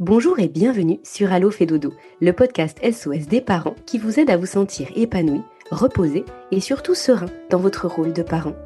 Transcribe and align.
Bonjour 0.00 0.40
et 0.40 0.48
bienvenue 0.48 0.98
sur 1.04 1.32
Allo 1.32 1.52
fait 1.52 1.66
dodo, 1.66 1.92
le 2.20 2.32
podcast 2.32 2.80
SOS 2.82 3.28
des 3.28 3.40
parents 3.40 3.76
qui 3.86 3.98
vous 3.98 4.18
aide 4.18 4.28
à 4.28 4.36
vous 4.36 4.44
sentir 4.44 4.88
épanoui, 4.96 5.40
reposé 5.70 6.24
et 6.50 6.58
surtout 6.58 6.96
serein 6.96 7.28
dans 7.48 7.60
votre 7.60 7.86
rôle 7.86 8.12
de 8.12 8.24
parent. 8.24 8.56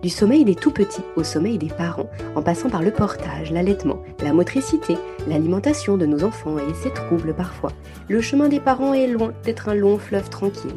Du 0.00 0.08
sommeil 0.08 0.44
des 0.44 0.54
tout 0.54 0.70
petits 0.70 1.02
au 1.16 1.24
sommeil 1.24 1.58
des 1.58 1.70
parents, 1.70 2.08
en 2.36 2.42
passant 2.42 2.70
par 2.70 2.82
le 2.82 2.92
portage, 2.92 3.50
l'allaitement, 3.50 4.00
la 4.22 4.32
motricité, 4.32 4.94
l'alimentation 5.26 5.96
de 5.96 6.06
nos 6.06 6.22
enfants 6.22 6.56
et 6.56 6.74
ses 6.74 6.92
troubles 6.92 7.34
parfois, 7.34 7.72
le 8.08 8.20
chemin 8.20 8.48
des 8.48 8.60
parents 8.60 8.94
est 8.94 9.08
loin 9.08 9.32
d'être 9.42 9.68
un 9.68 9.74
long 9.74 9.98
fleuve 9.98 10.30
tranquille. 10.30 10.70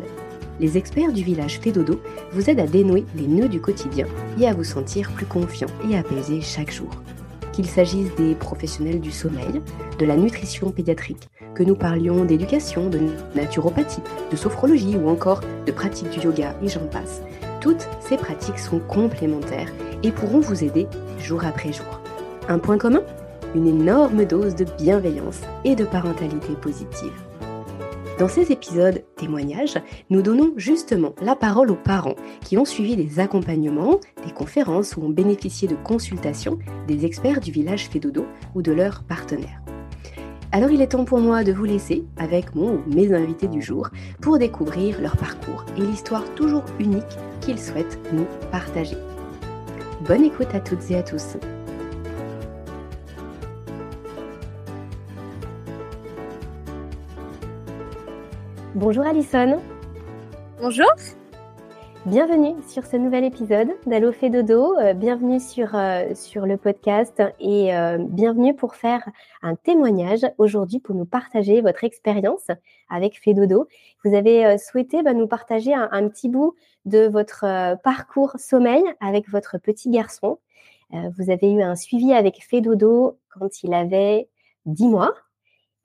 Les 0.60 0.76
experts 0.76 1.14
du 1.14 1.24
village 1.24 1.60
Fédodo 1.60 2.02
vous 2.32 2.50
aident 2.50 2.62
à 2.62 2.66
dénouer 2.68 3.06
les 3.16 3.28
nœuds 3.28 3.48
du 3.48 3.62
quotidien 3.62 4.08
et 4.40 4.48
à 4.48 4.56
vous 4.56 4.64
sentir 4.64 5.12
plus 5.12 5.28
confiant 5.28 5.70
et 5.88 5.96
apaisé 5.96 6.42
chaque 6.42 6.72
jour 6.72 6.90
qu'il 7.60 7.68
s'agisse 7.68 8.16
des 8.16 8.36
professionnels 8.36 9.02
du 9.02 9.12
sommeil, 9.12 9.60
de 10.00 10.06
la 10.06 10.16
nutrition 10.16 10.72
pédiatrique, 10.72 11.28
que 11.56 11.64
nous 11.64 11.76
parlions 11.76 12.24
d'éducation, 12.24 12.90
de 12.90 13.02
naturopathie, 13.36 14.00
de 14.32 14.38
sophrologie 14.38 14.96
ou 14.96 15.10
encore 15.10 15.42
de 15.66 15.72
pratique 15.74 16.10
du 16.10 16.22
yoga 16.22 16.56
et 16.64 16.70
j'en 16.70 16.88
passe. 16.88 17.22
Toutes 17.60 17.86
ces 18.00 18.16
pratiques 18.16 18.60
sont 18.60 18.80
complémentaires 18.80 19.68
et 20.04 20.12
pourront 20.14 20.40
vous 20.40 20.64
aider 20.64 20.88
jour 21.20 21.44
après 21.44 21.74
jour. 21.74 22.00
Un 22.48 22.60
point 22.60 22.78
commun? 22.78 23.04
Une 23.54 23.68
énorme 23.68 24.24
dose 24.24 24.56
de 24.56 24.64
bienveillance 24.78 25.42
et 25.66 25.76
de 25.76 25.84
parentalité 25.84 26.54
positive. 26.62 27.12
Dans 28.20 28.28
ces 28.28 28.52
épisodes 28.52 29.02
témoignages, 29.16 29.78
nous 30.10 30.22
donnons 30.22 30.52
justement 30.58 31.14
la 31.22 31.38
parole 31.38 31.72
aux 31.72 31.78
parents 31.78 32.18
qui 32.42 32.58
ont 32.58 32.66
suivi 32.66 32.98
des 32.98 33.22
accompagnements, 33.22 34.02
des 34.26 34.34
conférences 34.34 34.98
ou 34.98 35.04
ont 35.04 35.10
bénéficié 35.10 35.70
de 35.70 35.76
consultations 35.76 36.60
des 36.86 37.06
experts 37.06 37.40
du 37.40 37.52
village 37.52 37.88
Fédodo 37.88 38.26
ou 38.56 38.62
de 38.62 38.74
leurs 38.74 39.04
partenaires. 39.04 39.62
Alors 40.52 40.70
il 40.70 40.82
est 40.82 40.88
temps 40.88 41.06
pour 41.06 41.20
moi 41.20 41.46
de 41.46 41.54
vous 41.54 41.64
laisser 41.64 42.04
avec 42.18 42.56
mon 42.56 42.74
ou 42.74 42.84
mes 42.94 43.14
invités 43.14 43.48
du 43.48 43.62
jour 43.62 43.88
pour 44.20 44.38
découvrir 44.38 45.00
leur 45.00 45.16
parcours 45.16 45.64
et 45.78 45.82
l'histoire 45.82 46.26
toujours 46.36 46.66
unique 46.78 47.18
qu'ils 47.40 47.60
souhaitent 47.60 48.00
nous 48.12 48.26
partager. 48.52 48.98
Bonne 50.06 50.26
écoute 50.26 50.54
à 50.54 50.60
toutes 50.60 50.92
et 50.92 50.98
à 50.98 51.04
tous. 51.04 51.38
Bonjour 58.80 59.06
Alison. 59.06 59.60
Bonjour. 60.62 60.88
Bienvenue 62.06 62.56
sur 62.66 62.86
ce 62.86 62.96
nouvel 62.96 63.26
épisode 63.26 63.68
d'Allo 63.86 64.14
fait 64.14 64.30
dodo. 64.30 64.74
Euh, 64.80 64.94
bienvenue 64.94 65.42
sur, 65.42 65.76
euh, 65.76 66.16
sur 66.16 66.46
le 66.46 66.56
podcast 66.56 67.22
et 67.42 67.76
euh, 67.76 67.98
bienvenue 68.00 68.56
pour 68.56 68.76
faire 68.76 69.04
un 69.42 69.56
témoignage 69.56 70.22
aujourd'hui 70.38 70.80
pour 70.80 70.96
nous 70.96 71.04
partager 71.04 71.60
votre 71.60 71.84
expérience 71.84 72.48
avec 72.90 73.22
Fedodo. 73.22 73.68
Vous 74.06 74.16
avez 74.16 74.58
souhaité 74.58 75.04
bah, 75.04 75.14
nous 75.14 75.28
partager 75.28 75.74
un, 75.74 76.08
petit 76.08 76.30
bout 76.30 76.56
de 76.86 77.06
votre 77.06 77.76
parcours 77.84 78.38
sommeil 78.40 78.84
avec 79.02 79.28
votre 79.28 79.58
petit 79.58 79.90
garçon. 79.90 80.40
vous 80.94 81.30
avez 81.30 81.52
eu 81.52 81.62
un 81.62 81.76
suivi 81.76 82.14
avec 82.14 82.42
Fedodo 82.50 83.20
quand 83.38 83.62
il 83.62 83.74
avait 83.74 84.30
10 84.68 84.88
mois. 84.88 85.14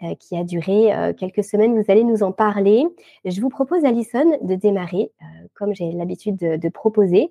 Euh, 0.04 0.14
qui 0.14 0.36
a 0.36 0.44
duré 0.44 0.92
euh, 0.92 1.12
quelques 1.12 1.44
semaines. 1.44 1.80
Vous 1.80 1.90
allez 1.90 2.04
nous 2.04 2.22
en 2.22 2.32
parler. 2.32 2.84
Je 3.24 3.40
vous 3.40 3.48
propose, 3.48 3.84
Alison, 3.84 4.38
de 4.42 4.54
démarrer, 4.54 5.10
euh, 5.22 5.24
comme 5.54 5.74
j'ai 5.74 5.92
l'habitude 5.92 6.36
de, 6.36 6.68
proposer, 6.68 7.30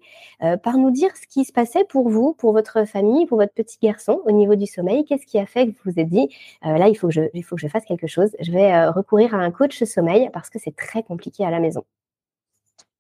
par 0.64 0.78
nous 0.78 0.92
dire 0.92 1.10
ce 1.18 1.28
qui 1.28 1.44
se 1.44 1.52
passait 1.52 1.84
pour 1.84 2.10
vous, 2.10 2.34
pour 2.34 2.54
votre 2.54 2.86
famille, 2.86 3.26
pour 3.26 3.38
votre 3.38 3.54
petit 3.54 3.78
garçon 3.82 4.22
au 4.26 4.32
niveau 4.32 4.56
du 4.56 4.66
sommeil. 4.66 5.04
Qu'est-ce 5.06 5.26
qui 5.26 5.38
a 5.38 5.46
fait 5.46 5.68
que 5.68 5.72
vous 5.72 5.92
vous 5.92 6.00
êtes 6.00 6.10
dit, 6.10 6.30
là, 6.62 6.88
il 6.88 6.96
faut, 6.96 7.10
que 7.10 7.14
je, 7.14 7.68
fasse 7.68 7.86
quelque 7.86 8.08
chose. 8.08 8.30
Je 8.40 8.52
vais 8.52 8.88
recourir 8.88 9.36
à 9.36 9.40
un 9.40 9.52
coach 9.52 9.84
sommeil 9.84 10.30
parce 10.32 10.50
que 10.50 10.60
c'est 10.60 10.76
très 10.76 11.04
compliqué 11.04 11.46
à 11.46 11.52
la 11.52 11.60
maison? 11.60 11.84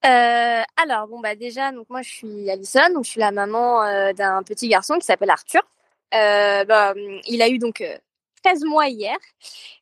alors, 0.01 1.07
bon, 1.07 1.21
bah 1.21 1.35
déjà, 1.35 1.71
donc 1.71 1.89
moi, 1.89 2.01
je 2.01 2.09
suis 2.09 2.49
Alison, 2.49 2.93
donc 2.93 3.05
je 3.05 3.11
suis 3.11 3.21
la 3.21 3.31
maman 3.31 3.81
d'un 4.13 4.43
petit 4.43 4.67
garçon 4.67 4.95
qui 4.95 5.05
s'appelle 5.05 5.29
Arthur. 5.29 5.61
Bah, 6.11 6.93
il 7.27 7.41
a 7.41 7.47
eu 7.47 7.57
donc 7.57 7.81
13 8.43 8.63
mois 8.65 8.87
hier. 8.87 9.17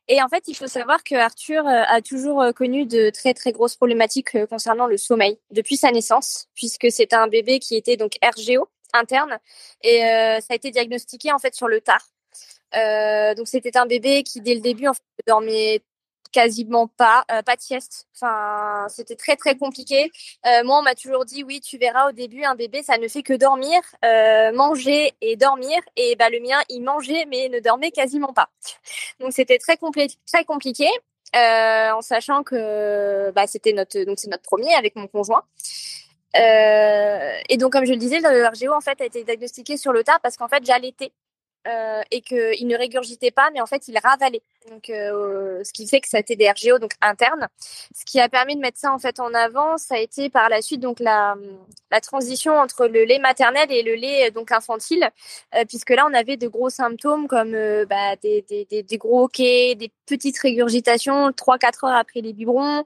Et 0.08 0.22
en 0.22 0.28
fait, 0.28 0.44
il 0.48 0.54
faut 0.54 0.66
savoir 0.66 1.04
que 1.04 1.14
Arthur 1.14 1.66
euh, 1.66 1.82
a 1.86 2.00
toujours 2.02 2.42
euh, 2.42 2.52
connu 2.52 2.86
de 2.86 3.10
très 3.10 3.34
très 3.34 3.52
grosses 3.52 3.76
problématiques 3.76 4.34
euh, 4.34 4.46
concernant 4.46 4.86
le 4.86 4.96
sommeil 4.96 5.38
depuis 5.50 5.76
sa 5.76 5.90
naissance, 5.90 6.48
puisque 6.54 6.90
c'est 6.90 7.12
un 7.12 7.28
bébé 7.28 7.58
qui 7.58 7.76
était 7.76 7.96
donc 7.96 8.18
RGO 8.22 8.68
interne 8.94 9.38
et 9.82 10.00
ça 10.00 10.52
a 10.52 10.54
été 10.54 10.70
diagnostiqué 10.70 11.32
en 11.32 11.38
fait 11.38 11.54
sur 11.54 11.66
le 11.66 11.80
tard. 11.80 12.06
donc 13.34 13.48
c'était 13.48 13.78
un 13.78 13.86
bébé 13.86 14.22
qui 14.22 14.42
dès 14.42 14.54
le 14.54 14.60
début 14.60 14.86
en 14.86 14.92
fait, 14.92 15.00
dormait 15.26 15.80
quasiment 16.32 16.88
pas, 16.88 17.24
euh, 17.30 17.42
pas 17.42 17.56
de 17.56 17.60
sieste. 17.60 18.08
Enfin, 18.16 18.86
c'était 18.88 19.16
très 19.16 19.36
très 19.36 19.56
compliqué. 19.56 20.10
Euh, 20.46 20.64
moi, 20.64 20.78
on 20.80 20.82
m'a 20.82 20.94
toujours 20.94 21.24
dit 21.24 21.44
oui, 21.44 21.60
tu 21.60 21.78
verras 21.78 22.08
au 22.08 22.12
début 22.12 22.42
un 22.44 22.54
bébé, 22.54 22.82
ça 22.82 22.98
ne 22.98 23.06
fait 23.08 23.22
que 23.22 23.34
dormir, 23.34 23.80
euh, 24.04 24.52
manger 24.52 25.12
et 25.20 25.36
dormir. 25.36 25.78
Et 25.96 26.16
bah 26.16 26.30
le 26.30 26.40
mien, 26.40 26.58
il 26.68 26.82
mangeait 26.82 27.26
mais 27.26 27.48
ne 27.48 27.60
dormait 27.60 27.90
quasiment 27.92 28.32
pas. 28.32 28.48
Donc 29.20 29.32
c'était 29.32 29.58
très 29.58 29.76
compliqué, 29.76 30.16
très 30.26 30.44
compliqué. 30.44 30.88
en 31.34 32.02
sachant 32.02 32.42
que 32.42 33.30
bah, 33.32 33.46
c'était 33.46 33.72
notre 33.72 33.98
donc 34.04 34.18
c'est 34.18 34.28
notre 34.30 34.42
premier 34.42 34.74
avec 34.74 34.96
mon 34.96 35.06
conjoint. 35.06 35.44
et 36.34 37.56
donc 37.58 37.72
comme 37.72 37.84
je 37.84 37.92
le 37.92 37.98
disais, 37.98 38.20
le 38.20 38.46
RGO 38.46 38.72
en 38.72 38.80
fait 38.80 39.00
a 39.00 39.04
été 39.04 39.24
diagnostiqué 39.24 39.76
sur 39.76 39.92
le 39.92 40.02
tard 40.04 40.20
parce 40.22 40.36
qu'en 40.36 40.48
fait 40.48 40.64
j'allaitais 40.64 41.12
euh, 41.68 42.02
et 42.10 42.22
qu'il 42.22 42.66
ne 42.66 42.76
régurgitait 42.76 43.30
pas, 43.30 43.50
mais 43.52 43.60
en 43.60 43.66
fait, 43.66 43.86
il 43.86 43.96
ravalait. 43.96 44.42
Donc, 44.68 44.90
euh, 44.90 45.62
ce 45.62 45.72
qui 45.72 45.86
fait 45.86 46.00
que 46.00 46.08
ça 46.08 46.16
a 46.16 46.20
été 46.20 46.34
des 46.34 46.50
RGO 46.50 46.80
donc 46.80 46.92
internes. 47.00 47.46
Ce 47.94 48.04
qui 48.04 48.18
a 48.18 48.28
permis 48.28 48.56
de 48.56 48.60
mettre 48.60 48.78
ça 48.78 48.92
en 48.92 48.98
fait 48.98 49.20
en 49.20 49.32
avant, 49.32 49.78
ça 49.78 49.94
a 49.94 49.98
été 49.98 50.28
par 50.28 50.48
la 50.48 50.60
suite 50.60 50.80
donc 50.80 50.98
la, 50.98 51.36
transition 52.02 52.58
entre 52.58 52.88
le 52.88 53.04
lait 53.04 53.20
maternel 53.20 53.70
et 53.70 53.84
le 53.84 53.94
lait 53.94 54.32
donc 54.32 54.50
infantile, 54.50 55.08
euh, 55.54 55.64
puisque 55.68 55.90
là, 55.90 56.04
on 56.10 56.14
avait 56.14 56.36
de 56.36 56.48
gros 56.48 56.68
symptômes 56.68 57.28
comme 57.28 57.52
bah, 57.88 58.16
des, 58.20 58.84
gros 58.98 59.24
hoquets, 59.24 59.76
des 59.76 59.92
petites 60.06 60.38
régurgitations 60.38 61.30
3-4 61.30 61.86
heures 61.86 61.96
après 61.96 62.22
les 62.22 62.32
biberons, 62.32 62.84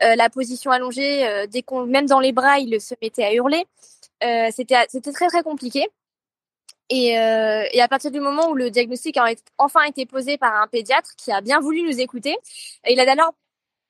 la 0.00 0.28
position 0.30 0.72
allongée, 0.72 1.46
même 1.86 2.06
dans 2.06 2.20
les 2.20 2.32
bras, 2.32 2.58
il 2.58 2.80
se 2.80 2.94
mettait 3.00 3.24
à 3.24 3.32
hurler. 3.34 3.64
c'était 4.50 5.12
très 5.12 5.28
très 5.28 5.42
compliqué. 5.44 5.86
Et, 6.88 7.18
euh, 7.18 7.64
et, 7.72 7.80
à 7.80 7.88
partir 7.88 8.10
du 8.10 8.20
moment 8.20 8.48
où 8.48 8.54
le 8.54 8.70
diagnostic 8.70 9.16
a 9.16 9.26
enfin 9.58 9.82
été 9.84 10.06
posé 10.06 10.38
par 10.38 10.62
un 10.62 10.68
pédiatre 10.68 11.10
qui 11.16 11.32
a 11.32 11.40
bien 11.40 11.60
voulu 11.60 11.82
nous 11.82 12.00
écouter, 12.00 12.36
il 12.88 13.00
a 13.00 13.06
d'abord, 13.06 13.34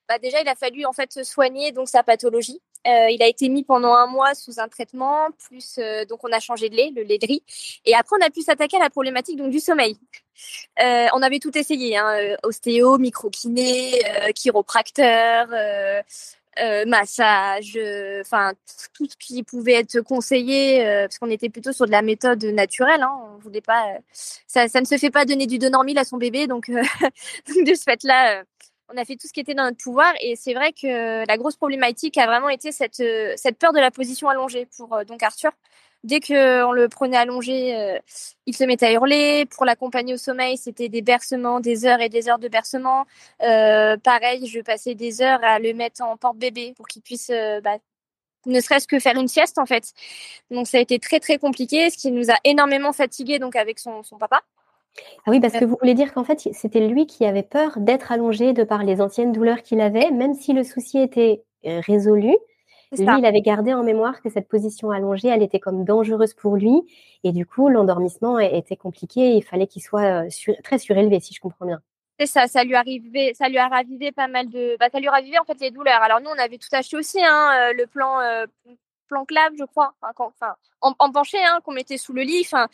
bah 0.09 0.19
déjà, 0.19 0.41
il 0.41 0.49
a 0.49 0.55
fallu 0.55 0.87
en 0.87 0.93
fait 0.93 1.23
soigner 1.25 1.73
donc 1.73 1.89
sa 1.89 2.03
pathologie. 2.03 2.61
Euh, 2.87 3.11
il 3.11 3.23
a 3.23 3.27
été 3.27 3.49
mis 3.49 3.65
pendant 3.65 3.95
un 3.95 4.07
mois 4.07 4.35
sous 4.35 4.61
un 4.61 4.69
traitement, 4.69 5.29
plus 5.49 5.79
euh, 5.79 6.05
donc 6.05 6.21
on 6.23 6.31
a 6.33 6.39
changé 6.39 6.69
de 6.69 6.77
lait, 6.77 6.93
le 6.95 7.03
lait 7.03 7.19
de 7.19 7.27
riz, 7.27 7.43
et 7.85 7.97
après 7.97 8.17
on 8.21 8.25
a 8.25 8.31
pu 8.31 8.43
s'attaquer 8.43 8.77
à 8.77 8.81
la 8.81 8.91
problématique 8.91 9.37
donc 9.37 9.51
du 9.51 9.59
sommeil. 9.59 9.99
On 10.79 11.23
avait 11.23 11.41
tout 11.41 11.57
essayé, 11.59 11.97
hein, 11.97 12.37
ostéo, 12.45 12.99
microkiné, 12.99 14.01
chiropracteur, 14.35 15.49
euh, 15.53 16.03
massage, 16.87 17.77
euh, 17.77 18.21
enfin 18.21 18.53
tout 18.95 19.07
ce 19.09 19.17
qui 19.17 19.43
pouvait 19.43 19.75
être 19.75 20.01
conseillé, 20.01 20.87
euh, 20.87 21.03
parce 21.03 21.19
qu'on 21.19 21.31
était 21.31 21.49
plutôt 21.49 21.73
sur 21.73 21.87
de 21.87 21.91
la 21.91 22.03
méthode 22.03 22.45
naturelle. 22.45 23.03
Hein, 23.03 23.13
on 23.35 23.39
voulait 23.39 23.61
pas, 23.61 23.85
ça, 24.13 24.69
ça, 24.69 24.81
ne 24.81 24.87
se 24.87 24.97
fait 24.97 25.11
pas 25.11 25.25
donner 25.25 25.47
du 25.47 25.59
Donormil 25.59 25.99
à 25.99 26.05
son 26.05 26.17
bébé, 26.17 26.47
donc, 26.47 26.69
de 26.71 27.75
ce 27.75 27.83
fait-là, 27.83 28.45
on 28.93 28.97
a 28.97 29.05
fait 29.05 29.17
tout 29.17 29.27
ce 29.27 29.33
qui 29.33 29.41
était 29.41 29.55
dans 29.55 29.65
notre 29.65 29.83
pouvoir. 29.83 30.13
Et 30.21 30.37
c'est 30.37 30.55
vrai 30.55 30.73
que 30.73 31.27
la 31.27 31.37
grosse 31.37 31.57
problématique 31.57 32.17
a 32.19 32.27
vraiment 32.27 32.49
été 32.49 32.73
cette, 32.73 33.03
cette 33.37 33.59
peur 33.59 33.73
de 33.73 33.81
la 33.81 33.91
position 33.91 34.29
allongée 34.29 34.67
pour 34.77 35.05
donc 35.07 35.23
Arthur. 35.23 35.51
Dès 36.07 36.21
qu'on 36.21 36.71
le 36.71 36.87
prenait 36.89 37.17
allongé, 37.17 37.77
euh, 37.77 37.99
il 38.47 38.57
se 38.57 38.63
mettait 38.63 38.87
à 38.87 38.93
hurler. 38.93 39.45
Pour 39.47 39.65
l'accompagner 39.65 40.15
au 40.15 40.17
sommeil, 40.17 40.57
c'était 40.57 40.89
des 40.89 41.03
bercements, 41.03 41.59
des 41.59 41.85
heures 41.85 42.01
et 42.01 42.09
des 42.09 42.29
heures 42.29 42.39
de 42.39 42.47
bercement. 42.47 43.07
Euh, 43.43 43.97
pareil, 43.97 44.47
je 44.47 44.61
passais 44.61 44.95
des 44.95 45.21
heures 45.21 45.43
à 45.43 45.59
le 45.59 45.75
mettre 45.75 46.03
en 46.03 46.17
porte-bébé 46.17 46.75
pour 46.77 46.87
qu'il 46.87 47.03
puisse 47.03 47.29
euh, 47.31 47.61
bah, 47.61 47.79
ne 48.47 48.61
serait-ce 48.61 48.87
que 48.87 49.01
faire 49.01 49.17
une 49.17 49.27
sieste 49.27 49.59
en 49.59 49.67
fait. 49.67 49.95
Donc 50.53 50.69
ça 50.69 50.79
a 50.79 50.81
été 50.81 51.01
très 51.01 51.19
très 51.19 51.39
compliqué, 51.39 51.91
ce 51.91 51.97
qui 51.97 52.13
nous 52.13 52.31
a 52.31 52.37
énormément 52.45 52.93
fatigué 52.93 53.41
donc 53.41 53.57
avec 53.57 53.81
son, 53.81 54.05
son 54.05 54.17
papa. 54.17 54.43
Ah 55.27 55.33
oui, 55.33 55.41
parce 55.41 55.55
que 55.55 55.65
vous 55.65 55.77
voulez 55.81 55.95
dire 55.95 56.15
qu'en 56.15 56.23
fait, 56.23 56.39
c'était 56.53 56.87
lui 56.87 57.07
qui 57.07 57.27
avait 57.27 57.43
peur 57.43 57.73
d'être 57.79 58.13
allongé 58.13 58.53
de 58.53 58.63
par 58.63 58.85
les 58.85 59.01
anciennes 59.01 59.33
douleurs 59.33 59.63
qu'il 59.63 59.81
avait, 59.81 60.13
même 60.13 60.35
si 60.35 60.53
le 60.53 60.63
souci 60.63 60.99
était 60.99 61.43
résolu, 61.65 62.37
lui, 62.93 63.19
il 63.19 63.27
avait 63.27 63.43
gardé 63.43 63.75
en 63.75 63.83
mémoire 63.83 64.23
que 64.23 64.31
cette 64.31 64.49
position 64.49 64.91
allongée, 64.91 65.29
elle 65.29 65.43
était 65.43 65.59
comme 65.59 65.85
dangereuse 65.85 66.35
pour 66.35 66.57
lui. 66.57 66.83
Et 67.25 67.33
du 67.33 67.47
coup, 67.47 67.69
l'endormissement 67.69 68.39
était 68.39 68.77
compliqué. 68.77 69.35
Il 69.35 69.43
fallait 69.43 69.67
qu'il 69.67 69.83
soit 69.83 70.25
euh, 70.25 70.53
très 70.63 70.79
surélevé, 70.79 71.21
si 71.21 71.35
je 71.35 71.41
comprends 71.41 71.67
bien. 71.67 71.81
C'est 72.19 72.27
ça, 72.27 72.47
ça 72.47 72.65
lui 72.65 72.75
arrivait, 72.75 73.33
ça 73.35 73.49
lui 73.49 73.59
a 73.59 73.69
ravivé 73.69 74.11
pas 74.11 74.27
mal 74.27 74.49
de, 74.49 74.77
bah, 74.81 74.89
ça 74.91 75.01
lui 75.01 75.09
a 75.09 75.11
ravivé 75.11 75.39
en 75.39 75.45
fait 75.45 75.61
les 75.61 75.71
douleurs. 75.71 76.01
Alors 76.01 76.21
nous, 76.21 76.31
on 76.31 76.39
avait 76.39 76.57
tout 76.57 76.69
acheté 76.73 76.97
aussi, 76.97 77.23
hein, 77.23 77.51
euh, 77.53 77.73
le 77.75 77.87
plan, 77.87 78.21
euh, 78.21 78.47
plan 79.07 79.27
clave, 79.27 79.53
je 79.59 79.65
crois, 79.65 79.95
enfin, 80.01 80.55
en, 80.81 81.13
penché, 81.13 81.37
hein, 81.45 81.61
qu'on 81.63 81.73
mettait 81.73 81.99
sous 81.99 82.15
le 82.15 82.23
lit. 82.23 82.41
Enfin, 82.41 82.69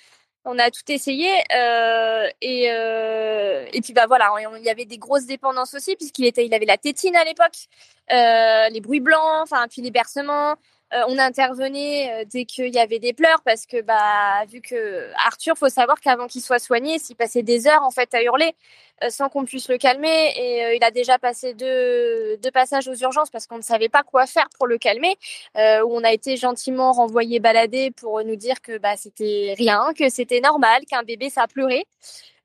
On 0.45 0.59
a 0.59 0.71
tout 0.71 0.83
essayé 0.89 1.31
euh, 1.55 2.29
et 2.41 2.71
euh, 2.73 3.65
et 3.73 3.81
puis 3.81 3.93
bah 3.93 4.07
voilà, 4.09 4.33
il 4.59 4.65
y 4.65 4.71
avait 4.71 4.85
des 4.85 4.99
grosses 4.99 5.27
dépendances 5.27 5.75
aussi 5.75 5.95
puisqu'il 5.95 6.27
était, 6.27 6.45
il 6.45 6.53
avait 6.53 6.67
la 6.67 6.79
tétine 6.79 7.15
à 7.15 7.25
l'époque, 7.25 7.69
euh, 8.13 8.69
les 8.71 8.81
bruits 8.81 9.01
blancs, 9.01 9.43
enfin 9.43 9.67
puis 9.69 9.83
les 9.83 9.93
bercements. 9.93 10.57
Euh, 10.93 11.03
on 11.09 11.19
intervenait 11.19 12.23
euh, 12.23 12.25
dès 12.31 12.45
qu'il 12.45 12.75
y 12.75 12.79
avait 12.79 12.99
des 12.99 13.15
pleurs 13.15 13.41
parce 13.45 13.65
que 13.65 13.81
bah 13.81 14.45
vu 14.47 14.61
que 14.61 15.11
Arthur, 15.27 15.57
faut 15.57 15.71
savoir 15.71 16.01
qu'avant 16.01 16.27
qu'il 16.27 16.43
soit 16.43 16.59
soigné, 16.59 16.99
s'il 16.99 17.17
passait 17.17 17.43
des 17.43 17.67
heures 17.67 17.83
en 17.83 17.91
fait 17.91 18.13
à 18.15 18.23
hurler 18.23 18.55
euh, 19.03 19.09
sans 19.09 19.31
qu'on 19.31 19.45
puisse 19.47 19.69
le 19.71 19.79
calmer 19.79 20.33
et 20.37 20.77
il 20.77 20.85
a 20.85 20.91
déjà 20.91 21.19
passé 21.19 21.55
deux, 21.55 22.37
deux 22.39 22.51
passages 22.51 22.89
aux 22.89 22.95
urgences 22.95 23.31
parce 23.31 23.47
qu'on 23.47 23.57
ne 23.57 23.63
savait 23.63 23.89
pas 23.89 24.03
quoi 24.03 24.27
faire 24.27 24.49
pour 24.59 24.67
le 24.67 24.77
calmer 24.77 25.17
où 25.57 25.97
on 25.97 26.05
a 26.05 26.13
été 26.13 26.37
gentiment 26.37 26.93
renvoyé 26.93 27.41
balader 27.41 27.91
pour 27.91 28.23
nous 28.25 28.37
dire 28.37 28.61
que 28.61 28.79
bah 28.79 28.97
c'était 28.97 29.55
rien, 29.57 29.93
que 29.99 30.11
c'était 30.11 30.41
normal, 30.41 30.83
qu'un 30.87 31.03
bébé 31.03 31.31
ça 31.31 31.47
pleurait. 31.47 31.85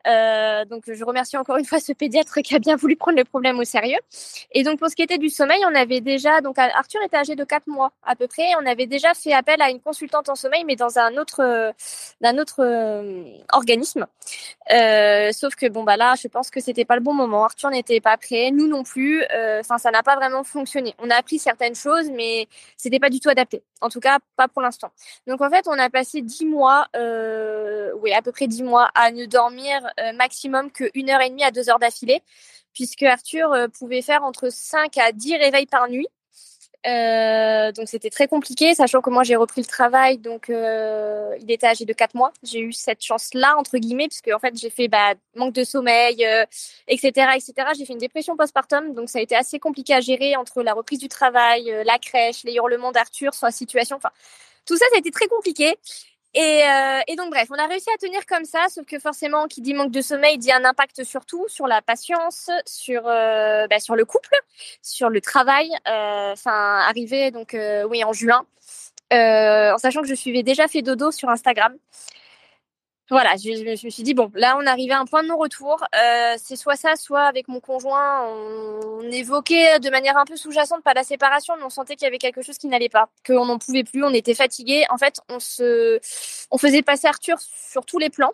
Euh, 0.07 0.65
donc, 0.65 0.83
je 0.91 1.03
remercie 1.03 1.37
encore 1.37 1.57
une 1.57 1.65
fois 1.65 1.79
ce 1.79 1.93
pédiatre 1.93 2.41
qui 2.41 2.55
a 2.55 2.59
bien 2.59 2.75
voulu 2.75 2.95
prendre 2.95 3.17
le 3.17 3.25
problème 3.25 3.59
au 3.59 3.63
sérieux. 3.63 3.99
Et 4.51 4.63
donc, 4.63 4.79
pour 4.79 4.89
ce 4.89 4.95
qui 4.95 5.01
était 5.01 5.17
du 5.17 5.29
sommeil, 5.29 5.59
on 5.69 5.75
avait 5.75 6.01
déjà, 6.01 6.41
donc 6.41 6.57
Arthur 6.57 7.01
était 7.03 7.17
âgé 7.17 7.35
de 7.35 7.43
4 7.43 7.67
mois 7.67 7.91
à 8.03 8.15
peu 8.15 8.27
près, 8.27 8.47
on 8.61 8.65
avait 8.65 8.87
déjà 8.87 9.13
fait 9.13 9.33
appel 9.33 9.61
à 9.61 9.69
une 9.69 9.81
consultante 9.81 10.29
en 10.29 10.35
sommeil, 10.35 10.63
mais 10.65 10.75
dans 10.75 10.97
un 10.97 11.17
autre, 11.17 11.73
d'un 12.21 12.37
autre 12.37 12.63
euh, 12.63 13.23
organisme. 13.53 14.07
Euh, 14.71 15.31
sauf 15.31 15.55
que 15.55 15.67
bon 15.67 15.83
bah 15.83 15.97
là, 15.97 16.15
je 16.21 16.27
pense 16.27 16.49
que 16.49 16.59
c'était 16.59 16.85
pas 16.85 16.95
le 16.95 17.01
bon 17.01 17.13
moment. 17.13 17.45
Arthur 17.45 17.69
n'était 17.69 18.01
pas 18.01 18.17
prêt, 18.17 18.51
nous 18.51 18.67
non 18.67 18.83
plus. 18.83 19.23
Euh, 19.33 19.61
enfin, 19.61 19.77
ça 19.77 19.91
n'a 19.91 20.03
pas 20.03 20.15
vraiment 20.15 20.43
fonctionné. 20.43 20.93
On 20.99 21.09
a 21.09 21.15
appris 21.15 21.39
certaines 21.39 21.75
choses, 21.75 22.09
mais 22.11 22.47
c'était 22.75 22.99
pas 22.99 23.09
du 23.09 23.19
tout 23.19 23.29
adapté. 23.29 23.63
En 23.81 23.89
tout 23.89 23.99
cas, 23.99 24.19
pas 24.35 24.47
pour 24.47 24.61
l'instant. 24.61 24.91
Donc 25.27 25.41
en 25.41 25.49
fait, 25.49 25.67
on 25.67 25.77
a 25.79 25.89
passé 25.89 26.21
10 26.21 26.45
mois, 26.45 26.87
oui 28.01 28.13
à 28.13 28.21
peu 28.21 28.31
près 28.31 28.47
10 28.47 28.63
mois, 28.63 28.89
à 28.95 29.11
ne 29.11 29.25
dormir 29.25 29.87
euh, 29.96 29.96
maximum 30.15 30.71
que 30.71 30.89
une 30.93 31.09
heure 31.09 31.21
et 31.21 31.29
demie 31.29 31.43
à 31.43 31.51
deux 31.51 31.69
heures 31.69 31.79
d'affilée, 31.79 32.21
puisque 32.77 33.03
Arthur 33.03 33.51
euh, 33.53 33.67
pouvait 33.67 34.03
faire 34.03 34.23
entre 34.23 34.49
5 34.51 34.97
à 34.99 35.11
10 35.11 35.37
réveils 35.37 35.65
par 35.65 35.89
nuit. 35.89 36.07
Euh, 36.85 37.71
donc 37.71 37.89
c'était 37.89 38.11
très 38.11 38.27
compliqué, 38.27 38.75
sachant 38.75 39.01
que 39.01 39.09
moi 39.09 39.23
j'ai 39.23 39.35
repris 39.35 39.61
le 39.61 39.67
travail, 39.67 40.19
donc 40.19 40.45
il 40.49 41.51
était 41.51 41.67
âgé 41.67 41.85
de 41.85 41.91
4 41.91 42.13
mois. 42.13 42.31
J'ai 42.43 42.59
eu 42.59 42.71
cette 42.71 43.03
chance-là 43.03 43.55
entre 43.57 43.77
guillemets, 43.79 44.07
puisque 44.07 44.29
en 44.33 44.39
fait 44.39 44.55
j'ai 44.55 44.69
fait 44.69 44.87
bah, 44.87 45.15
manque 45.35 45.53
de 45.53 45.63
sommeil, 45.63 46.23
etc., 46.87 47.31
etc. 47.35 47.53
J'ai 47.77 47.85
fait 47.85 47.93
une 47.93 47.99
dépression 47.99 48.37
postpartum, 48.37 48.93
donc 48.93 49.09
ça 49.09 49.19
a 49.19 49.21
été 49.23 49.35
assez 49.35 49.59
compliqué 49.59 49.95
à 49.95 49.99
gérer 49.99 50.35
entre 50.35 50.61
la 50.61 50.73
reprise 50.73 50.99
du 50.99 51.09
travail, 51.09 51.75
la 51.83 51.97
crèche, 51.97 52.43
les 52.43 52.53
hurlements 52.53 52.91
d'Arthur, 52.91 53.33
sa 53.33 53.51
situation. 53.51 53.97
Enfin, 53.97 54.11
tout 54.65 54.77
ça, 54.77 54.85
ça 54.91 54.97
a 54.97 54.99
été 54.99 55.11
très 55.11 55.27
compliqué. 55.27 55.77
Et, 56.33 56.63
euh, 56.63 56.99
et, 57.07 57.15
donc 57.15 57.31
bref, 57.31 57.47
on 57.49 57.55
a 57.55 57.65
réussi 57.67 57.89
à 57.89 57.97
tenir 57.97 58.25
comme 58.25 58.45
ça, 58.45 58.67
sauf 58.69 58.85
que 58.85 58.99
forcément, 58.99 59.47
qui 59.47 59.61
dit 59.61 59.73
manque 59.73 59.91
de 59.91 60.01
sommeil 60.01 60.37
dit 60.37 60.51
un 60.51 60.65
impact 60.65 61.03
sur 61.03 61.25
tout, 61.25 61.45
sur 61.47 61.67
la 61.67 61.81
patience, 61.81 62.49
sur 62.65 63.07
euh, 63.07 63.65
bah, 63.67 63.79
sur 63.79 63.95
le 63.95 64.05
couple, 64.05 64.35
sur 64.81 65.09
le 65.09 65.21
travail. 65.21 65.69
Euh, 65.87 66.33
enfin, 66.33 66.79
arrivé 66.87 67.31
donc 67.31 67.53
euh, 67.53 67.85
oui 67.85 68.03
en 68.03 68.13
juin, 68.13 68.45
euh, 69.13 69.73
en 69.73 69.77
sachant 69.77 70.01
que 70.01 70.07
je 70.07 70.15
suivais 70.15 70.43
déjà 70.43 70.67
fait 70.67 70.81
dodo 70.81 71.11
sur 71.11 71.29
Instagram 71.29 71.73
voilà, 73.09 73.35
je, 73.37 73.85
me 73.85 73.89
suis 73.89 74.03
dit, 74.03 74.13
bon, 74.13 74.29
là, 74.33 74.57
on 74.61 74.65
arrivait 74.65 74.93
à 74.93 74.99
un 74.99 75.05
point 75.05 75.23
de 75.23 75.29
non-retour. 75.29 75.81
Euh, 75.95 76.35
c'est 76.37 76.57
soit 76.57 76.75
ça, 76.75 76.95
soit 76.97 77.23
avec 77.23 77.47
mon 77.47 77.61
conjoint, 77.61 78.25
on, 78.27 79.01
évoquait 79.09 79.79
de 79.79 79.89
manière 79.89 80.17
un 80.17 80.25
peu 80.25 80.35
sous-jacente, 80.35 80.83
pas 80.83 80.93
la 80.93 81.03
séparation, 81.03 81.55
mais 81.57 81.63
on 81.63 81.69
sentait 81.69 81.95
qu'il 81.95 82.05
y 82.05 82.07
avait 82.07 82.17
quelque 82.17 82.41
chose 82.41 82.57
qui 82.57 82.67
n'allait 82.67 82.89
pas, 82.89 83.09
qu'on 83.25 83.45
n'en 83.45 83.59
pouvait 83.59 83.85
plus, 83.85 84.03
on 84.03 84.13
était 84.13 84.33
fatigué. 84.33 84.85
En 84.89 84.97
fait, 84.97 85.21
on 85.29 85.39
se, 85.39 85.99
on 86.51 86.57
faisait 86.57 86.81
passer 86.81 87.07
Arthur 87.07 87.37
sur 87.39 87.85
tous 87.85 87.99
les 87.99 88.09
plans. 88.09 88.33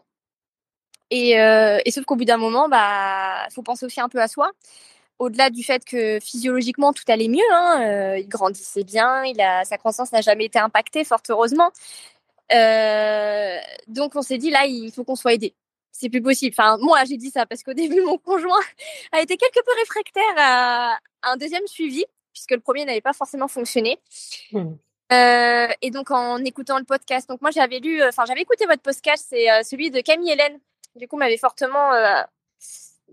Et, 1.12 1.40
euh, 1.40 1.80
et 1.86 1.92
sauf 1.92 2.06
qu'au 2.06 2.16
bout 2.16 2.26
d'un 2.26 2.38
moment, 2.38 2.68
bah, 2.68 3.48
faut 3.54 3.62
penser 3.62 3.86
aussi 3.86 4.02
un 4.02 4.10
peu 4.10 4.20
à 4.20 4.28
soi. 4.28 4.52
Au-delà 5.20 5.52
du 5.52 5.64
fait 5.64 5.86
que 5.86 6.20
physiologiquement 6.20 6.92
tout 6.92 7.04
allait 7.08 7.28
mieux, 7.28 7.40
hein, 7.54 7.82
euh, 7.84 8.18
il 8.18 8.28
grandissait 8.28 8.84
bien, 8.84 9.24
sa 9.64 9.78
croissance 9.78 10.12
n'a 10.12 10.22
jamais 10.22 10.46
été 10.46 10.58
impactée, 10.58 11.04
fort 11.04 11.22
heureusement. 11.30 11.72
Euh, 12.54 13.58
donc 13.88 14.16
on 14.16 14.22
s'est 14.22 14.38
dit 14.38 14.50
là, 14.50 14.66
il 14.66 14.92
faut 14.92 15.04
qu'on 15.04 15.16
soit 15.16 15.34
aidé. 15.34 15.54
C'est 15.92 16.10
plus 16.10 16.22
possible. 16.22 16.56
Enfin, 16.58 16.78
moi, 16.78 17.04
j'ai 17.06 17.18
dit 17.18 17.30
ça 17.30 17.46
parce 17.46 17.64
qu'au 17.64 17.74
début, 17.74 18.02
mon 18.02 18.18
conjoint 18.18 18.60
a 19.12 19.22
été 19.22 19.38
quelque 19.38 19.64
peu 19.64 19.72
réfractaire 19.80 20.34
à 20.38 20.98
un 21.24 21.38
deuxième 21.38 21.68
suivi, 21.68 22.06
puisque 22.34 22.52
le 22.52 22.60
premier 22.60 22.86
n'avait 22.86 23.02
pas 23.02 23.14
forcément 23.14 23.48
fonctionné. 23.48 24.00
Mmh. 24.52 24.74
Euh, 25.12 25.68
et 25.82 25.92
donc, 25.92 26.10
en 26.12 26.44
écoutant 26.44 26.80
le 26.80 26.86
podcast, 26.86 27.30
donc 27.30 27.42
moi, 27.42 27.52
j'avais 27.52 27.80
lu, 27.80 28.02
euh, 28.02 28.10
enfin, 28.10 28.24
j'avais 28.26 28.42
écouté 28.42 28.66
votre 28.66 28.82
podcast, 28.82 29.28
c'est 29.30 29.64
celui 29.64 29.92
de 29.92 30.02
Camille 30.02 30.32
Hélène. 30.32 30.60
Du 30.96 31.08
coup, 31.08 31.18
m'avait 31.18 31.38
fortement 31.38 31.92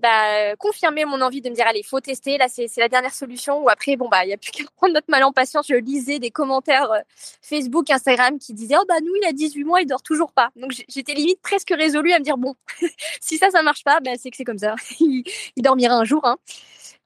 bah, 0.01 0.57
confirmer 0.57 1.05
mon 1.05 1.21
envie 1.21 1.43
de 1.43 1.51
me 1.51 1.55
dire 1.55 1.67
allez, 1.67 1.83
faut 1.83 2.01
tester. 2.01 2.39
Là, 2.39 2.47
c'est 2.49 2.71
la 2.79 2.89
dernière 2.89 3.15
solution. 3.15 3.63
Ou 3.63 3.69
après, 3.69 3.97
bon 3.97 4.09
bah, 4.09 4.25
il 4.25 4.31
y 4.31 4.33
a 4.33 4.39
plus 4.39 4.51
qu'à 4.51 4.65
prendre 4.77 4.95
notre 4.95 5.11
mal 5.11 5.23
en 5.25 5.33
patience. 5.33 5.67
Je 5.69 5.75
lisais 5.75 6.19
des 6.19 6.31
commentaires 6.31 6.91
euh, 6.91 7.01
Facebook, 7.43 7.91
Instagram 7.91 8.39
qui 8.39 8.55
disaient 8.55 8.77
oh 8.81 8.85
bah 8.89 9.01
nous, 9.03 9.13
il 9.21 9.27
a 9.27 9.33
18 9.33 9.65
mois, 9.65 9.83
il 9.83 9.87
dort 9.87 10.03
toujours 10.03 10.33
pas. 10.33 10.51
Donc 10.57 10.73
j'étais 10.89 11.15
limite 11.15 11.41
presque 11.43 11.71
résolue 11.77 12.13
à 12.13 12.19
me 12.19 12.25
dire 12.25 12.39
bon, 12.39 12.55
si 13.21 13.37
ça, 13.37 13.51
ça 13.51 13.63
marche 13.63 13.85
pas, 13.85 14.01
bah, 14.01 14.13
c'est 14.19 14.31
que 14.31 14.37
c'est 14.37 14.45
comme 14.45 14.59
ça. 14.59 14.75
il, 15.01 15.25
dormira 15.59 15.95
un 15.95 16.05
jour. 16.05 16.25
Hein. 16.25 16.39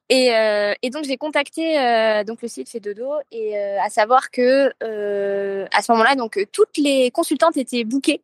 Et, 0.07 0.33
euh, 0.33 0.73
donc 0.91 1.03
j'ai 1.05 1.17
contacté 1.17 1.79
euh, 1.79 2.23
donc 2.23 2.41
le 2.43 2.47
site 2.47 2.69
fait 2.69 2.79
dodo 2.79 3.11
et 3.31 3.57
à 3.57 3.89
savoir 3.89 4.29
que 4.29 4.67
à 5.73 5.81
ce 5.81 5.91
moment-là 5.91 6.15
donc 6.15 6.39
toutes 6.51 6.77
les 6.77 7.09
consultantes 7.09 7.57
étaient 7.57 7.83
bookées 7.83 8.21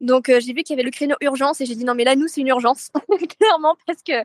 donc 0.00 0.28
euh, 0.28 0.40
j'ai 0.40 0.52
vu 0.52 0.62
qu'il 0.62 0.74
y 0.74 0.78
avait 0.78 0.84
le 0.84 0.90
créneau 0.90 1.16
urgence 1.20 1.60
et 1.60 1.66
j'ai 1.66 1.74
dit 1.74 1.84
non 1.84 1.94
mais 1.94 2.04
là 2.04 2.16
nous 2.16 2.28
c'est 2.28 2.40
une 2.40 2.48
urgence 2.48 2.90
clairement 3.38 3.76
parce 3.86 4.02
que 4.02 4.18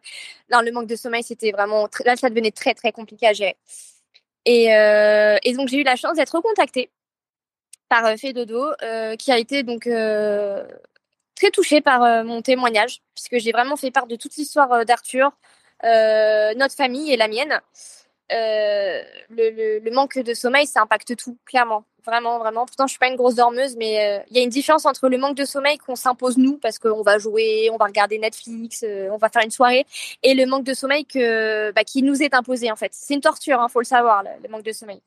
non, 0.51 0.61
le 0.61 0.71
manque 0.71 0.87
de 0.87 0.95
sommeil 0.95 1.23
c'était 1.23 1.51
vraiment 1.51 1.87
là 2.05 2.15
ça 2.15 2.29
devenait 2.29 2.51
très 2.51 2.73
très 2.73 2.91
compliqué 2.91 3.27
à 3.27 3.33
gérer. 3.33 3.57
Et, 4.45 4.73
euh, 4.73 5.37
et 5.43 5.53
donc 5.53 5.67
j'ai 5.67 5.77
eu 5.77 5.83
la 5.83 5.97
chance 5.97 6.15
d'être 6.15 6.39
contactée 6.39 6.89
par 7.89 8.05
euh, 8.05 8.15
Dodo 8.33 8.65
euh, 8.81 9.15
qui 9.17 9.31
a 9.31 9.37
été 9.37 9.63
donc 9.63 9.83
très 11.35 11.51
touchée 11.51 11.81
par 11.81 12.23
mon 12.23 12.41
témoignage 12.41 13.01
puisque 13.13 13.37
j'ai 13.43 13.51
vraiment 13.51 13.75
fait 13.75 13.91
part 13.91 14.07
de 14.07 14.15
toute 14.15 14.35
l'histoire 14.37 14.85
d'Arthur, 14.85 15.31
notre 15.83 16.75
famille 16.75 17.11
et 17.11 17.17
la 17.17 17.27
mienne. 17.27 17.61
Le, 18.29 19.79
le, 19.79 19.91
manque 19.91 20.17
de 20.17 20.33
sommeil, 20.33 20.67
ça 20.67 20.81
impacte 20.81 21.15
tout, 21.15 21.37
clairement 21.45 21.85
vraiment, 22.07 22.39
vraiment. 22.39 22.65
Pourtant, 22.65 22.87
je 22.87 22.91
suis 22.91 22.99
pas 22.99 23.09
une 23.09 23.15
grosse 23.15 23.35
dormeuse, 23.35 23.75
mais 23.75 23.99
euh, 23.99 24.23
il 24.31 24.37
y 24.37 24.39
a 24.39 24.43
une 24.43 24.49
différence 24.49 24.85
entre 24.85 25.09
le 25.09 25.17
manque 25.17 25.35
de 25.35 25.45
sommeil 25.45 25.77
qu'on 25.77 25.95
s'impose 25.95 26.37
nous 26.37 26.57
parce 26.57 26.79
qu'on 26.79 27.03
va 27.03 27.19
jouer, 27.19 27.69
on 27.71 27.77
va 27.77 27.85
regarder 27.85 28.17
Netflix, 28.17 28.83
euh, 28.83 29.09
on 29.11 29.17
va 29.17 29.29
faire 29.29 29.43
une 29.43 29.51
soirée, 29.51 29.85
et 30.23 30.33
le 30.33 30.45
manque 30.45 30.63
de 30.63 30.73
sommeil 30.73 31.05
bah, 31.13 31.83
qui 31.83 32.01
nous 32.01 32.23
est 32.23 32.33
imposé 32.33 32.71
en 32.71 32.75
fait. 32.75 32.91
C'est 32.93 33.13
une 33.13 33.21
torture, 33.21 33.59
hein, 33.59 33.67
faut 33.67 33.81
le 33.81 33.85
savoir, 33.85 34.23
le, 34.23 34.49
manque 34.49 34.63
de 34.63 34.71
sommeil. 34.71 35.01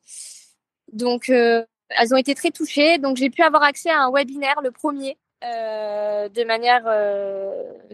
Donc, 0.93 1.29
euh, 1.29 1.65
elles 1.89 2.13
ont 2.13 2.17
été 2.17 2.35
très 2.35 2.51
touchées. 2.51 2.97
Donc, 2.99 3.17
j'ai 3.17 3.29
pu 3.29 3.41
avoir 3.41 3.63
accès 3.63 3.89
à 3.89 4.03
un 4.03 4.11
webinaire, 4.11 4.61
le 4.63 4.71
premier, 4.71 5.17
de 5.41 6.43
manière 6.45 6.83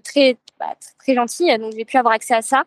très, 0.04 0.38
bah, 0.60 0.76
très 1.00 1.16
gentille. 1.16 1.58
Donc, 1.58 1.74
j'ai 1.74 1.86
pu 1.86 1.98
avoir 1.98 2.14
accès 2.14 2.36
à 2.36 2.42
ça. 2.42 2.66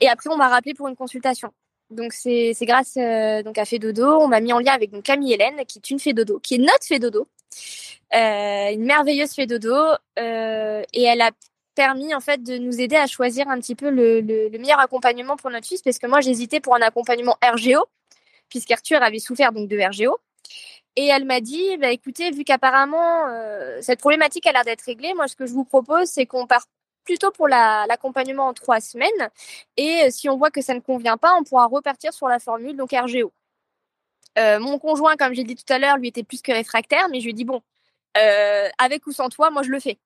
Et 0.00 0.08
après, 0.08 0.28
on 0.30 0.36
m'a 0.36 0.48
rappelé 0.48 0.74
pour 0.74 0.88
une 0.88 0.96
consultation. 0.96 1.52
Donc 1.90 2.12
c'est 2.12 2.54
grâce 2.62 2.96
euh, 2.98 3.42
donc 3.42 3.56
à 3.56 3.64
Fédodo, 3.64 4.20
on 4.20 4.28
m'a 4.28 4.40
mis 4.40 4.52
en 4.52 4.58
lien 4.58 4.72
avec 4.72 4.90
donc 4.90 5.04
Camille 5.04 5.32
Hélène 5.32 5.64
qui 5.66 5.78
est 5.78 5.90
une 5.90 5.98
Fédodo, 5.98 6.38
qui 6.38 6.56
est 6.56 6.58
notre 6.58 6.84
Fédodo, 6.84 7.26
euh, 8.14 8.72
une 8.72 8.84
merveilleuse 8.84 9.32
Fédodo, 9.32 9.74
euh, 10.18 10.82
et 10.92 11.02
elle 11.04 11.22
a 11.22 11.30
permis 11.74 12.14
en 12.14 12.20
fait 12.20 12.42
de 12.42 12.58
nous 12.58 12.80
aider 12.80 12.96
à 12.96 13.06
choisir 13.06 13.48
un 13.48 13.58
petit 13.58 13.74
peu 13.74 13.88
le, 13.88 14.20
le, 14.20 14.48
le 14.48 14.58
meilleur 14.58 14.80
accompagnement 14.80 15.36
pour 15.36 15.50
notre 15.50 15.66
fils 15.66 15.80
parce 15.80 15.98
que 15.98 16.06
moi 16.06 16.20
j'hésitais 16.20 16.60
pour 16.60 16.74
un 16.74 16.82
accompagnement 16.82 17.36
RGO 17.42 17.86
puisqu'Arthur 18.50 19.02
avait 19.02 19.18
souffert 19.18 19.52
donc 19.52 19.68
de 19.68 19.78
RGO. 19.78 20.18
Et 20.96 21.06
elle 21.06 21.26
m'a 21.26 21.40
dit, 21.40 21.76
bah, 21.76 21.92
écoutez, 21.92 22.32
vu 22.32 22.42
qu'apparemment 22.42 23.24
cette 23.80 24.00
problématique 24.00 24.46
a 24.46 24.52
l'air 24.52 24.64
d'être 24.64 24.82
réglée, 24.82 25.14
moi 25.14 25.28
ce 25.28 25.36
que 25.36 25.46
je 25.46 25.52
vous 25.52 25.64
propose, 25.64 26.08
c'est 26.08 26.26
qu'on 26.26 26.46
parte 26.46 26.68
plutôt 27.08 27.30
pour 27.30 27.48
l'accompagnement 27.48 28.48
en 28.48 28.52
trois 28.52 28.80
semaines. 28.80 29.30
Et 29.78 30.02
euh, 30.02 30.10
si 30.10 30.28
on 30.28 30.36
voit 30.36 30.50
que 30.50 30.60
ça 30.60 30.74
ne 30.74 30.80
convient 30.80 31.16
pas, 31.16 31.34
on 31.40 31.42
pourra 31.42 31.66
repartir 31.66 32.12
sur 32.12 32.28
la 32.28 32.38
formule 32.38 32.76
donc 32.76 32.90
RGO. 32.92 33.32
Euh, 34.38 34.58
mon 34.60 34.78
conjoint, 34.78 35.16
comme 35.16 35.32
j'ai 35.32 35.42
dit 35.42 35.56
tout 35.56 35.72
à 35.72 35.78
l'heure, 35.78 35.96
lui 35.96 36.08
était 36.08 36.22
plus 36.22 36.42
que 36.42 36.52
réfractaire, 36.52 37.08
mais 37.08 37.20
je 37.20 37.24
lui 37.24 37.30
ai 37.30 37.32
dit 37.32 37.46
bon, 37.46 37.62
euh, 38.18 38.68
avec 38.76 39.06
ou 39.06 39.12
sans 39.12 39.30
toi, 39.30 39.50
moi 39.50 39.62
je 39.62 39.70
le 39.70 39.80
fais. 39.80 39.98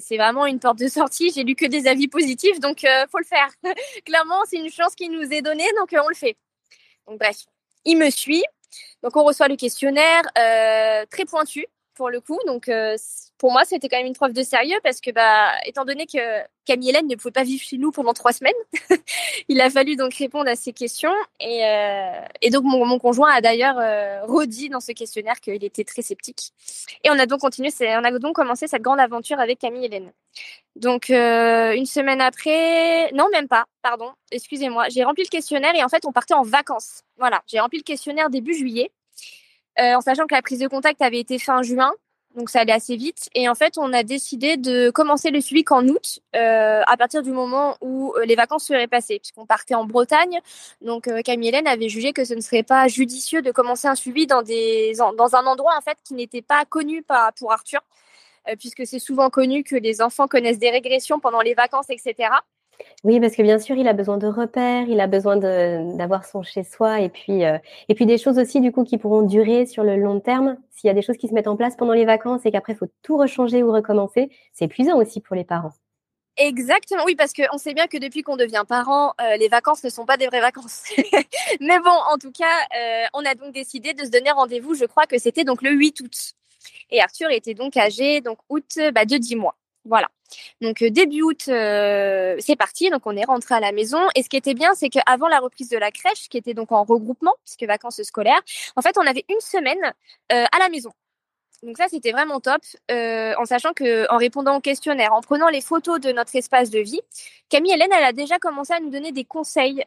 C'est 0.00 0.16
vraiment 0.16 0.46
une 0.46 0.58
porte 0.58 0.78
de 0.78 0.88
sortie. 0.88 1.30
J'ai 1.30 1.44
lu 1.44 1.54
que 1.54 1.66
des 1.66 1.86
avis 1.86 2.08
positifs, 2.08 2.58
donc 2.58 2.82
euh, 2.84 3.04
faut 3.12 3.18
le 3.18 3.24
faire. 3.24 3.50
Clairement, 4.06 4.42
c'est 4.46 4.56
une 4.56 4.70
chance 4.70 4.94
qui 4.94 5.10
nous 5.10 5.30
est 5.30 5.42
donnée, 5.42 5.68
donc 5.78 5.90
on 5.92 6.08
le 6.08 6.14
fait. 6.14 6.36
Donc 7.06 7.18
bref, 7.18 7.44
il 7.84 7.98
me 7.98 8.08
suit. 8.08 8.44
Donc 9.02 9.14
on 9.14 9.24
reçoit 9.24 9.48
le 9.48 9.56
questionnaire 9.56 10.22
très 11.10 11.26
pointu 11.26 11.66
pour 11.94 12.08
le 12.08 12.20
coup. 12.22 12.38
Donc 12.46 12.70
pour 13.38 13.52
moi, 13.52 13.64
c'était 13.64 13.88
quand 13.88 13.98
même 13.98 14.06
une 14.06 14.14
preuve 14.14 14.32
de 14.32 14.42
sérieux 14.42 14.78
parce 14.82 15.00
que, 15.00 15.10
bah, 15.10 15.52
étant 15.66 15.84
donné 15.84 16.06
que 16.06 16.18
Camille 16.64 16.90
Hélène 16.90 17.06
ne 17.06 17.16
pouvait 17.16 17.32
pas 17.32 17.42
vivre 17.42 17.62
chez 17.62 17.76
nous 17.76 17.90
pendant 17.90 18.14
trois 18.14 18.32
semaines, 18.32 18.54
il 19.48 19.60
a 19.60 19.68
fallu 19.70 19.96
donc 19.96 20.14
répondre 20.14 20.48
à 20.48 20.56
ces 20.56 20.72
questions. 20.72 21.12
Et, 21.40 21.64
euh, 21.64 22.50
donc, 22.50 22.64
mon, 22.64 22.84
mon, 22.86 22.98
conjoint 22.98 23.30
a 23.30 23.40
d'ailleurs 23.40 23.78
euh, 23.78 24.24
redit 24.24 24.70
dans 24.70 24.80
ce 24.80 24.92
questionnaire 24.92 25.40
qu'il 25.40 25.62
était 25.62 25.84
très 25.84 26.02
sceptique. 26.02 26.52
Et 27.04 27.10
on 27.10 27.18
a 27.18 27.26
donc 27.26 27.40
continué, 27.40 27.70
on 27.80 28.04
a 28.04 28.18
donc 28.18 28.36
commencé 28.36 28.66
cette 28.66 28.82
grande 28.82 29.00
aventure 29.00 29.38
avec 29.38 29.58
Camille 29.58 29.84
Hélène. 29.84 30.12
Donc, 30.74 31.10
euh, 31.10 31.72
une 31.74 31.86
semaine 31.86 32.20
après, 32.20 33.10
non, 33.12 33.28
même 33.32 33.48
pas, 33.48 33.64
pardon, 33.82 34.12
excusez-moi, 34.30 34.88
j'ai 34.88 35.04
rempli 35.04 35.24
le 35.24 35.28
questionnaire 35.28 35.74
et 35.74 35.82
en 35.84 35.88
fait, 35.88 36.04
on 36.06 36.12
partait 36.12 36.34
en 36.34 36.42
vacances. 36.42 37.02
Voilà, 37.18 37.42
j'ai 37.46 37.60
rempli 37.60 37.78
le 37.78 37.84
questionnaire 37.84 38.30
début 38.30 38.54
juillet. 38.54 38.90
Euh, 39.78 39.94
en 39.94 40.00
sachant 40.00 40.26
que 40.26 40.34
la 40.34 40.40
prise 40.40 40.58
de 40.58 40.68
contact 40.68 41.02
avait 41.02 41.20
été 41.20 41.38
fin 41.38 41.62
juin 41.62 41.92
donc 42.36 42.50
ça 42.50 42.60
allait 42.60 42.72
assez 42.72 42.96
vite. 42.96 43.28
Et 43.34 43.48
en 43.48 43.54
fait, 43.54 43.78
on 43.78 43.92
a 43.92 44.02
décidé 44.02 44.56
de 44.58 44.90
commencer 44.90 45.30
le 45.30 45.40
suivi 45.40 45.64
qu'en 45.64 45.86
août, 45.88 46.20
euh, 46.36 46.82
à 46.86 46.96
partir 46.98 47.22
du 47.22 47.30
moment 47.30 47.76
où 47.80 48.12
euh, 48.16 48.26
les 48.26 48.36
vacances 48.36 48.66
seraient 48.66 48.86
passées, 48.86 49.18
puisqu'on 49.18 49.46
partait 49.46 49.74
en 49.74 49.84
Bretagne. 49.84 50.38
Donc 50.82 51.08
euh, 51.08 51.22
Camille 51.22 51.48
Hélène 51.48 51.66
avait 51.66 51.88
jugé 51.88 52.12
que 52.12 52.24
ce 52.24 52.34
ne 52.34 52.40
serait 52.40 52.62
pas 52.62 52.88
judicieux 52.88 53.40
de 53.40 53.50
commencer 53.50 53.88
un 53.88 53.94
suivi 53.94 54.26
dans 54.26 54.42
des 54.42 54.92
dans 55.16 55.34
un 55.34 55.46
endroit 55.46 55.74
en 55.76 55.80
fait 55.80 55.96
qui 56.04 56.14
n'était 56.14 56.42
pas 56.42 56.64
connu 56.66 57.02
par, 57.02 57.32
pour 57.32 57.52
Arthur, 57.52 57.80
euh, 58.48 58.54
puisque 58.58 58.86
c'est 58.86 58.98
souvent 58.98 59.30
connu 59.30 59.64
que 59.64 59.76
les 59.76 60.02
enfants 60.02 60.28
connaissent 60.28 60.58
des 60.58 60.70
régressions 60.70 61.18
pendant 61.18 61.40
les 61.40 61.54
vacances, 61.54 61.88
etc. 61.88 62.28
Oui, 63.04 63.20
parce 63.20 63.36
que 63.36 63.42
bien 63.42 63.58
sûr, 63.58 63.76
il 63.76 63.86
a 63.88 63.92
besoin 63.92 64.18
de 64.18 64.26
repères, 64.26 64.88
il 64.88 65.00
a 65.00 65.06
besoin 65.06 65.36
d'avoir 65.36 66.24
son 66.24 66.42
chez-soi 66.42 67.00
et 67.00 67.08
puis 67.08 67.44
euh, 67.44 67.58
et 67.88 67.94
puis 67.94 68.06
des 68.06 68.18
choses 68.18 68.38
aussi 68.38 68.60
du 68.60 68.72
coup 68.72 68.84
qui 68.84 68.98
pourront 68.98 69.22
durer 69.22 69.66
sur 69.66 69.84
le 69.84 69.96
long 69.96 70.20
terme. 70.20 70.56
S'il 70.70 70.88
y 70.88 70.90
a 70.90 70.94
des 70.94 71.02
choses 71.02 71.16
qui 71.16 71.28
se 71.28 71.34
mettent 71.34 71.48
en 71.48 71.56
place 71.56 71.76
pendant 71.76 71.92
les 71.92 72.04
vacances 72.04 72.44
et 72.44 72.50
qu'après 72.50 72.72
il 72.72 72.76
faut 72.76 72.88
tout 73.02 73.16
rechanger 73.16 73.62
ou 73.62 73.72
recommencer, 73.72 74.30
c'est 74.52 74.66
épuisant 74.66 74.98
aussi 74.98 75.20
pour 75.20 75.36
les 75.36 75.44
parents. 75.44 75.72
Exactement, 76.38 77.04
oui, 77.06 77.16
parce 77.16 77.32
qu'on 77.32 77.56
sait 77.56 77.72
bien 77.72 77.86
que 77.86 77.96
depuis 77.96 78.22
qu'on 78.22 78.36
devient 78.36 78.64
parent, 78.68 79.14
euh, 79.22 79.36
les 79.36 79.48
vacances 79.48 79.82
ne 79.84 79.88
sont 79.88 80.04
pas 80.04 80.18
des 80.18 80.26
vraies 80.26 80.42
vacances. 80.42 80.82
Mais 81.60 81.78
bon, 81.78 81.98
en 82.12 82.18
tout 82.18 82.30
cas, 82.30 82.44
euh, 82.76 83.04
on 83.14 83.24
a 83.24 83.34
donc 83.34 83.54
décidé 83.54 83.94
de 83.94 84.04
se 84.04 84.10
donner 84.10 84.30
rendez-vous. 84.32 84.74
Je 84.74 84.84
crois 84.84 85.06
que 85.06 85.16
c'était 85.18 85.44
donc 85.44 85.62
le 85.62 85.70
8 85.70 86.00
août. 86.00 86.32
Et 86.90 87.00
Arthur 87.00 87.30
était 87.30 87.54
donc 87.54 87.76
âgé, 87.78 88.20
donc 88.20 88.38
août, 88.50 88.78
bah, 88.92 89.06
de 89.06 89.16
10 89.16 89.36
mois. 89.36 89.56
Voilà. 89.86 90.08
Donc 90.60 90.82
euh, 90.82 90.90
début 90.90 91.22
août, 91.22 91.44
euh, 91.48 92.36
c'est 92.40 92.56
parti. 92.56 92.90
Donc 92.90 93.02
on 93.06 93.16
est 93.16 93.24
rentré 93.24 93.54
à 93.54 93.60
la 93.60 93.72
maison. 93.72 94.00
Et 94.14 94.22
ce 94.22 94.28
qui 94.28 94.36
était 94.36 94.54
bien, 94.54 94.74
c'est 94.74 94.88
qu'avant 94.88 95.28
la 95.28 95.38
reprise 95.38 95.68
de 95.68 95.78
la 95.78 95.90
crèche, 95.90 96.28
qui 96.28 96.36
était 96.36 96.54
donc 96.54 96.72
en 96.72 96.84
regroupement, 96.84 97.34
puisque 97.44 97.64
vacances 97.64 98.02
scolaires, 98.02 98.40
en 98.74 98.82
fait, 98.82 98.96
on 98.98 99.06
avait 99.06 99.24
une 99.28 99.40
semaine 99.40 99.92
euh, 100.32 100.44
à 100.50 100.58
la 100.58 100.68
maison. 100.68 100.90
Donc 101.62 101.78
ça, 101.78 101.86
c'était 101.88 102.12
vraiment 102.12 102.38
top, 102.38 102.60
en 102.90 103.44
sachant 103.46 103.72
que 103.72 104.10
en 104.12 104.18
répondant 104.18 104.56
au 104.56 104.60
questionnaire, 104.60 105.14
en 105.14 105.22
prenant 105.22 105.48
les 105.48 105.62
photos 105.62 105.98
de 106.00 106.12
notre 106.12 106.36
espace 106.36 106.68
de 106.70 106.80
vie, 106.80 107.00
Camille 107.48 107.72
Hélène, 107.72 107.88
elle 107.96 108.04
a 108.04 108.12
déjà 108.12 108.38
commencé 108.38 108.74
à 108.74 108.80
nous 108.80 108.90
donner 108.90 109.10
des 109.10 109.24
conseils 109.24 109.82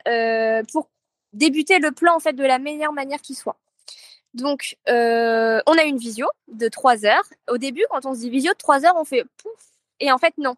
pour 0.74 0.90
débuter 1.32 1.78
le 1.78 1.92
plan 1.92 2.16
en 2.16 2.20
fait 2.20 2.34
de 2.34 2.44
la 2.44 2.58
meilleure 2.58 2.92
manière 2.92 3.22
qui 3.22 3.36
soit. 3.36 3.56
Donc, 4.34 4.78
on 4.88 4.92
a 5.78 5.84
une 5.86 5.98
visio 5.98 6.28
de 6.48 6.68
trois 6.70 7.06
heures. 7.06 7.30
Au 7.50 7.60
début, 7.60 7.86
quand 7.92 8.06
on 8.08 8.16
se 8.16 8.22
dit 8.22 8.32
visio 8.32 8.52
de 8.52 8.58
trois 8.58 8.84
heures, 8.84 8.96
on 8.98 9.06
fait 9.06 9.24
pouf, 9.38 9.70
et 10.00 10.12
en 10.12 10.18
fait, 10.18 10.34
non. 10.38 10.56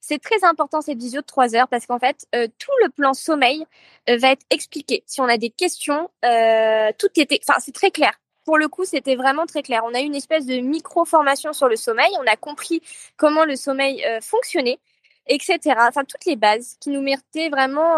C'est 0.00 0.18
très 0.18 0.44
important 0.44 0.80
cette 0.80 0.98
visio 0.98 1.20
de 1.20 1.26
trois 1.26 1.54
heures 1.54 1.68
parce 1.68 1.86
qu'en 1.86 1.98
fait, 1.98 2.26
euh, 2.34 2.46
tout 2.58 2.72
le 2.82 2.90
plan 2.90 3.14
sommeil 3.14 3.64
euh, 4.08 4.16
va 4.18 4.32
être 4.32 4.44
expliqué. 4.50 5.02
Si 5.06 5.20
on 5.20 5.24
a 5.24 5.38
des 5.38 5.50
questions, 5.50 6.10
euh, 6.24 6.90
tout 6.98 7.08
enfin, 7.18 7.58
c'est 7.60 7.74
très 7.74 7.90
clair. 7.90 8.12
Pour 8.44 8.58
le 8.58 8.68
coup, 8.68 8.84
c'était 8.84 9.16
vraiment 9.16 9.46
très 9.46 9.62
clair. 9.62 9.82
On 9.84 9.94
a 9.94 10.00
eu 10.00 10.04
une 10.04 10.16
espèce 10.16 10.46
de 10.46 10.58
micro-formation 10.60 11.52
sur 11.52 11.68
le 11.68 11.76
sommeil. 11.76 12.10
On 12.18 12.26
a 12.26 12.36
compris 12.36 12.82
comment 13.16 13.44
le 13.44 13.54
sommeil 13.54 14.04
fonctionnait, 14.22 14.78
etc. 15.26 15.58
Enfin, 15.88 16.04
toutes 16.04 16.24
les 16.24 16.36
bases 16.36 16.76
qui 16.80 16.90
nous 16.90 17.02
méritaient 17.02 17.50
vraiment 17.50 17.96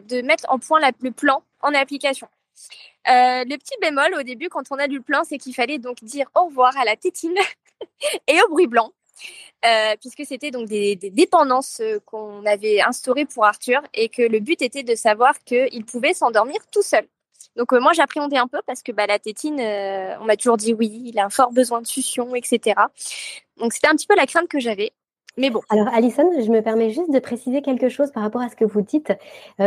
de 0.00 0.22
mettre 0.22 0.46
en 0.48 0.58
point 0.58 0.80
le 1.00 1.10
plan 1.10 1.42
en 1.60 1.74
application. 1.74 2.28
le 3.06 3.56
petit 3.56 3.76
bémol 3.82 4.14
au 4.18 4.22
début, 4.22 4.48
quand 4.48 4.64
on 4.70 4.78
a 4.78 4.86
lu 4.86 4.96
le 4.96 5.02
plan, 5.02 5.22
c'est 5.22 5.38
qu'il 5.38 5.54
fallait 5.54 5.78
donc 5.78 6.02
dire 6.02 6.28
au 6.34 6.46
revoir 6.46 6.76
à 6.78 6.84
la 6.84 6.96
tétine 6.96 7.36
et 8.26 8.42
au 8.42 8.48
bruit 8.48 8.66
blanc. 8.66 8.90
Euh, 9.64 9.94
puisque 9.98 10.24
c'était 10.26 10.50
donc 10.50 10.68
des, 10.68 10.96
dépendances 10.96 11.80
euh, 11.80 11.98
qu'on 12.04 12.44
avait 12.44 12.82
instaurées 12.82 13.24
pour 13.24 13.46
Arthur 13.46 13.80
et 13.94 14.10
que 14.10 14.20
le 14.20 14.38
but 14.40 14.60
était 14.60 14.82
de 14.82 14.94
savoir 14.94 15.38
qu'il 15.44 15.84
pouvait 15.86 16.12
s'endormir 16.12 16.58
tout 16.70 16.82
seul. 16.82 17.06
Donc 17.56 17.72
euh, 17.72 17.80
moi 17.80 17.92
j'appréhendais 17.94 18.36
un 18.36 18.46
peu 18.46 18.60
parce 18.66 18.82
que 18.82 18.92
bah, 18.92 19.06
la 19.06 19.18
tétine, 19.18 19.60
on 19.60 20.24
m'a 20.24 20.36
toujours 20.36 20.58
dit 20.58 20.74
oui, 20.74 21.02
il 21.06 21.18
a 21.18 21.24
un 21.24 21.30
fort 21.30 21.50
besoin 21.50 21.80
de 21.80 21.86
succion, 21.86 22.34
etc. 22.34 22.78
Donc 23.56 23.72
c'était 23.72 23.88
un 23.88 23.94
petit 23.94 24.06
peu 24.06 24.16
la 24.16 24.26
crainte 24.26 24.48
que 24.48 24.60
j'avais. 24.60 24.92
Mais 25.36 25.50
bon. 25.50 25.62
Alors, 25.68 25.88
Alison, 25.88 26.30
je 26.40 26.48
me 26.50 26.60
permets 26.60 26.90
juste 26.90 27.10
de 27.10 27.18
préciser 27.18 27.60
quelque 27.60 27.88
chose 27.88 28.12
par 28.12 28.22
rapport 28.22 28.42
à 28.42 28.48
ce 28.48 28.54
que 28.54 28.64
vous 28.64 28.82
dites 28.82 29.12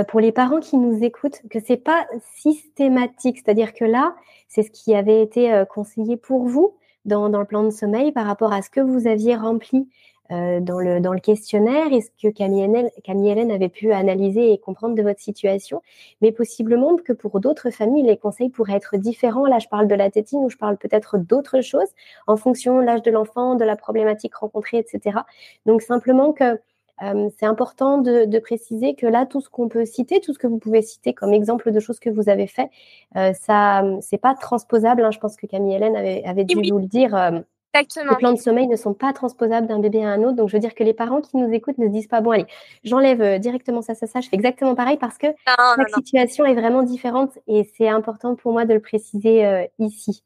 pour 0.08 0.22
les 0.22 0.32
parents 0.32 0.62
qui 0.62 0.78
nous 0.78 1.04
écoutent, 1.04 1.42
que 1.50 1.60
c'est 1.60 1.76
pas 1.76 2.08
systématique. 2.38 3.40
C'est-à-dire 3.44 3.74
que 3.74 3.84
là, 3.84 4.16
c'est 4.48 4.64
ce 4.64 4.72
qui 4.72 4.96
avait 4.96 5.22
été 5.22 5.64
conseillé 5.70 6.16
pour 6.16 6.46
vous, 6.46 6.78
dans, 7.08 7.30
dans, 7.30 7.40
le 7.40 7.46
plan 7.46 7.64
de 7.64 7.72
sommeil 7.72 8.12
par 8.12 8.26
rapport 8.26 8.54
à 8.54 8.62
ce 8.62 8.70
que 8.70 8.80
vous 8.80 9.08
aviez 9.08 9.36
rempli 9.36 9.88
euh, 10.30 10.60
dans, 10.60 10.80
le, 10.80 11.00
dans 11.00 11.14
le 11.14 11.22
questionnaire 11.22 11.94
et 11.94 12.02
ce 12.02 12.10
que 12.22 12.28
Camille 12.28 12.64
Hélène, 12.64 12.90
Camille 13.06 13.30
Hélène 13.30 13.50
avait 13.50 13.70
pu 13.70 13.94
analyser 13.94 14.52
et 14.52 14.58
comprendre 14.58 14.94
de 14.94 15.02
votre 15.02 15.22
situation. 15.22 15.82
Mais 16.22 16.34
possiblement 16.34 16.98
que 16.98 17.14
pour 17.14 17.40
d'autres 17.40 17.70
familles, 17.70 18.04
les 18.04 18.18
conseils 18.18 18.50
pourraient 18.50 18.76
être 18.76 18.98
différents. 18.98 19.46
Là, 19.46 19.60
je 19.60 19.70
parle 19.70 19.88
de 19.88 19.96
la 19.96 20.12
tétine 20.12 20.40
ou 20.40 20.50
je 20.50 20.58
parle 20.58 20.78
peut-être 20.78 21.18
d'autres 21.18 21.62
choses 21.62 21.88
en 22.28 22.36
fonction 22.36 22.80
de 22.80 22.84
l'âge 22.84 23.04
de 23.04 23.12
l'enfant, 23.12 23.56
de 23.56 23.64
la 23.64 23.78
problématique 23.78 24.36
rencontrée, 24.36 24.80
etc. 24.80 25.20
Donc 25.66 25.82
simplement 25.82 26.34
que 26.34 26.60
euh, 27.04 27.30
c'est 27.38 27.46
important 27.46 28.00
de, 28.00 28.26
de, 28.26 28.40
préciser 28.40 28.96
que 28.96 29.06
là, 29.06 29.26
tout 29.26 29.42
ce 29.42 29.50
qu'on 29.50 29.70
peut 29.70 29.86
citer, 29.86 30.20
tout 30.20 30.34
ce 30.34 30.40
que 30.40 30.48
vous 30.48 30.58
pouvez 30.58 30.82
citer 30.82 31.14
comme 31.14 31.34
exemple 31.34 31.72
de 31.72 31.80
choses 31.80 32.00
que 32.00 32.10
vous 32.10 32.30
avez 32.30 32.48
fait, 32.48 32.70
euh, 33.16 33.34
ça, 33.34 33.84
c'est 34.02 34.18
pas 34.18 34.34
transposable. 34.36 35.04
Hein. 35.04 35.12
Je 35.12 35.20
pense 35.20 35.36
que 35.36 35.46
Camille 35.46 35.76
Hélène 35.76 35.96
avait, 35.96 36.24
avait 36.26 36.44
dû 36.44 36.56
vous 36.70 36.80
le 36.80 36.88
dire. 36.88 37.16
Euh, 37.16 37.40
Exactement. 37.74 38.12
Les 38.12 38.18
plans 38.18 38.34
de 38.34 38.40
sommeil 38.40 38.68
ne 38.68 38.76
sont 38.76 38.94
pas 38.94 39.14
transposables 39.14 39.68
d'un 39.68 39.80
bébé 39.80 40.04
à 40.04 40.10
un 40.10 40.24
autre. 40.24 40.36
Donc, 40.36 40.50
je 40.50 40.54
veux 40.56 40.60
dire 40.60 40.74
que 40.74 40.84
les 40.84 40.94
parents 40.94 41.22
qui 41.22 41.38
nous 41.38 41.52
écoutent 41.54 41.78
ne 41.78 41.86
se 41.86 41.92
disent 41.92 42.08
pas, 42.08 42.22
bon, 42.22 42.32
allez, 42.32 42.48
j'enlève 42.84 43.40
directement 43.40 43.84
ça, 43.84 43.94
ça, 43.94 44.08
ça. 44.08 44.20
Je 44.22 44.30
fais 44.30 44.36
exactement 44.36 44.74
pareil 44.74 44.98
parce 44.98 45.18
que 45.20 45.28
non, 45.28 45.34
chaque 45.76 45.92
non, 45.92 45.98
situation 45.98 46.46
non. 46.46 46.52
est 46.52 46.56
vraiment 46.56 46.82
différente 46.82 47.38
et 47.46 47.70
c'est 47.78 47.90
important 47.90 48.36
pour 48.36 48.54
moi 48.54 48.66
de 48.66 48.74
le 48.74 48.80
préciser 48.80 49.46
euh, 49.46 49.66
ici. 49.78 50.24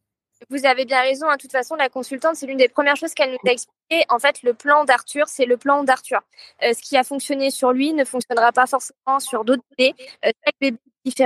Vous 0.49 0.65
avez 0.65 0.85
bien 0.85 1.01
raison. 1.01 1.29
Hein. 1.29 1.35
De 1.35 1.41
toute 1.41 1.51
façon, 1.51 1.75
la 1.75 1.89
consultante, 1.89 2.35
c'est 2.35 2.45
l'une 2.47 2.57
des 2.57 2.67
premières 2.67 2.95
choses 2.95 3.13
qu'elle 3.13 3.31
nous 3.31 3.49
a 3.49 3.51
expliqué. 3.51 4.05
En 4.09 4.19
fait, 4.19 4.41
le 4.43 4.53
plan 4.53 4.83
d'Arthur, 4.85 5.27
c'est 5.27 5.45
le 5.45 5.57
plan 5.57 5.83
d'Arthur. 5.83 6.21
Euh, 6.63 6.73
ce 6.73 6.81
qui 6.81 6.97
a 6.97 7.03
fonctionné 7.03 7.51
sur 7.51 7.71
lui 7.71 7.93
ne 7.93 8.03
fonctionnera 8.03 8.51
pas 8.51 8.65
forcément 8.65 9.19
sur 9.19 9.45
d'autres 9.45 9.63
bébés. 9.77 9.93
Euh, 10.25 10.31
chaque 10.45 10.55
bébé 10.59 10.77
est. 11.05 11.21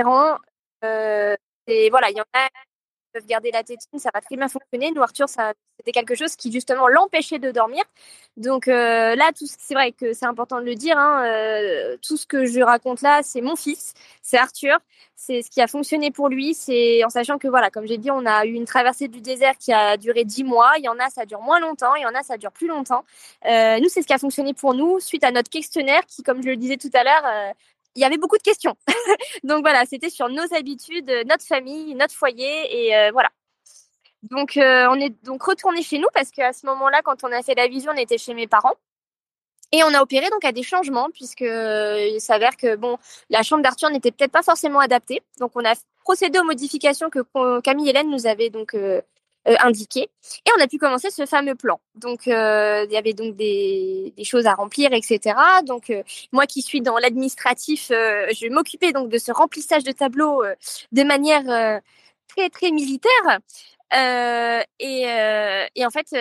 Euh, 0.84 1.36
et 1.66 1.90
voilà, 1.90 2.10
il 2.10 2.16
y 2.16 2.20
en 2.20 2.24
a 2.34 2.48
peuvent 3.16 3.26
garder 3.26 3.50
la 3.50 3.62
tétine, 3.62 3.98
ça 3.98 4.10
va 4.12 4.20
très 4.20 4.36
bien 4.36 4.48
fonctionner. 4.48 4.90
Nous, 4.94 5.02
Arthur, 5.02 5.26
c'était 5.28 5.92
quelque 5.92 6.14
chose 6.14 6.36
qui 6.36 6.52
justement 6.52 6.86
l'empêchait 6.88 7.38
de 7.38 7.50
dormir. 7.50 7.82
Donc 8.36 8.68
euh, 8.68 9.14
là, 9.14 9.30
c'est 9.34 9.74
vrai 9.74 9.92
que 9.92 10.12
c'est 10.12 10.26
important 10.26 10.60
de 10.60 10.66
le 10.66 10.74
dire. 10.74 10.98
Hein, 10.98 11.24
euh, 11.24 11.96
tout 12.06 12.18
ce 12.18 12.26
que 12.26 12.44
je 12.44 12.60
raconte 12.60 13.00
là, 13.00 13.22
c'est 13.22 13.40
mon 13.40 13.56
fils, 13.56 13.94
c'est 14.22 14.36
Arthur, 14.36 14.78
c'est 15.14 15.40
ce 15.40 15.50
qui 15.50 15.62
a 15.62 15.66
fonctionné 15.66 16.10
pour 16.10 16.28
lui. 16.28 16.52
C'est 16.52 17.02
en 17.04 17.08
sachant 17.08 17.38
que 17.38 17.48
voilà, 17.48 17.70
comme 17.70 17.86
j'ai 17.86 17.96
dit, 17.96 18.10
on 18.10 18.26
a 18.26 18.44
eu 18.44 18.52
une 18.52 18.66
traversée 18.66 19.08
du 19.08 19.22
désert 19.22 19.56
qui 19.58 19.72
a 19.72 19.96
duré 19.96 20.24
dix 20.24 20.44
mois. 20.44 20.72
Il 20.76 20.84
y 20.84 20.88
en 20.88 20.98
a, 20.98 21.08
ça 21.08 21.24
dure 21.24 21.40
moins 21.40 21.60
longtemps. 21.60 21.94
Il 21.94 22.02
y 22.02 22.06
en 22.06 22.14
a, 22.14 22.22
ça 22.22 22.36
dure 22.36 22.52
plus 22.52 22.68
longtemps. 22.68 23.04
Euh, 23.46 23.78
nous, 23.80 23.88
c'est 23.88 24.02
ce 24.02 24.06
qui 24.06 24.12
a 24.12 24.18
fonctionné 24.18 24.52
pour 24.52 24.74
nous 24.74 25.00
suite 25.00 25.24
à 25.24 25.30
notre 25.30 25.48
questionnaire 25.48 26.04
qui, 26.06 26.22
comme 26.22 26.42
je 26.42 26.48
le 26.48 26.56
disais 26.56 26.76
tout 26.76 26.90
à 26.92 27.02
l'heure, 27.02 27.54
il 27.96 28.00
y 28.02 28.04
avait 28.04 28.18
beaucoup 28.18 28.36
de 28.36 28.42
questions. 28.42 28.76
donc 29.44 29.62
voilà, 29.62 29.84
c'était 29.86 30.10
sur 30.10 30.28
nos 30.28 30.54
habitudes, 30.54 31.10
notre 31.26 31.44
famille, 31.44 31.94
notre 31.94 32.14
foyer 32.14 32.86
et 32.88 32.96
euh, 32.96 33.10
voilà. 33.10 33.30
Donc 34.22 34.56
euh, 34.56 34.86
on 34.90 35.00
est 35.00 35.14
donc 35.24 35.42
retourné 35.42 35.82
chez 35.82 35.98
nous 35.98 36.08
parce 36.14 36.30
qu'à 36.30 36.52
ce 36.52 36.66
moment-là, 36.66 37.00
quand 37.02 37.24
on 37.24 37.32
a 37.32 37.42
fait 37.42 37.54
la 37.54 37.68
vision, 37.68 37.92
on 37.94 37.98
était 37.98 38.18
chez 38.18 38.34
mes 38.34 38.46
parents. 38.46 38.74
Et 39.72 39.82
on 39.82 39.92
a 39.94 40.00
opéré 40.00 40.30
donc 40.30 40.44
à 40.44 40.52
des 40.52 40.62
changements 40.62 41.08
puisque 41.12 41.40
il 41.40 42.18
s'avère 42.20 42.56
que 42.56 42.76
bon, 42.76 42.98
la 43.30 43.42
chambre 43.42 43.62
d'Arthur 43.62 43.90
n'était 43.90 44.12
peut-être 44.12 44.30
pas 44.30 44.42
forcément 44.42 44.78
adaptée. 44.78 45.22
Donc 45.40 45.52
on 45.54 45.64
a 45.64 45.74
procédé 46.04 46.38
aux 46.38 46.44
modifications 46.44 47.10
que 47.10 47.60
Camille 47.60 47.88
Hélène 47.88 48.10
nous 48.10 48.26
avait 48.28 48.48
donc 48.48 48.74
euh, 48.74 49.02
indiqué 49.46 50.08
et 50.44 50.50
on 50.58 50.62
a 50.62 50.66
pu 50.66 50.78
commencer 50.78 51.10
ce 51.10 51.26
fameux 51.26 51.54
plan. 51.54 51.80
Donc 51.94 52.28
euh, 52.28 52.84
il 52.88 52.92
y 52.92 52.96
avait 52.96 53.12
donc 53.12 53.36
des, 53.36 54.12
choses 54.24 54.46
à 54.46 54.54
remplir, 54.54 54.92
etc. 54.92 55.36
Donc 55.64 55.90
euh, 55.90 56.02
moi 56.32 56.46
qui 56.46 56.62
suis 56.62 56.80
dans 56.80 56.98
l'administratif, 56.98 57.90
euh, 57.90 58.26
je 58.34 58.48
m'occuper 58.48 58.92
donc 58.92 59.08
de 59.08 59.18
ce 59.18 59.32
remplissage 59.32 59.84
de 59.84 59.92
tableau 59.92 60.42
de 60.92 61.02
manière 61.02 61.80
très 62.28 62.50
très 62.50 62.70
militaire. 62.70 63.38
et, 64.80 65.84
en 65.84 65.90
fait, 65.90 66.12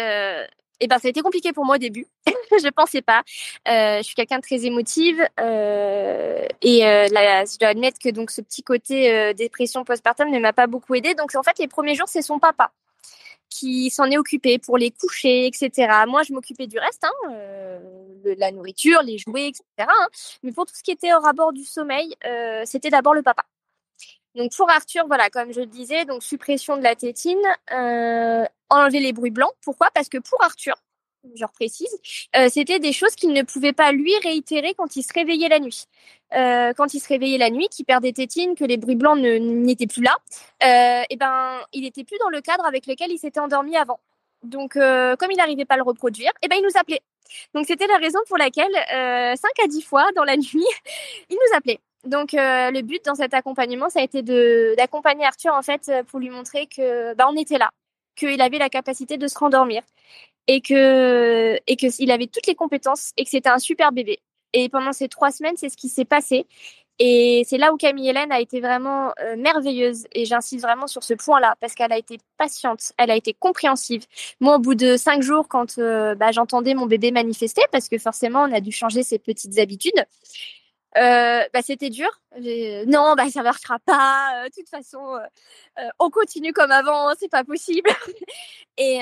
et 0.81 0.87
ben 0.87 0.99
ça 0.99 1.07
a 1.07 1.09
été 1.09 1.21
compliqué 1.21 1.53
pour 1.53 1.65
moi 1.65 1.75
au 1.75 1.79
début. 1.79 2.05
je 2.51 2.69
pensais 2.69 3.01
pas. 3.01 3.23
je 3.65 4.01
suis 4.03 4.15
quelqu'un 4.15 4.37
de 4.37 4.43
très 4.43 4.65
émotive 4.65 5.19
et 5.39 6.79
je 6.81 7.59
dois 7.59 7.69
admettre 7.69 7.99
que 7.99 8.09
donc 8.09 8.29
ce 8.31 8.41
petit 8.41 8.63
côté 8.63 9.33
dépression 9.33 9.83
postpartum 9.83 10.29
ne 10.29 10.39
m'a 10.39 10.53
pas 10.53 10.67
beaucoup 10.67 10.93
aidé. 10.95 11.15
Donc 11.15 11.33
en 11.35 11.43
fait 11.43 11.57
les 11.59 11.67
premiers 11.67 11.95
jours 11.95 12.07
c'est 12.07 12.21
son 12.21 12.39
papa 12.39 12.71
qui 13.57 13.89
s'en 13.89 14.05
est 14.11 14.17
occupé 14.17 14.57
pour 14.59 14.77
les 14.77 14.91
coucher, 14.91 15.47
etc. 15.47 16.03
Moi, 16.07 16.23
je 16.23 16.33
m'occupais 16.33 16.67
du 16.67 16.77
reste, 16.77 17.03
hein, 17.03 17.31
euh, 17.31 18.35
la 18.37 18.51
nourriture, 18.51 19.01
les 19.01 19.17
jouets, 19.17 19.47
etc. 19.49 19.63
Hein. 19.79 20.07
Mais 20.43 20.51
pour 20.51 20.65
tout 20.65 20.75
ce 20.75 20.83
qui 20.83 20.91
était 20.91 21.13
au 21.13 21.19
rapport 21.19 21.53
du 21.53 21.63
sommeil, 21.63 22.13
euh, 22.25 22.63
c'était 22.65 22.89
d'abord 22.89 23.13
le 23.13 23.21
papa. 23.21 23.43
Donc 24.35 24.51
pour 24.55 24.69
Arthur, 24.69 25.07
voilà, 25.07 25.29
comme 25.29 25.53
je 25.53 25.61
le 25.61 25.65
disais, 25.65 26.03
donc 26.03 26.21
suppression 26.21 26.75
de 26.75 26.83
la 26.83 26.95
tétine, 26.95 27.39
euh, 27.71 28.43
enlever 28.69 28.99
les 28.99 29.13
bruits 29.13 29.31
blancs. 29.31 29.53
Pourquoi? 29.61 29.89
Parce 29.93 30.09
que 30.09 30.17
pour 30.17 30.43
Arthur, 30.43 30.75
je 31.35 31.45
précise, 31.45 31.99
euh, 32.35 32.47
c'était 32.49 32.79
des 32.79 32.93
choses 32.93 33.15
qu'il 33.15 33.33
ne 33.33 33.41
pouvait 33.41 33.73
pas 33.73 33.91
lui 33.91 34.13
réitérer 34.23 34.73
quand 34.75 34.95
il 34.95 35.03
se 35.03 35.13
réveillait 35.13 35.49
la 35.49 35.59
nuit. 35.59 35.85
Euh, 36.33 36.73
quand 36.73 36.93
il 36.93 36.99
se 36.99 37.07
réveillait 37.07 37.37
la 37.37 37.49
nuit, 37.49 37.67
qu'il 37.69 37.85
perdait 37.85 38.11
tétine, 38.11 38.55
que 38.55 38.63
les 38.63 38.77
bruits 38.77 38.95
blancs 38.95 39.19
n'étaient 39.19 39.87
plus 39.87 40.01
là, 40.01 40.15
euh, 40.63 41.03
et 41.09 41.15
ben 41.15 41.59
il 41.73 41.81
n'était 41.83 42.03
plus 42.03 42.17
dans 42.19 42.29
le 42.29 42.41
cadre 42.41 42.65
avec 42.65 42.87
lequel 42.87 43.11
il 43.11 43.17
s'était 43.17 43.39
endormi 43.39 43.77
avant. 43.77 43.99
Donc 44.43 44.73
comme 44.73 45.31
il 45.31 45.37
n'arrivait 45.37 45.65
pas 45.65 45.75
à 45.75 45.77
le 45.77 45.83
reproduire, 45.83 46.31
et 46.41 46.47
ben 46.47 46.57
il 46.57 46.63
nous 46.63 46.79
appelait. 46.79 47.01
Donc 47.53 47.65
c'était 47.67 47.87
la 47.87 47.97
raison 47.97 48.19
pour 48.27 48.37
laquelle 48.37 48.73
5 48.73 49.37
à 49.63 49.67
10 49.67 49.81
fois 49.81 50.05
dans 50.15 50.23
la 50.23 50.37
nuit, 50.37 50.65
il 51.29 51.35
nous 51.35 51.57
appelait. 51.57 51.79
Donc 52.03 52.33
le 52.33 52.81
but 52.81 53.03
dans 53.05 53.15
cet 53.15 53.33
accompagnement, 53.33 53.89
ça 53.89 53.99
a 53.99 54.03
été 54.03 54.21
d'accompagner 54.75 55.25
Arthur 55.25 55.53
en 55.53 55.63
fait 55.63 55.91
pour 56.07 56.19
lui 56.19 56.29
montrer 56.29 56.67
que 56.67 57.13
bah, 57.15 57.27
on 57.29 57.35
était 57.35 57.57
là, 57.57 57.69
qu'il 58.15 58.41
avait 58.41 58.59
la 58.59 58.69
capacité 58.69 59.17
de 59.17 59.27
se 59.27 59.37
rendormir 59.37 59.81
et 60.47 60.61
que 60.61 61.59
et 61.67 61.75
que 61.75 61.87
il 61.99 62.11
avait 62.11 62.27
toutes 62.27 62.47
les 62.47 62.55
compétences 62.55 63.11
et 63.17 63.23
que 63.23 63.29
c'était 63.29 63.49
un 63.49 63.59
super 63.59 63.91
bébé. 63.91 64.19
Et 64.53 64.69
pendant 64.69 64.93
ces 64.93 65.09
trois 65.09 65.31
semaines, 65.31 65.57
c'est 65.57 65.69
ce 65.69 65.77
qui 65.77 65.89
s'est 65.89 66.05
passé. 66.05 66.47
Et 66.97 67.43
c'est 67.45 67.57
là 67.57 67.73
où 67.73 67.77
Camille 67.77 68.07
Hélène 68.07 68.31
a 68.31 68.39
été 68.39 68.61
vraiment 68.61 69.11
euh, 69.19 69.35
merveilleuse. 69.35 70.05
Et 70.13 70.23
j'insiste 70.25 70.63
vraiment 70.63 70.87
sur 70.87 71.03
ce 71.03 71.13
point-là 71.13 71.55
parce 71.59 71.75
qu'elle 71.75 71.91
a 71.91 71.97
été 71.97 72.17
patiente, 72.37 72.93
elle 72.97 73.11
a 73.11 73.17
été 73.17 73.33
compréhensive. 73.33 74.05
Moi, 74.39 74.55
au 74.55 74.59
bout 74.59 74.75
de 74.75 74.95
cinq 74.95 75.21
jours, 75.21 75.47
quand 75.49 75.77
euh, 75.77 76.15
bah, 76.15 76.31
j'entendais 76.31 76.73
mon 76.73 76.85
bébé 76.85 77.11
manifester, 77.11 77.63
parce 77.71 77.89
que 77.89 77.97
forcément, 77.97 78.43
on 78.43 78.53
a 78.53 78.61
dû 78.61 78.71
changer 78.71 79.03
ses 79.03 79.19
petites 79.19 79.59
habitudes, 79.59 80.05
euh, 80.97 81.41
bah, 81.53 81.61
c'était 81.61 81.89
dur. 81.89 82.09
Non, 82.87 83.15
bah, 83.15 83.29
ça 83.29 83.43
marchera 83.43 83.79
pas. 83.79 84.45
De 84.45 84.53
toute 84.53 84.69
façon, 84.69 85.19
on 85.99 86.09
continue 86.09 86.53
comme 86.53 86.71
avant, 86.71 87.13
c'est 87.19 87.29
pas 87.29 87.43
possible. 87.43 87.89
et, 88.77 88.97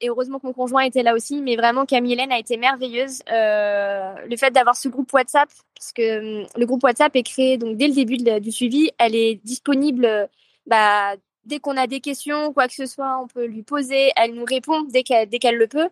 et, 0.00 0.08
heureusement 0.08 0.38
que 0.38 0.46
mon 0.46 0.52
conjoint 0.52 0.82
était 0.82 1.02
là 1.02 1.14
aussi. 1.14 1.40
Mais 1.40 1.56
vraiment, 1.56 1.86
Camille 1.86 2.14
Hélène 2.14 2.32
a 2.32 2.38
été 2.38 2.56
merveilleuse. 2.56 3.22
le 3.28 4.36
fait 4.36 4.50
d'avoir 4.50 4.76
ce 4.76 4.88
groupe 4.88 5.12
WhatsApp, 5.12 5.48
parce 5.74 5.92
que 5.92 6.42
hum, 6.42 6.46
le 6.56 6.66
groupe 6.66 6.82
WhatsApp 6.84 7.14
est 7.16 7.22
créé 7.22 7.56
donc 7.56 7.76
dès 7.76 7.88
le 7.88 7.94
début 7.94 8.18
du 8.18 8.52
suivi, 8.52 8.90
elle 8.98 9.14
est 9.14 9.36
disponible 9.44 10.28
bah, 10.66 11.16
dès 11.44 11.58
qu'on 11.58 11.76
a 11.76 11.86
des 11.86 12.00
questions, 12.00 12.52
quoi 12.52 12.68
que 12.68 12.74
ce 12.74 12.86
soit, 12.86 13.18
on 13.18 13.26
peut 13.26 13.44
lui 13.44 13.62
poser. 13.62 14.12
Elle 14.16 14.34
nous 14.34 14.44
répond 14.44 14.82
dès 14.82 15.02
qu'elle 15.02 15.28
dès 15.28 15.38
qu'elle 15.38 15.56
le 15.56 15.66
peut. 15.66 15.88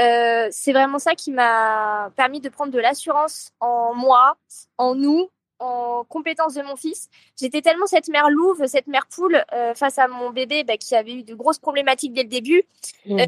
Euh, 0.00 0.48
c'est 0.50 0.72
vraiment 0.72 0.98
ça 0.98 1.14
qui 1.14 1.30
m'a 1.30 2.10
permis 2.16 2.40
de 2.40 2.48
prendre 2.48 2.72
de 2.72 2.78
l'assurance 2.78 3.50
en 3.60 3.94
moi, 3.94 4.36
en 4.78 4.94
nous, 4.94 5.28
en 5.58 6.04
compétences 6.08 6.54
de 6.54 6.62
mon 6.62 6.76
fils. 6.76 7.08
J'étais 7.38 7.62
tellement 7.62 7.86
cette 7.86 8.08
mère 8.08 8.30
louve, 8.30 8.66
cette 8.66 8.86
mère 8.86 9.06
poule 9.06 9.44
euh, 9.52 9.74
face 9.74 9.98
à 9.98 10.08
mon 10.08 10.30
bébé 10.30 10.64
bah, 10.64 10.76
qui 10.76 10.94
avait 10.94 11.14
eu 11.14 11.22
de 11.22 11.34
grosses 11.34 11.58
problématiques 11.58 12.12
dès 12.12 12.22
le 12.22 12.28
début. 12.28 12.64
Mmh. 13.06 13.20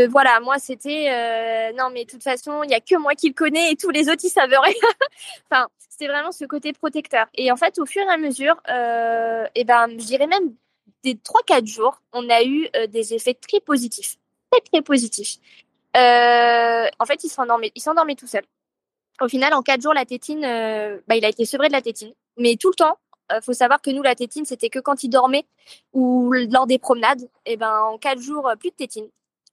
Euh, 0.00 0.06
voilà, 0.08 0.38
moi 0.38 0.60
c'était 0.60 1.72
non 1.72 1.90
mais 1.92 2.04
de 2.04 2.10
toute 2.10 2.22
façon 2.22 2.62
il 2.62 2.70
y 2.70 2.74
a 2.74 2.78
que 2.78 2.96
moi 2.96 3.16
qui 3.16 3.28
le 3.28 3.34
connais 3.34 3.72
et 3.72 3.76
tous 3.76 3.90
les 3.90 4.08
autres 4.08 4.22
ils 4.22 4.30
savent 4.30 4.48
rien. 4.48 4.72
enfin 5.50 5.66
c'était 5.88 6.06
vraiment 6.06 6.30
ce 6.30 6.44
côté 6.44 6.72
protecteur. 6.72 7.26
Et 7.34 7.50
en 7.50 7.56
fait 7.56 7.80
au 7.80 7.86
fur 7.86 8.02
et 8.02 8.12
à 8.12 8.16
mesure, 8.16 8.54
et 9.56 9.64
ben 9.64 9.88
je 9.90 10.04
dirais 10.04 10.28
même 10.28 10.54
des 11.04 11.14
3-4 11.14 11.66
jours, 11.66 12.02
on 12.12 12.28
a 12.28 12.42
eu 12.42 12.68
euh, 12.76 12.86
des 12.86 13.14
effets 13.14 13.34
très 13.34 13.60
positifs. 13.60 14.16
Très, 14.50 14.60
très 14.60 14.82
positifs. 14.82 15.36
Euh, 15.96 16.86
en 16.98 17.04
fait, 17.06 17.24
il 17.24 17.28
s'endormait, 17.28 18.14
tout 18.14 18.26
seul. 18.26 18.44
Au 19.20 19.28
final, 19.28 19.54
en 19.54 19.62
4 19.62 19.82
jours, 19.82 19.94
la 19.94 20.04
tétine, 20.04 20.44
euh, 20.44 20.98
bah, 21.08 21.16
il 21.16 21.24
a 21.24 21.28
été 21.28 21.44
sevré 21.44 21.68
de 21.68 21.72
la 21.72 21.82
tétine. 21.82 22.12
Mais 22.36 22.56
tout 22.56 22.68
le 22.68 22.74
temps, 22.74 22.98
il 23.30 23.42
faut 23.42 23.52
savoir 23.52 23.82
que 23.82 23.90
nous, 23.90 24.02
la 24.02 24.14
tétine, 24.14 24.46
c'était 24.46 24.70
que 24.70 24.78
quand 24.78 25.02
il 25.02 25.10
dormait 25.10 25.44
ou 25.92 26.32
lors 26.32 26.66
des 26.66 26.78
promenades. 26.78 27.28
Et 27.44 27.56
ben, 27.56 27.80
en 27.80 27.98
4 27.98 28.20
jours, 28.20 28.50
plus 28.58 28.70
de 28.70 28.76
tétine, 28.76 29.08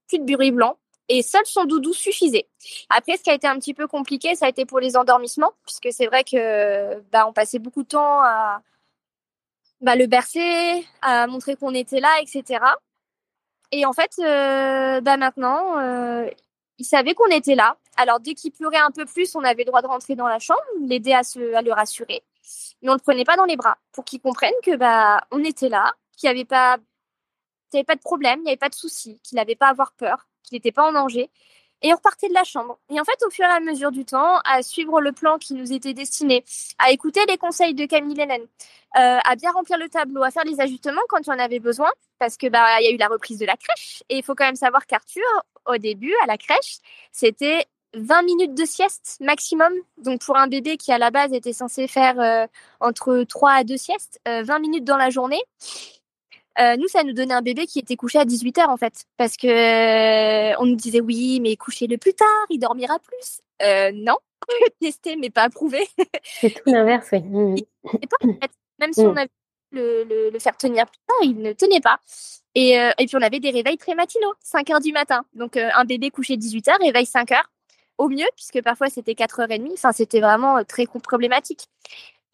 plus 0.07 0.19
de 0.19 0.35
bruit 0.35 0.51
blanc. 0.51 0.77
Et 1.07 1.21
seul 1.21 1.45
son 1.45 1.65
doudou 1.65 1.93
suffisait. 1.93 2.47
Après, 2.89 3.17
ce 3.17 3.23
qui 3.23 3.29
a 3.29 3.35
été 3.35 3.47
un 3.47 3.59
petit 3.59 3.73
peu 3.73 3.87
compliqué, 3.87 4.33
ça 4.35 4.47
a 4.47 4.49
été 4.49 4.65
pour 4.65 4.79
les 4.79 4.97
endormissements, 4.97 5.53
puisque 5.63 5.89
c'est 5.91 6.07
vrai 6.07 6.23
que 6.23 6.99
bah, 7.11 7.27
on 7.27 7.33
passait 7.33 7.59
beaucoup 7.59 7.83
de 7.83 7.87
temps 7.89 8.21
à, 8.21 8.61
bah, 9.81 9.95
le 9.95 10.07
bercer, 10.07 10.85
à 11.01 11.27
montrer 11.27 11.55
qu'on 11.55 11.73
était 11.73 11.99
là, 11.99 12.09
etc. 12.21 12.59
Et 13.71 13.85
en 13.85 13.93
fait, 13.93 14.11
euh, 14.19 15.01
bah 15.01 15.17
maintenant, 15.17 15.77
euh, 15.79 16.29
il 16.77 16.85
savait 16.85 17.13
qu'on 17.13 17.27
était 17.27 17.55
là. 17.55 17.77
Alors 17.97 18.19
dès 18.19 18.33
qu'il 18.33 18.51
pleurait 18.51 18.77
un 18.77 18.91
peu 18.91 19.05
plus, 19.05 19.35
on 19.35 19.43
avait 19.43 19.63
le 19.63 19.67
droit 19.67 19.81
de 19.81 19.87
rentrer 19.87 20.15
dans 20.15 20.27
la 20.27 20.39
chambre, 20.39 20.61
l'aider 20.81 21.13
à, 21.13 21.23
se, 21.23 21.53
à 21.55 21.61
le 21.61 21.71
rassurer. 21.73 22.23
Mais 22.81 22.89
on 22.89 22.93
ne 22.93 22.97
le 22.97 23.03
prenait 23.03 23.23
pas 23.25 23.37
dans 23.37 23.45
les 23.45 23.57
bras 23.57 23.77
pour 23.91 24.05
qu'il 24.05 24.21
comprenne 24.21 24.53
que 24.63 24.75
bah 24.75 25.25
on 25.31 25.43
était 25.43 25.69
là, 25.69 25.93
qu'il 26.17 26.29
n'y 26.29 26.35
avait 26.35 26.45
pas, 26.45 26.77
avait 27.73 27.83
pas 27.83 27.95
de 27.95 28.01
problème, 28.01 28.39
il 28.39 28.43
n'y 28.43 28.49
avait 28.49 28.57
pas 28.57 28.69
de 28.69 28.75
souci, 28.75 29.19
qu'il 29.23 29.37
n'avait 29.37 29.55
pas 29.55 29.67
à 29.67 29.71
avoir 29.71 29.93
peur, 29.93 30.27
qu'il 30.43 30.55
n'était 30.55 30.71
pas 30.71 30.87
en 30.87 30.93
danger 30.93 31.29
et 31.85 31.93
on 31.93 31.97
repartait 31.97 32.29
de 32.29 32.33
la 32.33 32.43
chambre. 32.43 32.79
Et 32.89 32.99
en 32.99 33.03
fait, 33.03 33.23
au 33.27 33.29
fur 33.29 33.45
et 33.45 33.47
à 33.47 33.59
mesure 33.59 33.91
du 33.91 34.05
temps, 34.05 34.39
à 34.43 34.63
suivre 34.63 35.01
le 35.01 35.11
plan 35.11 35.37
qui 35.37 35.53
nous 35.53 35.71
était 35.71 35.93
destiné, 35.93 36.43
à 36.79 36.89
écouter 36.89 37.19
les 37.29 37.37
conseils 37.37 37.75
de 37.75 37.85
Camille 37.85 38.19
Hélène, 38.19 38.41
euh, 38.97 39.19
à 39.23 39.35
bien 39.35 39.51
remplir 39.51 39.77
le 39.77 39.87
tableau, 39.87 40.23
à 40.23 40.31
faire 40.31 40.45
les 40.45 40.59
ajustements 40.59 41.03
quand 41.09 41.19
il 41.27 41.29
en 41.29 41.37
avait 41.37 41.59
besoin, 41.59 41.91
parce 42.17 42.37
que 42.37 42.47
bah 42.47 42.81
y 42.81 42.87
a 42.87 42.91
eu 42.91 42.97
la 42.97 43.07
reprise 43.07 43.37
de 43.37 43.45
la 43.45 43.55
crèche. 43.55 44.01
Et 44.09 44.17
il 44.17 44.23
faut 44.23 44.33
quand 44.33 44.45
même 44.45 44.55
savoir 44.55 44.87
qu'Arthur, 44.87 45.21
au 45.67 45.77
début, 45.77 46.13
à 46.23 46.25
la 46.25 46.37
crèche, 46.37 46.77
c'était 47.11 47.67
20 47.93 48.23
minutes 48.23 48.55
de 48.55 48.65
sieste 48.65 49.17
maximum. 49.21 49.71
Donc 49.99 50.21
pour 50.21 50.37
un 50.37 50.47
bébé 50.47 50.77
qui 50.77 50.91
à 50.91 50.97
la 50.97 51.11
base 51.11 51.33
était 51.33 51.53
censé 51.53 51.87
faire 51.87 52.19
euh, 52.19 52.47
entre 52.79 53.23
3 53.29 53.51
à 53.51 53.63
2 53.63 53.77
siestes, 53.77 54.19
20 54.25 54.49
euh, 54.49 54.59
minutes 54.59 54.85
dans 54.85 54.97
la 54.97 55.11
journée, 55.11 55.41
euh, 56.59 56.77
nous, 56.77 56.87
ça 56.87 57.03
nous 57.03 57.13
donnait 57.13 57.33
un 57.33 57.41
bébé 57.41 57.65
qui 57.65 57.79
était 57.79 57.95
couché 57.95 58.19
à 58.19 58.25
18 58.25 58.59
heures 58.59 58.69
en 58.69 58.77
fait, 58.77 59.05
parce 59.17 59.35
que 59.35 59.47
euh, 59.47 60.55
on 60.59 60.65
nous 60.65 60.75
disait 60.75 61.01
oui, 61.01 61.39
mais 61.41 61.55
couchez-le 61.55 61.97
plus 61.97 62.13
tard, 62.13 62.45
il 62.49 62.59
dormira 62.59 62.97
plus. 62.99 63.41
Euh, 63.61 63.91
non, 63.93 64.15
testé 64.81 65.17
mais 65.17 65.29
pas 65.29 65.43
approuvé. 65.43 65.85
C'est 66.23 66.51
tout 66.51 66.71
l'inverse, 66.71 67.09
oui. 67.11 67.21
Mmh. 67.21 67.55
Même 68.79 68.93
si 68.93 69.01
on 69.01 69.13
mmh. 69.13 69.17
avait 69.17 69.29
le, 69.71 70.29
le, 70.31 70.39
faire 70.39 70.55
tenir 70.55 70.85
plus 70.85 70.99
tard, 71.07 71.17
il 71.23 71.41
ne 71.41 71.51
tenait 71.51 71.81
pas. 71.81 71.99
Et, 72.53 72.71
et 72.71 73.05
puis 73.05 73.15
on 73.17 73.21
avait 73.21 73.41
des 73.41 73.51
réveils 73.51 73.77
très 73.77 73.95
matinaux, 73.95 74.33
5 74.41 74.69
heures 74.69 74.79
du 74.79 74.93
matin. 74.93 75.25
Donc 75.33 75.57
un 75.57 75.83
bébé 75.83 76.09
couché 76.09 76.37
18 76.37 76.69
heures, 76.69 76.77
réveille 76.79 77.05
5 77.05 77.33
heures 77.33 77.51
au 77.97 78.07
mieux, 78.07 78.27
puisque 78.35 78.61
parfois 78.61 78.89
c'était 78.89 79.13
4h30. 79.13 79.73
Enfin, 79.73 79.91
c'était 79.91 80.21
vraiment 80.21 80.63
très 80.63 80.85
problématique. 80.85 81.67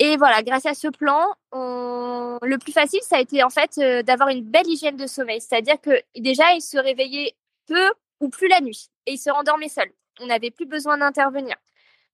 Et 0.04 0.18
voilà, 0.18 0.42
grâce 0.42 0.66
à 0.66 0.74
ce 0.74 0.88
plan, 0.88 1.28
le 1.54 2.58
plus 2.58 2.72
facile, 2.72 3.02
ça 3.04 3.18
a 3.18 3.20
été 3.20 3.44
en 3.44 3.52
fait 3.52 3.78
euh, 3.78 4.02
d'avoir 4.02 4.30
une 4.30 4.42
belle 4.42 4.68
hygiène 4.68 4.98
de 4.98 5.06
sommeil. 5.06 5.40
C'est-à-dire 5.42 5.80
que 5.80 5.92
déjà, 6.18 6.54
il 6.54 6.62
se 6.62 6.80
réveillait 6.80 7.36
peu 7.68 7.88
ou 8.20 8.30
plus 8.30 8.48
la 8.48 8.62
nuit 8.62 8.90
et 9.06 9.14
il 9.14 9.20
se 9.20 9.30
rendormait 9.30 9.70
seul. 9.70 9.92
On 10.20 10.26
n'avait 10.26 10.50
plus 10.50 10.66
besoin 10.66 10.98
d'intervenir. 10.98 11.56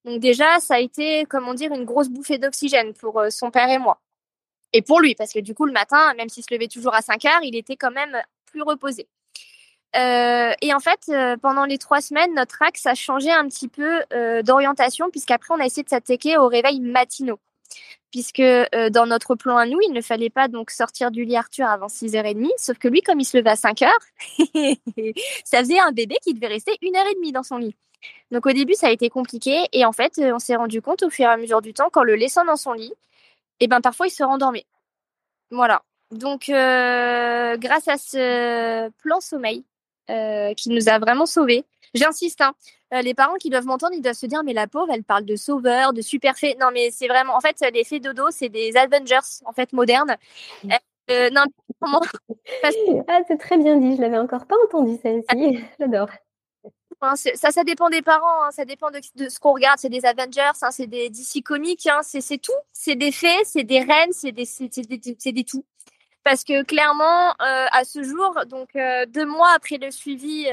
Donc 0.04 0.20
déjà, 0.20 0.60
ça 0.60 0.76
a 0.76 0.80
été, 0.80 1.24
comment 1.30 1.54
dire, 1.54 1.72
une 1.74 1.86
grosse 1.86 2.10
bouffée 2.10 2.38
d'oxygène 2.38 2.94
pour 2.94 3.22
euh, 3.22 3.30
son 3.30 3.52
père 3.52 3.70
et 3.70 3.78
moi. 3.78 4.02
Et 4.74 4.82
pour 4.82 5.00
lui, 5.00 5.16
parce 5.16 5.32
que 5.32 5.40
du 5.40 5.56
coup, 5.56 5.66
le 5.66 5.72
matin, 5.72 6.14
même 6.16 6.28
s'il 6.28 6.44
se 6.44 6.54
levait 6.54 6.68
toujours 6.68 6.94
à 6.94 7.02
5 7.02 7.24
heures, 7.24 7.42
il 7.42 7.56
était 7.56 7.78
quand 7.78 7.92
même 7.92 8.22
plus 8.48 8.64
reposé. 8.64 9.08
Euh, 9.96 10.52
et 10.62 10.74
en 10.74 10.82
fait, 10.82 11.10
pendant 11.42 11.64
les 11.64 11.78
trois 11.78 12.02
semaines, 12.02 12.34
notre 12.36 12.62
axe 12.62 12.86
a 12.86 12.96
changé 12.96 13.32
un 13.32 13.48
petit 13.48 13.70
peu 13.70 14.02
d'orientation, 14.44 15.10
puisqu'après, 15.10 15.54
on 15.54 15.62
a 15.62 15.66
essayé 15.66 15.84
de 15.84 15.90
s'attaquer 15.90 16.38
aux 16.38 16.50
réveils 16.50 16.82
matinaux 16.82 17.40
puisque 18.12 18.40
euh, 18.40 18.90
dans 18.90 19.06
notre 19.06 19.36
plan 19.36 19.58
à 19.58 19.66
nous, 19.66 19.80
il 19.82 19.94
ne 19.94 20.02
fallait 20.02 20.30
pas 20.30 20.48
donc 20.48 20.72
sortir 20.72 21.12
du 21.12 21.26
lit 21.26 21.36
Arthur 21.36 21.68
avant 21.68 21.88
6h30, 21.88 22.50
sauf 22.58 22.78
que 22.78 22.88
lui, 22.88 23.02
comme 23.02 23.20
il 23.20 23.26
se 23.26 23.38
levait 23.38 23.52
à 23.52 23.56
5h, 23.56 23.90
ça 25.46 25.60
faisait 25.60 25.80
un 25.80 25.92
bébé 25.92 26.18
qui 26.24 26.34
devait 26.34 26.48
rester 26.48 26.78
une 26.82 26.96
heure 26.96 27.08
et 27.08 27.16
demie 27.16 27.32
dans 27.32 27.44
son 27.44 27.58
lit. 27.58 27.76
Donc 28.32 28.46
au 28.46 28.52
début, 28.52 28.74
ça 28.74 28.88
a 28.88 28.92
été 28.92 29.10
compliqué, 29.10 29.66
et 29.74 29.86
en 29.86 29.92
fait, 29.92 30.14
on 30.20 30.40
s'est 30.40 30.56
rendu 30.56 30.82
compte 30.82 31.04
au 31.04 31.10
fur 31.10 31.26
et 31.26 31.30
à 31.30 31.38
mesure 31.38 31.62
du 31.62 31.74
temps 31.74 31.90
qu'en 31.90 32.04
le 32.04 32.16
laissant 32.16 32.46
dans 32.46 32.56
son 32.56 32.74
lit, 32.74 32.94
et 33.60 33.66
eh 33.66 33.68
ben 33.68 33.82
parfois 33.82 34.08
il 34.08 34.12
se 34.12 34.24
rendormait. 34.24 34.66
Voilà. 35.50 35.84
Donc 36.12 36.50
euh, 36.50 37.58
grâce 37.58 37.88
à 37.88 37.98
ce 37.98 38.90
plan 39.02 39.20
sommeil 39.20 39.66
euh, 40.10 40.54
qui 40.54 40.70
nous 40.70 40.90
a 40.90 41.00
vraiment 41.00 41.26
sauvés, 41.26 41.66
J'insiste, 41.94 42.42
hein. 42.42 42.54
Euh, 42.94 43.02
les 43.02 43.14
parents 43.14 43.36
qui 43.36 43.50
doivent 43.50 43.66
m'entendre, 43.66 43.94
ils 43.96 44.02
doivent 44.02 44.16
se 44.16 44.26
dire, 44.26 44.44
mais 44.44 44.54
la 44.54 44.68
pauvre, 44.68 44.88
elle 44.92 45.04
parle 45.04 45.26
de 45.26 45.36
sauveur, 45.36 45.92
de 45.94 46.02
super 46.02 46.38
fée. 46.38 46.56
Non, 46.60 46.68
mais 46.74 46.90
c'est 46.92 47.08
vraiment, 47.08 47.36
en 47.36 47.42
fait, 47.42 47.60
les 47.74 47.84
fées 47.84 48.00
dodo, 48.00 48.28
c'est 48.32 48.50
des 48.50 48.78
Avengers, 48.78 49.44
en 49.46 49.52
fait, 49.52 49.74
modernes. 49.74 50.16
Mmh. 50.64 50.70
Euh, 51.10 51.30
non, 51.32 51.44
Ah, 53.08 53.20
c'est 53.28 53.38
très 53.38 53.58
bien 53.58 53.78
dit, 53.78 53.96
je 53.96 54.02
l'avais 54.02 54.18
encore 54.18 54.46
pas 54.46 54.56
entendu 54.66 54.98
celle-ci. 55.02 55.60
J'adore. 55.80 56.10
Hein, 57.02 57.14
ça, 57.16 57.52
ça 57.52 57.64
dépend 57.64 57.90
des 57.90 58.02
parents, 58.02 58.44
hein. 58.44 58.52
ça 58.52 58.66
dépend 58.66 58.90
de, 58.90 59.30
ce 59.30 59.40
qu'on 59.40 59.54
regarde. 59.54 59.78
C'est 59.78 59.90
des 59.90 60.06
Avengers, 60.06 60.42
hein, 60.62 60.72
c'est 60.72 60.88
des 60.88 61.10
DC 61.10 61.44
comiques, 61.44 61.88
c'est 62.02 62.38
tout. 62.40 62.52
C'est 62.74 62.96
des 62.96 63.12
fées, 63.12 63.44
c'est 63.44 63.64
des 63.64 63.80
reines, 63.80 64.12
c'est 64.12 64.32
des, 64.32 64.46
c'est 64.46 64.70
des, 64.88 64.98
des 64.98 65.44
tout. 65.44 65.64
parce 66.24 66.44
que 66.44 66.64
clairement, 66.64 67.34
à 67.38 67.84
ce 67.84 68.02
jour, 68.02 68.34
donc 68.48 68.70
deux 69.10 69.26
mois 69.26 69.52
après 69.56 69.78
le 69.78 69.92
suivi 69.92 70.46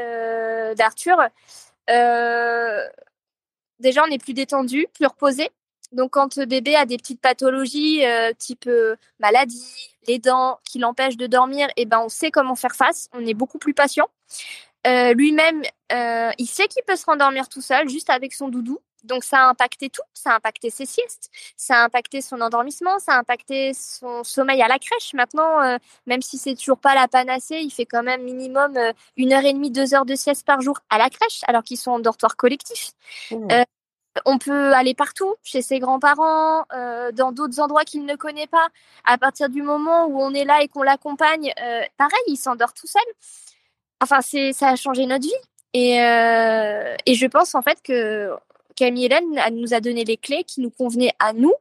d'Arthur, 0.77 1.17
déjà 3.79 4.03
on 4.05 4.11
est 4.11 4.19
plus 4.19 4.35
détendu, 4.35 4.87
plus 4.95 5.07
reposé. 5.07 5.51
Donc, 5.95 6.11
quand 6.11 6.41
bébé 6.41 6.75
a 6.75 6.87
des 6.87 6.97
petites 6.97 7.21
pathologies, 7.21 8.05
euh, 8.05 8.33
type 8.37 8.67
euh, 8.67 8.97
maladie, 9.21 9.95
les 10.09 10.19
dents, 10.19 10.59
qui 10.65 10.81
l'empêchent 10.81 11.17
de 11.17 11.29
dormir, 11.29 11.69
eh 11.77 11.87
ben, 11.87 12.01
on 12.01 12.09
sait 12.09 12.33
comment 12.33 12.57
faire 12.57 12.75
face. 12.75 13.09
On 13.13 13.25
est 13.25 13.35
beaucoup 13.35 13.59
plus 13.59 13.75
patient. 13.75 14.09
Euh, 14.87 15.15
lui-même, 15.15 15.63
il 16.39 16.47
sait 16.47 16.67
qu'il 16.67 16.83
peut 16.83 16.97
se 16.97 17.07
rendormir 17.07 17.49
tout 17.49 17.61
seul, 17.61 17.89
juste 17.89 18.11
avec 18.11 18.35
son 18.35 18.49
doudou. 18.49 18.81
Donc, 19.05 19.25
ça 19.25 19.45
a 19.45 19.49
impacté 19.49 19.91
tout. 19.91 20.03
Ça 20.13 20.33
a 20.33 20.37
impacté 20.37 20.71
ses 20.71 20.87
siestes, 20.87 21.31
ça 21.57 21.83
a 21.83 21.85
impacté 21.85 22.21
son 22.23 22.41
endormissement, 22.41 22.99
ça 22.99 23.15
a 23.15 23.19
impacté 23.19 23.73
son 23.75 24.25
sommeil 24.25 24.63
à 24.63 24.69
la 24.69 24.79
crèche. 24.79 25.13
Maintenant, 25.15 25.79
même 26.07 26.23
si 26.23 26.39
c'est 26.39 26.55
toujours 26.55 26.79
pas 26.79 26.95
la 26.95 27.09
panacée, 27.09 27.59
il 27.59 27.71
fait 27.71 27.85
quand 27.85 28.03
même 28.03 28.23
minimum 28.23 28.79
une 29.17 29.33
heure 29.33 29.45
et 29.45 29.53
demie, 29.53 29.71
deux 29.71 29.95
heures 29.95 30.07
de 30.07 30.15
sieste 30.15 30.47
par 30.47 30.63
jour 30.63 30.79
à 30.89 30.99
la 30.99 31.11
crèche, 31.11 31.43
alors 31.47 31.63
qu'ils 31.63 31.77
sont 31.77 31.91
en 31.91 31.99
dortoir 32.01 32.37
collectif. 32.37 32.93
Mmh. 33.31 33.65
On 34.27 34.39
peut 34.39 34.73
aller 34.73 34.95
partout, 34.95 35.35
chez 35.43 35.61
ses 35.61 35.81
grands-parents, 35.81 36.65
euh, 36.73 37.11
dans 37.13 37.33
d'autres 37.33 37.61
endroits 37.61 37.85
qu'il 37.85 38.05
ne 38.05 38.15
connaît 38.15 38.47
pas. 38.47 38.69
À 39.05 39.19
partir 39.19 39.49
du 39.49 39.63
moment 39.63 40.07
où 40.07 40.21
on 40.21 40.33
est 40.33 40.45
là 40.45 40.63
et 40.63 40.69
qu'on 40.69 40.83
l'accompagne, 40.83 41.53
euh, 41.61 41.83
pareil, 41.97 42.23
il 42.29 42.37
s'endort 42.37 42.73
tout 42.75 42.87
seul. 42.87 43.03
Enfin, 44.01 44.21
c'est, 44.21 44.53
ça 44.53 44.69
a 44.69 44.77
changé 44.77 45.07
notre 45.07 45.25
vie. 45.25 45.33
Et, 45.73 46.01
euh, 46.01 46.95
et 47.07 47.15
je 47.15 47.27
pense 47.27 47.57
en 47.57 47.63
fait 47.63 47.83
que 47.83 48.31
Camille 48.77 49.07
Hélène 49.07 49.41
elle 49.45 49.55
nous 49.57 49.75
a 49.75 49.81
donné 49.81 50.05
les 50.05 50.17
clés 50.17 50.45
qui 50.45 50.61
nous 50.61 50.71
convenaient 50.71 51.15
à 51.19 51.33
nous. 51.33 51.55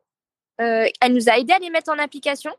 elle 0.57 1.13
nous 1.13 1.29
a 1.29 1.37
aidé 1.37 1.53
à 1.53 1.59
les 1.59 1.69
mettre 1.69 1.91
en 1.91 1.99
application. 1.99 2.51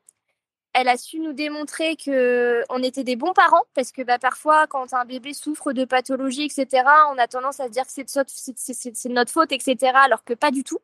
Elle 0.74 0.88
a 0.88 0.96
su 0.96 1.20
nous 1.20 1.32
démontrer 1.32 1.94
que 1.94 2.64
on 2.68 2.82
était 2.82 3.04
des 3.04 3.14
bons 3.14 3.32
parents 3.32 3.62
parce 3.74 3.92
que 3.92 4.02
bah, 4.02 4.18
parfois 4.18 4.66
quand 4.66 4.92
un 4.92 5.04
bébé 5.04 5.32
souffre 5.32 5.72
de 5.72 5.84
pathologie 5.84 6.46
etc 6.46 6.82
on 7.12 7.18
a 7.18 7.28
tendance 7.28 7.60
à 7.60 7.66
se 7.66 7.70
dire 7.70 7.84
que 7.84 7.92
c'est 7.92 8.02
de, 9.08 9.12
notre 9.12 9.30
faute 9.30 9.52
etc 9.52 9.92
alors 9.94 10.24
que 10.24 10.34
pas 10.34 10.50
du 10.50 10.64
tout. 10.64 10.80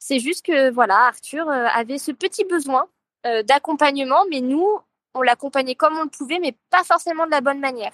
C'est 0.00 0.18
juste 0.18 0.44
que 0.44 0.70
voilà 0.70 1.06
Arthur 1.06 1.48
euh, 1.48 1.66
avait 1.72 1.98
ce 1.98 2.10
petit 2.10 2.44
besoin 2.44 2.88
euh, 3.24 3.44
d'accompagnement 3.44 4.24
mais 4.30 4.40
nous 4.40 4.66
on 5.14 5.22
l'accompagnait 5.22 5.76
comme 5.76 5.96
on 5.96 6.04
le 6.04 6.10
pouvait 6.10 6.40
mais 6.40 6.56
pas 6.70 6.82
forcément 6.82 7.26
de 7.26 7.30
la 7.30 7.40
bonne 7.40 7.60
manière. 7.60 7.92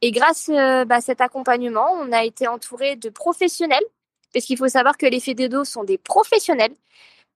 Et 0.00 0.10
grâce 0.10 0.48
euh, 0.48 0.86
bah, 0.86 0.96
à 0.96 1.00
cet 1.02 1.20
accompagnement 1.20 1.90
on 2.00 2.12
a 2.12 2.24
été 2.24 2.48
entouré 2.48 2.96
de 2.96 3.10
professionnels 3.10 3.84
parce 4.32 4.44
qu'il 4.44 4.56
faut 4.58 4.68
savoir 4.68 4.96
que 4.96 5.06
les 5.06 5.20
fédédos 5.20 5.64
sont 5.64 5.84
des 5.84 5.98
professionnels 5.98 6.74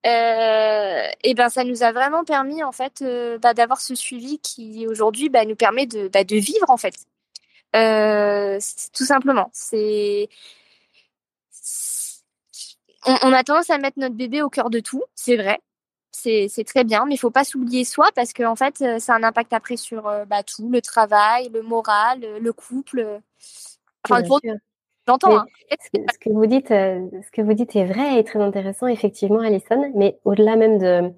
euh, 0.04 1.06
et 1.22 1.34
ben 1.34 1.48
ça 1.48 1.62
nous 1.62 1.84
a 1.84 1.92
vraiment 1.92 2.24
permis 2.24 2.64
en 2.64 2.72
fait 2.72 3.02
euh, 3.02 3.38
bah, 3.38 3.54
d'avoir 3.54 3.80
ce 3.80 3.94
suivi 3.94 4.40
qui 4.40 4.84
aujourd'hui 4.88 5.28
bah, 5.28 5.44
nous 5.44 5.54
permet 5.54 5.86
de, 5.86 6.08
bah, 6.08 6.24
de 6.24 6.36
vivre 6.36 6.70
en 6.70 6.76
fait. 6.76 6.94
Euh, 7.76 8.58
tout 8.92 9.04
simplement. 9.04 9.48
C'est 9.52 10.28
on, 13.06 13.32
a 13.32 13.42
tendance 13.44 13.70
à 13.70 13.78
mettre 13.78 13.98
notre 13.98 14.14
bébé 14.14 14.42
au 14.42 14.48
cœur 14.48 14.70
de 14.70 14.80
tout, 14.80 15.02
c'est 15.14 15.36
vrai. 15.36 15.60
C'est 16.12 16.64
très 16.64 16.84
bien, 16.84 17.04
mais 17.04 17.14
il 17.14 17.18
faut 17.18 17.30
pas 17.30 17.42
s'oublier 17.42 17.84
soi 17.84 18.08
parce 18.14 18.32
qu'en 18.32 18.52
en 18.52 18.56
fait, 18.56 19.00
ça 19.00 19.14
a 19.14 19.16
un 19.16 19.24
impact 19.24 19.52
après 19.52 19.76
sur 19.76 20.02
tout, 20.46 20.70
le 20.70 20.80
travail, 20.80 21.48
le 21.48 21.62
moral, 21.62 22.20
le 22.20 22.52
couple. 22.52 23.20
Enfin, 24.04 24.22
J'entends. 25.08 25.38
Hein. 25.38 25.46
Ce, 25.80 26.18
que 26.18 26.30
vous 26.30 26.46
dites, 26.46 26.70
euh, 26.70 27.00
ce 27.24 27.30
que 27.30 27.42
vous 27.42 27.54
dites 27.54 27.74
est 27.74 27.84
vrai 27.84 28.18
et 28.18 28.24
très 28.24 28.40
intéressant, 28.40 28.86
effectivement, 28.86 29.40
Alison. 29.40 29.92
Mais 29.94 30.18
au-delà 30.24 30.56
même 30.56 30.78
de, 30.78 31.12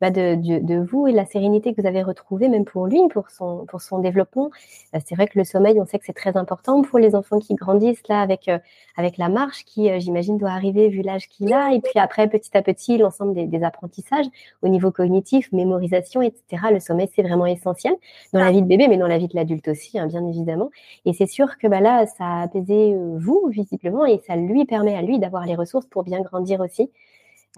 bah, 0.00 0.10
de, 0.10 0.34
de, 0.34 0.76
vous 0.76 1.06
et 1.06 1.12
la 1.12 1.26
sérénité 1.26 1.74
que 1.74 1.80
vous 1.80 1.86
avez 1.86 2.02
retrouvée, 2.02 2.48
même 2.48 2.64
pour 2.64 2.86
lui, 2.86 3.00
pour 3.10 3.30
son, 3.30 3.66
pour 3.66 3.82
son 3.82 3.98
développement. 3.98 4.50
Bah, 4.92 4.98
c'est 5.04 5.14
vrai 5.14 5.26
que 5.26 5.38
le 5.38 5.44
sommeil, 5.44 5.78
on 5.78 5.84
sait 5.84 5.98
que 5.98 6.06
c'est 6.06 6.14
très 6.14 6.38
important 6.38 6.80
pour 6.80 6.98
les 6.98 7.14
enfants 7.14 7.38
qui 7.38 7.54
grandissent 7.54 8.08
là 8.08 8.22
avec, 8.22 8.48
euh, 8.48 8.58
avec 8.96 9.18
la 9.18 9.28
marche 9.28 9.64
qui, 9.66 9.90
euh, 9.90 9.98
j'imagine, 10.00 10.38
doit 10.38 10.50
arriver 10.50 10.88
vu 10.88 11.02
l'âge 11.02 11.28
qu'il 11.28 11.52
a. 11.52 11.74
Et 11.74 11.80
puis 11.80 11.98
après, 11.98 12.28
petit 12.28 12.56
à 12.56 12.62
petit, 12.62 12.96
l'ensemble 12.96 13.34
des, 13.34 13.46
des, 13.46 13.62
apprentissages 13.62 14.26
au 14.62 14.68
niveau 14.68 14.90
cognitif, 14.90 15.52
mémorisation, 15.52 16.22
etc. 16.22 16.68
Le 16.72 16.80
sommeil, 16.80 17.10
c'est 17.14 17.22
vraiment 17.22 17.46
essentiel 17.46 17.94
dans 18.32 18.40
la 18.40 18.50
vie 18.50 18.62
de 18.62 18.66
bébé, 18.66 18.88
mais 18.88 18.96
dans 18.96 19.06
la 19.06 19.18
vie 19.18 19.28
de 19.28 19.36
l'adulte 19.36 19.68
aussi, 19.68 19.98
hein, 19.98 20.06
bien 20.06 20.26
évidemment. 20.26 20.70
Et 21.04 21.12
c'est 21.12 21.26
sûr 21.26 21.58
que 21.58 21.66
bah, 21.66 21.80
là, 21.80 22.06
ça 22.06 22.24
a 22.24 22.42
apaisé 22.44 22.94
euh, 22.94 23.18
vous, 23.18 23.48
visiblement, 23.50 24.06
et 24.06 24.18
ça 24.26 24.36
lui 24.36 24.64
permet 24.64 24.94
à 24.94 25.02
lui 25.02 25.18
d'avoir 25.18 25.44
les 25.44 25.56
ressources 25.56 25.86
pour 25.86 26.04
bien 26.04 26.22
grandir 26.22 26.60
aussi. 26.60 26.90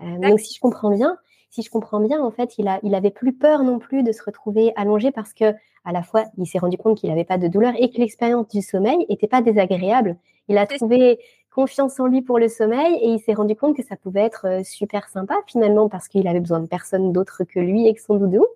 donc, 0.01 0.41
si 0.41 0.55
je 0.55 0.61
comprends 0.61 0.91
bien, 0.91 1.19
si 1.53 1.61
je 1.61 1.69
comprends 1.69 2.01
bien, 2.01 2.25
en 2.25 2.31
fait, 2.31 2.57
il, 2.57 2.67
a, 2.67 2.81
il 2.83 2.95
avait 2.95 3.11
plus 3.11 3.35
peur 3.35 3.63
non 3.63 3.79
plus 3.79 4.03
de 4.03 4.11
se 4.11 4.23
retrouver 4.25 4.73
allongé 4.75 5.13
parce 5.13 5.35
que, 5.35 5.53
à 5.85 5.93
la 5.93 6.03
fois, 6.03 6.25
il 6.39 6.47
s'est 6.47 6.59
rendu 6.59 6.79
compte 6.79 6.97
qu'il 6.97 7.11
n'avait 7.11 7.27
pas 7.27 7.37
de 7.37 7.47
douleur 7.47 7.75
et 7.79 7.91
que 7.91 7.99
l'expérience 7.99 8.49
du 8.49 8.63
sommeil 8.63 9.05
n'était 9.11 9.29
pas 9.29 9.43
désagréable. 9.43 10.17
Il 10.49 10.57
a 10.57 10.67
trouvé 10.67 11.19
confiance 11.51 12.01
en 12.01 12.07
lui 12.07 12.23
pour 12.23 12.39
le 12.39 12.49
sommeil 12.49 12.95
et 13.03 13.09
il 13.09 13.21
s'est 13.21 13.35
rendu 13.35 13.55
compte 13.55 13.77
que 13.77 13.83
ça 13.83 13.97
pouvait 13.97 14.23
être 14.23 14.47
euh, 14.47 14.65
super 14.65 15.11
sympa 15.11 15.35
finalement 15.47 15.91
parce 15.91 16.09
qu'il 16.09 16.27
avait 16.27 16.41
besoin 16.41 16.61
de 16.61 16.67
personne 16.67 17.13
d'autre 17.13 17.45
que 17.45 17.61
lui 17.61 17.87
et 17.87 17.93
que 17.93 18.01
son 18.01 18.17
doudou. 18.17 18.47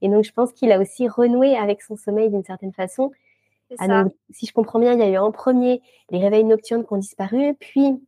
Et 0.00 0.08
donc, 0.08 0.24
je 0.24 0.32
pense 0.32 0.50
qu'il 0.52 0.72
a 0.72 0.80
aussi 0.80 1.08
renoué 1.08 1.56
avec 1.56 1.82
son 1.82 1.96
sommeil 1.96 2.30
d'une 2.30 2.44
certaine 2.44 2.72
façon. 2.72 3.12
Ah, 3.78 4.04
si 4.30 4.46
je 4.46 4.54
comprends 4.54 4.78
bien, 4.78 4.94
il 4.94 4.98
y 4.98 5.02
a 5.02 5.10
eu 5.10 5.18
en 5.18 5.30
premier 5.30 5.82
les 6.08 6.18
réveils 6.20 6.44
nocturnes 6.44 6.86
qui 6.86 6.92
ont 6.94 6.96
disparu, 6.96 7.54
puis 7.60 8.00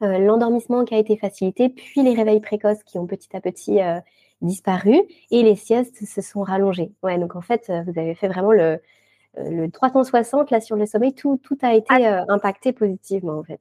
l'endormissement 0.00 0.84
qui 0.84 0.94
a 0.94 0.98
été 0.98 1.16
facilité, 1.16 1.68
puis 1.68 2.02
les 2.02 2.14
réveils 2.14 2.40
précoces 2.40 2.82
qui 2.84 2.98
ont 2.98 3.06
petit 3.06 3.34
à 3.36 3.40
petit 3.40 3.80
euh, 3.80 4.00
disparu 4.40 4.96
et 5.30 5.42
les 5.42 5.56
siestes 5.56 6.04
se 6.04 6.20
sont 6.22 6.42
rallongées. 6.42 6.92
Ouais, 7.02 7.18
donc 7.18 7.36
en 7.36 7.40
fait, 7.40 7.68
euh, 7.68 7.82
vous 7.86 7.98
avez 7.98 8.14
fait 8.14 8.28
vraiment 8.28 8.52
le, 8.52 8.80
le 9.36 9.70
360 9.70 10.50
là 10.50 10.60
sur 10.60 10.76
le 10.76 10.86
sommeil, 10.86 11.14
tout, 11.14 11.38
tout 11.42 11.58
a 11.62 11.74
été 11.74 12.06
ah. 12.06 12.24
impacté 12.28 12.72
positivement 12.72 13.38
en 13.38 13.44
fait. 13.44 13.60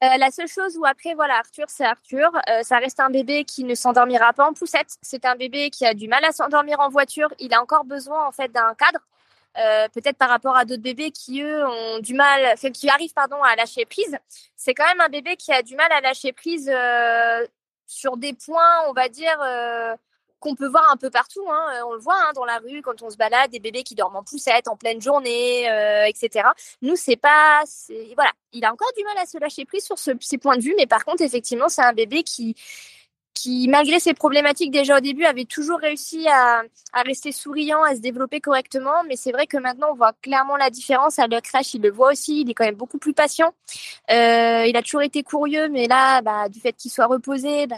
la 0.00 0.30
seule 0.30 0.48
chose 0.48 0.76
où 0.78 0.84
après, 0.84 1.14
voilà, 1.14 1.34
Arthur, 1.38 1.66
c'est 1.68 1.84
Arthur. 1.84 2.30
ça 2.62 2.78
reste 2.78 3.00
un 3.00 3.10
bébé 3.10 3.44
qui 3.44 3.64
ne 3.64 3.74
s'endormira 3.74 4.32
pas 4.32 4.48
en 4.48 4.52
poussette. 4.52 4.96
C'est 5.02 5.24
un 5.24 5.36
bébé 5.36 5.70
qui 5.70 5.86
a 5.86 5.94
du 5.94 6.08
mal 6.08 6.24
à 6.24 6.32
s'endormir 6.32 6.80
en 6.80 6.88
voiture. 6.88 7.28
Il 7.38 7.54
a 7.54 7.62
encore 7.62 7.84
besoin 7.84 8.26
en 8.26 8.32
fait 8.32 8.50
d'un 8.50 8.74
cadre. 8.74 9.00
Euh, 9.58 9.86
peut-être 9.88 10.16
par 10.16 10.30
rapport 10.30 10.56
à 10.56 10.64
d'autres 10.64 10.82
bébés 10.82 11.10
qui 11.10 11.42
eux 11.42 11.66
ont 11.66 11.98
du 11.98 12.14
mal, 12.14 12.56
qui 12.72 12.88
arrivent 12.88 13.12
pardon 13.12 13.42
à 13.42 13.54
lâcher 13.54 13.84
prise. 13.84 14.16
C'est 14.56 14.74
quand 14.74 14.86
même 14.86 15.00
un 15.00 15.08
bébé 15.08 15.36
qui 15.36 15.52
a 15.52 15.62
du 15.62 15.76
mal 15.76 15.92
à 15.92 16.00
lâcher 16.00 16.32
prise 16.32 16.70
euh, 16.72 17.46
sur 17.86 18.16
des 18.16 18.32
points, 18.32 18.88
on 18.88 18.92
va 18.92 19.08
dire. 19.08 19.36
Euh, 19.42 19.94
qu'on 20.40 20.56
peut 20.56 20.66
voir 20.66 20.90
un 20.90 20.96
peu 20.96 21.08
partout, 21.08 21.48
hein. 21.48 21.84
on 21.86 21.92
le 21.92 22.00
voit 22.00 22.16
hein, 22.16 22.32
dans 22.34 22.44
la 22.44 22.58
rue 22.58 22.82
quand 22.82 23.00
on 23.02 23.10
se 23.10 23.16
balade, 23.16 23.52
des 23.52 23.60
bébés 23.60 23.84
qui 23.84 23.94
dorment 23.94 24.16
en 24.16 24.24
poussette 24.24 24.66
en 24.66 24.76
pleine 24.76 25.00
journée, 25.00 25.66
etc. 26.08 26.48
Nous, 26.80 26.96
c'est 26.96 27.14
pas, 27.14 27.62
voilà, 28.16 28.32
il 28.52 28.64
a 28.64 28.72
encore 28.72 28.90
du 28.98 29.04
mal 29.04 29.18
à 29.18 29.26
se 29.26 29.38
lâcher 29.38 29.64
prise 29.64 29.84
sur 29.84 30.00
ce, 30.00 30.10
ces 30.20 30.38
points 30.38 30.56
de 30.56 30.62
vue, 30.62 30.74
mais 30.76 30.88
par 30.88 31.04
contre, 31.04 31.22
effectivement, 31.22 31.68
c'est 31.68 31.82
un 31.84 31.92
bébé 31.92 32.24
qui 32.24 32.56
qui, 33.34 33.68
malgré 33.68 33.98
ses 34.00 34.14
problématiques 34.14 34.70
déjà 34.70 34.98
au 34.98 35.00
début, 35.00 35.24
avait 35.24 35.44
toujours 35.44 35.78
réussi 35.78 36.26
à, 36.28 36.62
rester 37.04 37.32
souriant, 37.32 37.82
à 37.82 37.94
se 37.94 38.00
développer 38.00 38.40
correctement. 38.40 39.04
Mais 39.08 39.16
c'est 39.16 39.32
vrai 39.32 39.46
que 39.46 39.56
maintenant, 39.56 39.88
on 39.92 39.94
voit 39.94 40.12
clairement 40.22 40.56
la 40.56 40.70
différence. 40.70 41.18
À 41.18 41.26
le 41.26 41.40
crash, 41.40 41.74
il 41.74 41.82
le 41.82 41.90
voit 41.90 42.12
aussi. 42.12 42.42
Il 42.42 42.50
est 42.50 42.54
quand 42.54 42.64
même 42.64 42.74
beaucoup 42.74 42.98
plus 42.98 43.14
patient. 43.14 43.52
Euh, 44.10 44.66
il 44.66 44.76
a 44.76 44.82
toujours 44.82 45.02
été 45.02 45.22
curieux, 45.22 45.68
mais 45.68 45.86
là, 45.86 46.22
bah, 46.22 46.48
du 46.48 46.60
fait 46.60 46.72
qu'il 46.72 46.90
soit 46.90 47.06
reposé, 47.06 47.66
bah, 47.66 47.76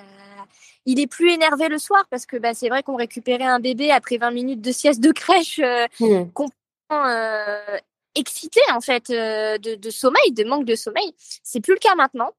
il 0.87 1.01
est 1.01 1.07
plus 1.07 1.31
énervé 1.31 1.69
le 1.69 1.79
soir 1.79 2.05
parce 2.11 2.27
que 2.27 2.37
bah, 2.37 2.53
c'est 2.55 2.69
vrai 2.69 2.83
qu'on 2.83 2.97
récupérait 2.97 3.45
un 3.45 3.61
bébé 3.61 3.91
après 3.91 4.19
20 4.19 4.31
minutes 4.33 4.61
de 4.61 4.73
sieste 4.73 5.01
de 5.01 5.13
crèche 5.13 5.61
euh, 5.61 5.87
mmh. 6.01 6.31
complètement 6.33 7.07
euh, 7.07 7.79
excité 8.15 8.61
en 8.73 8.81
fait 8.81 9.11
de, 9.11 9.77
de, 9.77 9.91
sommeil, 9.91 10.33
de 10.33 10.45
manque 10.45 10.67
de 10.67 10.75
sommeil. 10.75 11.15
C'est 11.19 11.61
plus 11.61 11.75
le 11.75 11.79
cas 11.79 11.95
maintenant. 11.95 12.33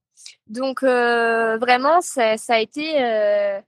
Donc 0.48 0.84
euh, 0.84 1.58
vraiment, 1.58 2.02
ça, 2.02 2.36
a 2.50 2.60
été, 2.60 3.02
euh, 3.02 3.60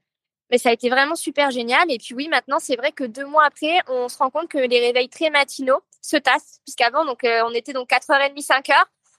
mais 0.50 0.58
ça 0.58 0.70
a 0.70 0.72
été 0.72 0.88
vraiment 0.88 1.16
super 1.16 1.50
génial. 1.50 1.90
Et 1.90 1.98
puis 1.98 2.14
oui, 2.14 2.28
maintenant 2.28 2.58
c'est 2.58 2.76
vrai 2.76 2.92
que 2.92 3.04
deux 3.04 3.26
mois 3.26 3.44
après, 3.44 3.80
on 3.88 4.08
se 4.08 4.18
rend 4.18 4.30
compte 4.30 4.48
que 4.48 4.58
les 4.58 4.80
réveils 4.80 5.08
très 5.08 5.30
matinaux 5.30 5.80
se 6.00 6.16
tassent, 6.16 6.60
puisqu'avant 6.64 7.04
donc 7.04 7.24
euh, 7.24 7.42
on 7.44 7.50
était 7.52 7.72
donc 7.72 7.90
4h30, 7.90 8.44
5h. 8.44 8.74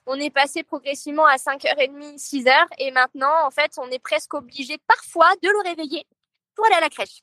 On 0.06 0.14
est 0.14 0.30
passé 0.30 0.62
progressivement 0.62 1.26
à 1.26 1.36
5h30, 1.36 2.16
6h, 2.16 2.52
et 2.78 2.90
maintenant 2.90 3.46
en 3.46 3.50
fait, 3.50 3.72
on 3.78 3.88
est 3.90 3.98
presque 3.98 4.34
obligé 4.34 4.78
parfois 4.86 5.28
de 5.42 5.48
le 5.48 5.68
réveiller 5.68 6.04
pour 6.54 6.66
aller 6.66 6.76
à 6.76 6.80
la 6.80 6.88
crèche. 6.88 7.22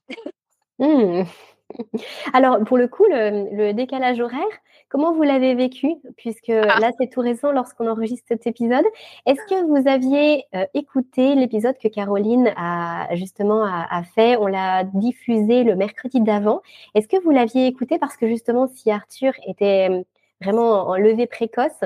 Mmh. 0.79 1.23
Alors, 2.33 2.63
pour 2.63 2.77
le 2.77 2.87
coup, 2.87 3.05
le, 3.09 3.71
décalage 3.73 4.19
horaire, 4.19 4.41
comment 4.89 5.13
vous 5.13 5.23
l'avez 5.23 5.55
vécu? 5.55 5.87
Puisque 6.17 6.49
ah. 6.49 6.79
là, 6.79 6.91
c'est 6.99 7.09
tout 7.09 7.21
récent 7.21 7.51
lorsqu'on 7.51 7.87
enregistre 7.87 8.25
cet 8.27 8.47
épisode. 8.47 8.85
Est-ce 9.25 9.41
que 9.49 9.65
vous 9.65 9.87
aviez 9.87 10.45
euh, 10.55 10.65
écouté 10.73 11.35
l'épisode 11.35 11.77
que 11.77 11.87
Caroline 11.87 12.53
a 12.55 13.13
justement 13.15 13.63
a, 13.65 14.03
fait? 14.03 14.37
On 14.37 14.47
l'a 14.47 14.83
diffusé 14.83 15.63
le 15.63 15.75
mercredi 15.75 16.21
d'avant. 16.21 16.61
Est-ce 16.95 17.07
que 17.07 17.21
vous 17.21 17.31
l'aviez 17.31 17.67
écouté? 17.67 17.99
Parce 17.99 18.17
que 18.17 18.27
justement, 18.27 18.67
si 18.67 18.91
Arthur 18.91 19.33
était 19.45 19.89
euh, 19.91 20.01
vraiment 20.41 20.87
en 20.87 20.95
levée 20.95 21.27
précoce, 21.27 21.83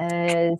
euh, 0.00 0.56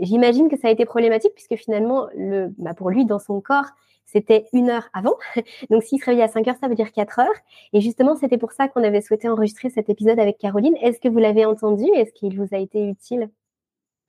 j'imagine 0.00 0.48
que 0.48 0.56
ça 0.56 0.68
a 0.68 0.70
été 0.70 0.84
problématique 0.84 1.32
puisque 1.34 1.56
finalement, 1.56 2.08
le, 2.16 2.48
bah, 2.58 2.74
pour 2.74 2.90
lui, 2.90 3.04
dans 3.04 3.18
son 3.18 3.40
corps, 3.40 3.66
c'était 4.04 4.46
une 4.52 4.70
heure 4.70 4.88
avant. 4.94 5.16
Donc, 5.70 5.82
s'il 5.82 6.00
se 6.00 6.06
réveillait 6.06 6.24
à 6.24 6.28
5 6.28 6.48
heures, 6.48 6.56
ça 6.60 6.68
veut 6.68 6.74
dire 6.74 6.92
4 6.92 7.18
heures. 7.20 7.28
Et 7.72 7.80
justement, 7.80 8.16
c'était 8.16 8.38
pour 8.38 8.52
ça 8.52 8.68
qu'on 8.68 8.82
avait 8.82 9.02
souhaité 9.02 9.28
enregistrer 9.28 9.70
cet 9.70 9.90
épisode 9.90 10.18
avec 10.18 10.38
Caroline. 10.38 10.76
Est-ce 10.80 10.98
que 10.98 11.08
vous 11.08 11.18
l'avez 11.18 11.44
entendu? 11.44 11.84
Est-ce 11.94 12.12
qu'il 12.12 12.36
vous 12.38 12.48
a 12.52 12.58
été 12.58 12.82
utile? 12.82 13.28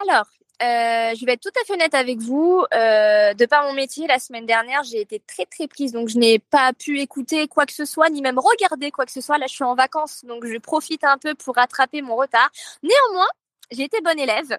Alors, 0.02 0.26
euh, 0.62 1.14
je 1.16 1.26
vais 1.26 1.34
être 1.34 1.42
tout 1.42 1.60
à 1.62 1.66
fait 1.66 1.74
honnête 1.74 1.94
avec 1.94 2.20
vous. 2.20 2.64
Euh, 2.74 3.34
de 3.34 3.46
par 3.46 3.66
mon 3.66 3.74
métier, 3.74 4.08
la 4.08 4.20
semaine 4.20 4.46
dernière, 4.46 4.84
j'ai 4.84 5.02
été 5.02 5.20
très 5.20 5.46
très 5.46 5.68
prise, 5.68 5.92
donc 5.92 6.10
je 6.10 6.18
n'ai 6.18 6.40
pas 6.40 6.74
pu 6.74 7.00
écouter 7.00 7.48
quoi 7.48 7.66
que 7.66 7.74
ce 7.74 7.86
soit, 7.86 8.10
ni 8.10 8.22
même 8.22 8.40
regarder 8.40 8.92
quoi 8.92 9.06
que 9.06 9.12
ce 9.12 9.22
soit. 9.22 9.38
Là, 9.38 9.48
je 9.48 9.54
suis 9.54 9.64
en 9.64 9.76
vacances, 9.76 10.24
donc 10.26 10.46
je 10.46 10.58
profite 10.58 11.04
un 11.04 11.18
peu 11.18 11.36
pour 11.36 11.56
rattraper 11.56 12.02
mon 12.02 12.16
retard. 12.16 12.50
Néanmoins, 12.84 13.28
j'ai 13.72 13.84
été 13.84 14.02
bonne 14.02 14.20
élève. 14.20 14.58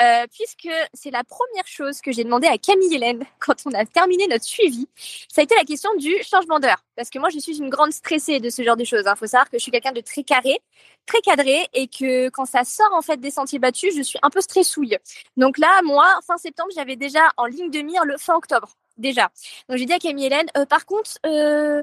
Euh, 0.00 0.26
puisque 0.32 0.68
c'est 0.94 1.10
la 1.10 1.24
première 1.24 1.66
chose 1.66 2.00
que 2.00 2.12
j'ai 2.12 2.22
demandé 2.22 2.46
à 2.46 2.56
Camille 2.56 2.94
Hélène 2.94 3.24
quand 3.40 3.56
on 3.66 3.72
a 3.72 3.84
terminé 3.84 4.28
notre 4.28 4.44
suivi. 4.44 4.86
Ça 5.28 5.40
a 5.40 5.44
été 5.44 5.56
la 5.56 5.64
question 5.64 5.90
du 5.96 6.14
changement 6.22 6.60
d'heure. 6.60 6.84
Parce 6.94 7.10
que 7.10 7.18
moi, 7.18 7.30
je 7.30 7.38
suis 7.40 7.58
une 7.58 7.68
grande 7.68 7.92
stressée 7.92 8.38
de 8.38 8.48
ce 8.48 8.62
genre 8.62 8.76
de 8.76 8.84
choses. 8.84 9.02
Il 9.04 9.08
hein. 9.08 9.16
faut 9.16 9.26
savoir 9.26 9.50
que 9.50 9.58
je 9.58 9.62
suis 9.62 9.72
quelqu'un 9.72 9.92
de 9.92 10.00
très 10.00 10.22
carré, 10.22 10.60
très 11.06 11.20
cadré, 11.20 11.66
et 11.74 11.88
que 11.88 12.28
quand 12.28 12.44
ça 12.44 12.64
sort 12.64 12.92
en 12.94 13.02
fait 13.02 13.18
des 13.18 13.32
sentiers 13.32 13.58
battus, 13.58 13.94
je 13.96 14.02
suis 14.02 14.18
un 14.22 14.30
peu 14.30 14.40
stressouille. 14.40 14.96
Donc 15.36 15.58
là, 15.58 15.80
moi, 15.82 16.06
fin 16.26 16.36
septembre, 16.36 16.70
j'avais 16.74 16.96
déjà 16.96 17.30
en 17.36 17.46
ligne 17.46 17.70
de 17.70 17.80
mire 17.80 18.04
le 18.04 18.16
fin 18.18 18.34
octobre. 18.34 18.74
Déjà. 18.98 19.30
Donc 19.68 19.78
j'ai 19.78 19.84
dit 19.86 19.92
à 19.92 19.98
Camille 19.98 20.26
Hélène, 20.26 20.48
euh, 20.56 20.66
par 20.66 20.84
contre, 20.84 21.18
euh, 21.24 21.82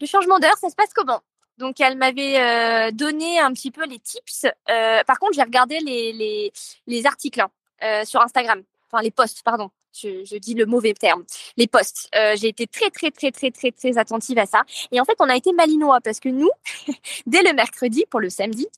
le 0.00 0.06
changement 0.06 0.40
d'heure, 0.40 0.56
ça 0.58 0.68
se 0.68 0.74
passe 0.74 0.92
comment? 0.92 1.20
Donc, 1.60 1.78
elle 1.78 1.98
m'avait 1.98 2.40
euh, 2.40 2.90
donné 2.90 3.38
un 3.38 3.52
petit 3.52 3.70
peu 3.70 3.84
les 3.84 3.98
tips. 3.98 4.46
Euh, 4.70 5.04
par 5.04 5.18
contre, 5.18 5.34
j'ai 5.34 5.42
regardé 5.42 5.78
les, 5.80 6.12
les, 6.14 6.52
les 6.86 7.06
articles 7.06 7.40
hein, 7.40 7.50
euh, 7.84 8.04
sur 8.06 8.22
Instagram. 8.22 8.62
Enfin, 8.90 9.02
les 9.02 9.10
posts, 9.10 9.42
pardon. 9.44 9.70
Je, 9.92 10.24
je, 10.24 10.36
dis 10.36 10.54
le 10.54 10.64
mauvais 10.64 10.94
terme. 10.94 11.24
Les 11.56 11.66
posts. 11.66 12.08
j'ai 12.36 12.48
été 12.48 12.66
très, 12.66 12.90
très, 12.90 13.10
très, 13.10 13.30
très, 13.30 13.50
très, 13.50 13.72
très 13.72 13.98
attentive 13.98 14.38
à 14.38 14.46
ça. 14.46 14.62
Et 14.90 15.00
en 15.00 15.04
fait, 15.04 15.16
on 15.18 15.28
a 15.28 15.36
été 15.36 15.52
malinois 15.52 16.00
parce 16.00 16.18
que 16.18 16.28
nous, 16.28 16.50
dès 17.26 17.42
le 17.42 17.52
mercredi 17.52 18.04
pour 18.08 18.20
le 18.20 18.30
samedi, 18.30 18.68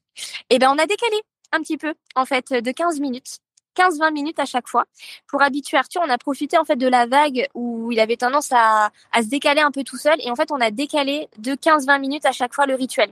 eh 0.51 0.59
ben, 0.59 0.71
on 0.71 0.79
a 0.79 0.87
décalé 0.87 1.16
un 1.53 1.61
petit 1.61 1.77
peu, 1.77 1.95
en 2.16 2.25
fait, 2.25 2.53
de 2.53 2.73
15 2.73 2.99
minutes. 2.99 3.38
15-20 3.76 4.12
minutes 4.12 4.38
à 4.38 4.44
chaque 4.44 4.68
fois. 4.68 4.87
Pour 5.28 5.42
habituer 5.42 5.76
Arthur, 5.76 6.02
on 6.04 6.11
a 6.11 6.18
profité 6.18 6.58
en 6.58 6.64
fait 6.64 6.76
de 6.76 6.88
la 6.88 7.06
vague 7.06 7.48
où 7.54 7.92
il 7.92 8.00
avait 8.00 8.16
tendance 8.16 8.50
à, 8.52 8.90
à 9.12 9.22
se 9.22 9.28
décaler 9.28 9.61
un 9.61 9.70
peu 9.70 9.85
tout 9.85 9.96
seul 9.98 10.16
et 10.20 10.30
en 10.30 10.37
fait 10.37 10.50
on 10.50 10.61
a 10.61 10.70
décalé 10.70 11.28
de 11.38 11.52
15-20 11.54 12.00
minutes 12.00 12.26
à 12.26 12.32
chaque 12.32 12.54
fois 12.54 12.66
le 12.66 12.74
rituel. 12.74 13.11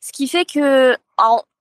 Ce 0.00 0.12
qui 0.12 0.28
fait 0.28 0.44
que 0.44 0.96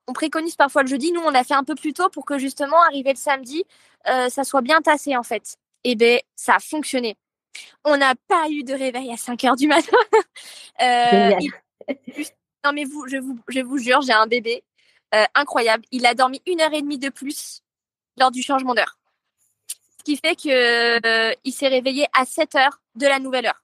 on 0.07 0.13
préconise 0.13 0.55
parfois 0.55 0.83
le 0.83 0.89
jeudi, 0.89 1.11
nous 1.11 1.21
on 1.21 1.33
a 1.33 1.43
fait 1.43 1.53
un 1.53 1.63
peu 1.63 1.75
plus 1.75 1.93
tôt 1.93 2.09
pour 2.09 2.25
que 2.25 2.37
justement 2.37 2.81
arrivé 2.83 3.11
le 3.11 3.17
samedi, 3.17 3.63
euh, 4.07 4.29
ça 4.29 4.43
soit 4.43 4.61
bien 4.61 4.81
tassé 4.81 5.15
en 5.15 5.23
fait. 5.23 5.57
Et 5.83 5.91
eh 5.91 5.95
ben 5.95 6.19
ça 6.35 6.55
a 6.55 6.59
fonctionné. 6.59 7.15
On 7.83 7.97
n'a 7.97 8.13
pas 8.27 8.49
eu 8.49 8.63
de 8.63 8.73
réveil 8.73 9.11
à 9.11 9.17
5 9.17 9.43
heures 9.43 9.55
du 9.55 9.67
matin. 9.67 9.97
euh, 10.81 11.31
non 12.63 12.71
mais 12.73 12.83
vous, 12.83 13.07
je 13.07 13.17
vous, 13.17 13.39
je 13.47 13.59
vous 13.59 13.77
jure, 13.77 14.01
j'ai 14.01 14.13
un 14.13 14.27
bébé 14.27 14.63
euh, 15.15 15.25
incroyable. 15.35 15.83
Il 15.91 16.05
a 16.05 16.13
dormi 16.13 16.41
une 16.45 16.61
heure 16.61 16.73
et 16.73 16.81
demie 16.81 16.99
de 16.99 17.09
plus 17.09 17.61
lors 18.17 18.31
du 18.31 18.41
changement 18.41 18.73
d'heure. 18.73 18.97
Ce 20.01 20.03
qui 20.03 20.17
fait 20.17 20.35
qu'il 20.35 20.51
euh, 20.51 21.33
s'est 21.51 21.67
réveillé 21.67 22.07
à 22.13 22.25
7 22.25 22.55
heures 22.55 22.81
de 22.95 23.05
la 23.05 23.19
nouvelle 23.19 23.45
heure. 23.45 23.61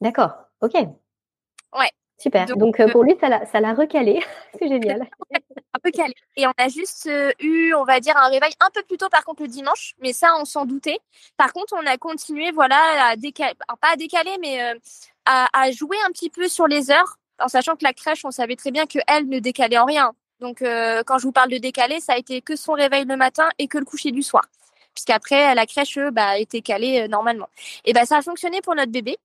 D'accord, 0.00 0.32
ok. 0.60 0.74
Ouais. 0.74 1.90
Super. 2.18 2.46
Donc, 2.46 2.80
euh, 2.80 2.88
pour 2.88 3.04
lui, 3.04 3.16
ça 3.20 3.28
l'a 3.60 3.74
recalé. 3.74 4.20
C'est 4.58 4.66
génial. 4.66 5.08
un 5.30 5.78
peu 5.80 5.92
calé. 5.92 6.12
Et 6.34 6.48
on 6.48 6.52
a 6.58 6.68
juste 6.68 7.06
euh, 7.06 7.30
eu, 7.38 7.72
on 7.74 7.84
va 7.84 8.00
dire, 8.00 8.16
un 8.16 8.28
réveil 8.28 8.50
un 8.58 8.70
peu 8.74 8.82
plus 8.82 8.96
tôt, 8.96 9.08
par 9.08 9.24
contre, 9.24 9.42
le 9.42 9.48
dimanche. 9.48 9.94
Mais 10.00 10.12
ça, 10.12 10.34
on 10.40 10.44
s'en 10.44 10.66
doutait. 10.66 10.98
Par 11.36 11.52
contre, 11.52 11.74
on 11.80 11.86
a 11.86 11.96
continué, 11.98 12.50
voilà, 12.50 13.10
à 13.10 13.14
décaler, 13.14 13.54
pas 13.80 13.92
à 13.92 13.96
décaler, 13.96 14.36
mais 14.40 14.60
à, 15.24 15.46
à, 15.52 15.70
jouer 15.70 15.96
un 16.04 16.10
petit 16.10 16.30
peu 16.30 16.48
sur 16.48 16.66
les 16.66 16.90
heures, 16.90 17.18
en 17.38 17.46
sachant 17.46 17.76
que 17.76 17.84
la 17.84 17.92
crèche, 17.92 18.24
on 18.24 18.32
savait 18.32 18.56
très 18.56 18.72
bien 18.72 18.86
qu'elle 18.86 19.28
ne 19.28 19.38
décalait 19.38 19.78
en 19.78 19.84
rien. 19.84 20.12
Donc, 20.40 20.62
euh, 20.62 21.02
quand 21.04 21.18
je 21.18 21.24
vous 21.24 21.32
parle 21.32 21.50
de 21.50 21.58
décalé, 21.58 22.00
ça 22.00 22.14
a 22.14 22.18
été 22.18 22.40
que 22.42 22.56
son 22.56 22.72
réveil 22.72 23.04
le 23.04 23.16
matin 23.16 23.48
et 23.58 23.68
que 23.68 23.78
le 23.78 23.84
coucher 23.84 24.12
du 24.12 24.22
soir. 24.22 24.44
Puisqu'après, 24.94 25.54
la 25.54 25.66
crèche, 25.66 25.98
bah, 26.12 26.38
était 26.38 26.60
calée 26.60 27.02
euh, 27.02 27.08
normalement. 27.08 27.48
Et 27.84 27.92
ben, 27.92 28.04
ça 28.04 28.18
a 28.18 28.22
fonctionné 28.22 28.60
pour 28.60 28.74
notre 28.74 28.92
bébé. 28.92 29.16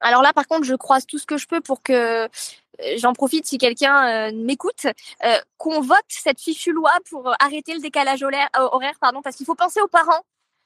Alors 0.00 0.22
là, 0.22 0.32
par 0.32 0.46
contre, 0.46 0.64
je 0.64 0.74
croise 0.74 1.06
tout 1.06 1.18
ce 1.18 1.26
que 1.26 1.38
je 1.38 1.46
peux 1.46 1.60
pour 1.60 1.82
que 1.82 1.92
euh, 1.92 2.28
j'en 2.96 3.12
profite 3.12 3.46
si 3.46 3.58
quelqu'un 3.58 4.30
m'écoute, 4.32 4.86
qu'on 5.56 5.80
vote 5.80 5.98
cette 6.08 6.40
fichue 6.40 6.72
loi 6.72 6.92
pour 7.10 7.34
arrêter 7.40 7.74
le 7.74 7.80
décalage 7.80 8.22
horaire, 8.22 8.48
horaire 8.54 8.94
pardon, 9.00 9.20
parce 9.20 9.34
qu'il 9.34 9.46
faut 9.46 9.56
penser 9.56 9.80
aux 9.80 9.88
parents 9.88 10.22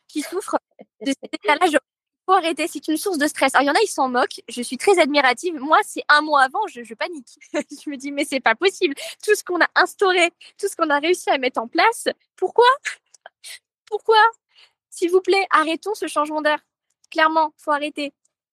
qui 0.09 0.21
souffrent 0.21 0.59
de 1.01 1.13
ce 1.13 1.31
décalage 1.33 1.79
faut 2.27 2.33
arrêter, 2.33 2.69
c'est 2.69 2.87
une 2.89 2.97
source 2.97 3.19
de 3.19 3.27
stress. 3.27 3.55
Alors, 3.55 3.65
il 3.65 3.67
y 3.67 3.71
en 3.71 3.75
a, 3.75 3.83
ils 3.83 3.89
s'en 3.89 4.09
moquent. 4.09 4.43
Je 4.49 4.63
suis 4.63 4.77
très 4.77 4.99
admirative. 4.99 5.55
Moi, 5.55 5.79
c'est 5.85 6.05
un 6.09 6.21
mois 6.21 6.43
avant, 6.43 6.67
je, 6.69 6.95
panique. 6.95 7.39
je 7.53 7.91
me 7.91 7.97
dis, 7.97 8.13
mais 8.13 8.25
c'est 8.25 8.41
pas 8.41 8.55
possible. 8.55 8.95
Tout 9.25 9.35
ce 9.35 9.43
qu'on 9.43 9.61
a 9.61 9.69
instauré, 9.75 10.31
tout 10.59 10.69
ce 10.69 10.77
qu'on 10.77 10.91
a 10.91 10.99
réussi 10.99 11.31
à 11.31 11.39
mettre 11.39 11.61
en 11.61 11.69
place, 11.69 12.09
pourquoi? 12.37 12.67
Pourquoi? 13.87 14.23
S'il 14.91 15.11
vous 15.11 15.21
plaît, 15.21 15.47
arrêtons 15.51 15.95
ce 15.95 16.07
changement 16.07 16.43
d'air. 16.43 16.59
Clairement, 17.11 17.53
faut 17.59 17.73
arrêter 17.73 18.13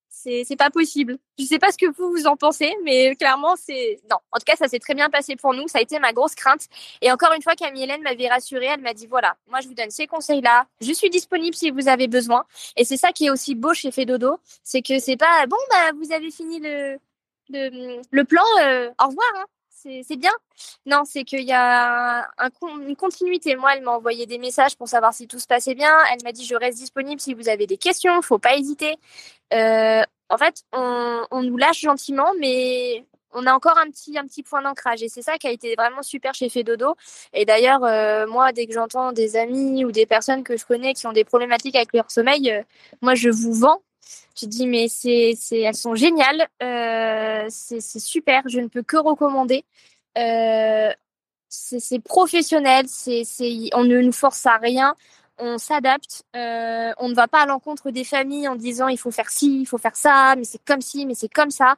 c'est 0.10 0.56
pas 0.58 0.70
possible. 0.70 1.18
Je 1.38 1.46
sais 1.46 1.60
pas 1.60 1.72
ce 1.72 1.78
que 1.78 1.86
vous 1.86 2.12
vous 2.12 2.28
en 2.28 2.36
pensez, 2.36 2.76
mais 2.84 3.16
clairement 3.16 3.56
c'est 3.56 4.00
non. 4.10 4.18
En 4.32 4.38
tout 4.40 4.46
cas, 4.46 4.56
ça 4.56 4.68
s'est 4.68 4.80
très 4.80 4.96
bien 4.96 5.10
passé 5.10 5.36
pour 5.36 5.54
nous. 5.54 5.68
Ça 5.68 5.80
a 5.80 5.82
été 5.82 6.00
ma 6.00 6.14
grosse 6.14 6.36
crainte. 6.36 6.68
Et 7.02 7.12
encore 7.12 7.32
une 7.34 7.42
fois, 7.42 7.56
Camille 7.56 7.84
Hélène 7.84 8.02
m'avait 8.02 8.28
rassurée. 8.28 8.66
Elle 8.66 8.82
m'a 8.82 8.94
dit 8.94 9.08
voilà, 9.08 9.38
moi 9.48 9.62
je 9.62 9.68
vous 9.68 9.74
donne 9.74 9.92
ces 9.92 10.08
conseils 10.08 10.42
là. 10.42 10.66
Je 10.82 10.92
suis 10.94 11.10
disponible 11.10 11.56
si 11.56 11.72
vous 11.72 11.88
avez 11.88 12.08
besoin. 12.08 12.46
Et 12.76 12.86
c'est 12.86 12.98
ça 12.98 13.12
qui 13.12 13.28
est 13.28 13.30
aussi 13.30 13.56
beau 13.56 13.74
chez 13.74 13.92
Fedodo, 13.92 14.40
c'est 14.64 14.82
que 14.82 15.00
c'est 15.00 15.18
pas 15.18 15.46
bon 15.48 15.58
bah 15.70 15.92
vous 15.96 16.12
avez 16.12 16.32
fini 16.32 16.60
le 16.60 16.98
le, 17.50 18.02
le 18.12 18.24
plan. 18.26 18.44
Euh, 18.62 18.90
au 19.02 19.08
revoir. 19.08 19.28
Hein 19.36 19.46
c'est 20.04 20.18
bien. 20.18 20.32
Non, 20.86 21.04
c'est 21.06 21.24
qu'il 21.24 21.44
y 21.44 21.54
a 21.54 22.30
un, 22.38 22.50
une 22.88 22.96
continuité. 22.96 23.56
Moi, 23.56 23.76
elle 23.76 23.84
m'a 23.84 23.92
envoyé 23.92 24.26
des 24.26 24.38
messages 24.38 24.76
pour 24.76 24.88
savoir 24.88 25.14
si 25.14 25.28
tout 25.28 25.40
se 25.40 25.48
passait 25.48 25.76
bien. 25.76 25.94
Elle 26.12 26.24
m'a 26.24 26.32
dit 26.32 26.46
je 26.46 26.56
reste 26.56 26.78
disponible 26.78 27.22
si 27.22 27.34
vous 27.34 27.50
avez 27.50 27.68
des 27.68 27.78
questions. 27.78 28.22
Faut 28.22 28.40
pas 28.40 28.56
hésiter. 28.56 28.98
Euh, 29.54 30.04
en 30.30 30.38
fait, 30.38 30.64
on, 30.74 31.42
nous 31.42 31.58
lâche 31.58 31.82
gentiment, 31.82 32.32
mais 32.40 33.06
on 33.34 33.46
a 33.46 33.54
encore 33.54 33.78
un 33.78 33.90
petit 33.90 34.18
un 34.18 34.26
petit 34.26 34.44
point 34.44 34.62
d'ancrage. 34.62 35.02
Et 35.04 35.10
c'est 35.10 35.22
ça 35.22 35.38
qui 35.38 35.48
a 35.48 35.52
été 35.52 35.76
vraiment 35.76 36.04
super 36.04 36.34
chez 36.34 36.50
Fedodo. 36.50 36.96
Et 37.34 37.46
d'ailleurs, 37.46 37.84
euh, 37.84 38.28
moi, 38.28 38.52
dès 38.52 38.68
que 38.68 38.74
j'entends 38.74 39.12
des 39.12 39.36
amis 39.36 39.86
ou 39.86 39.92
des 39.92 40.06
personnes 40.06 40.44
que 40.44 40.58
je 40.58 40.66
connais 40.66 40.94
qui 40.94 41.08
ont 41.08 41.14
des 41.14 41.24
problématiques 41.24 41.76
avec 41.76 41.94
leur 41.94 42.12
sommeil, 42.12 42.52
euh, 42.52 42.62
moi, 43.02 43.16
je 43.16 43.30
vous 43.30 43.54
vends. 43.54 43.82
J'ai 44.36 44.48
dit 44.48 44.68
mais 44.68 44.88
c'est, 44.88 45.34
c'est, 45.40 45.60
elles 45.60 45.76
sont 45.76 45.96
géniales, 45.96 46.48
c'est, 47.50 47.82
c'est 47.82 48.00
super, 48.00 48.42
je 48.48 48.60
ne 48.60 48.68
peux 48.68 48.84
que 48.84 48.98
recommander. 48.98 49.66
C'est, 51.52 51.80
c'est 51.80 52.00
professionnel, 52.00 52.86
c'est, 52.88 53.24
on 53.74 53.84
ne 53.84 54.02
nous 54.02 54.12
force 54.12 54.46
à 54.46 54.58
rien, 54.58 54.96
on 55.40 55.58
s'adapte, 55.58 56.24
euh, 56.36 56.92
on 56.98 57.10
ne 57.10 57.16
va 57.16 57.28
pas 57.28 57.42
à 57.42 57.46
l'encontre 57.46 57.92
des 57.92 58.04
familles 58.04 58.48
en 58.48 58.56
disant 58.56 58.88
il 58.90 58.98
faut 58.98 59.12
faire 59.12 59.30
ci, 59.30 59.62
il 59.62 59.66
faut 59.66 59.78
faire 59.78 59.96
ça, 59.96 60.36
mais 60.38 60.44
c'est 60.44 60.64
comme 60.66 60.82
ci, 60.82 61.06
mais 61.06 61.16
c'est 61.16 61.30
comme 61.30 61.50
ça. 61.50 61.76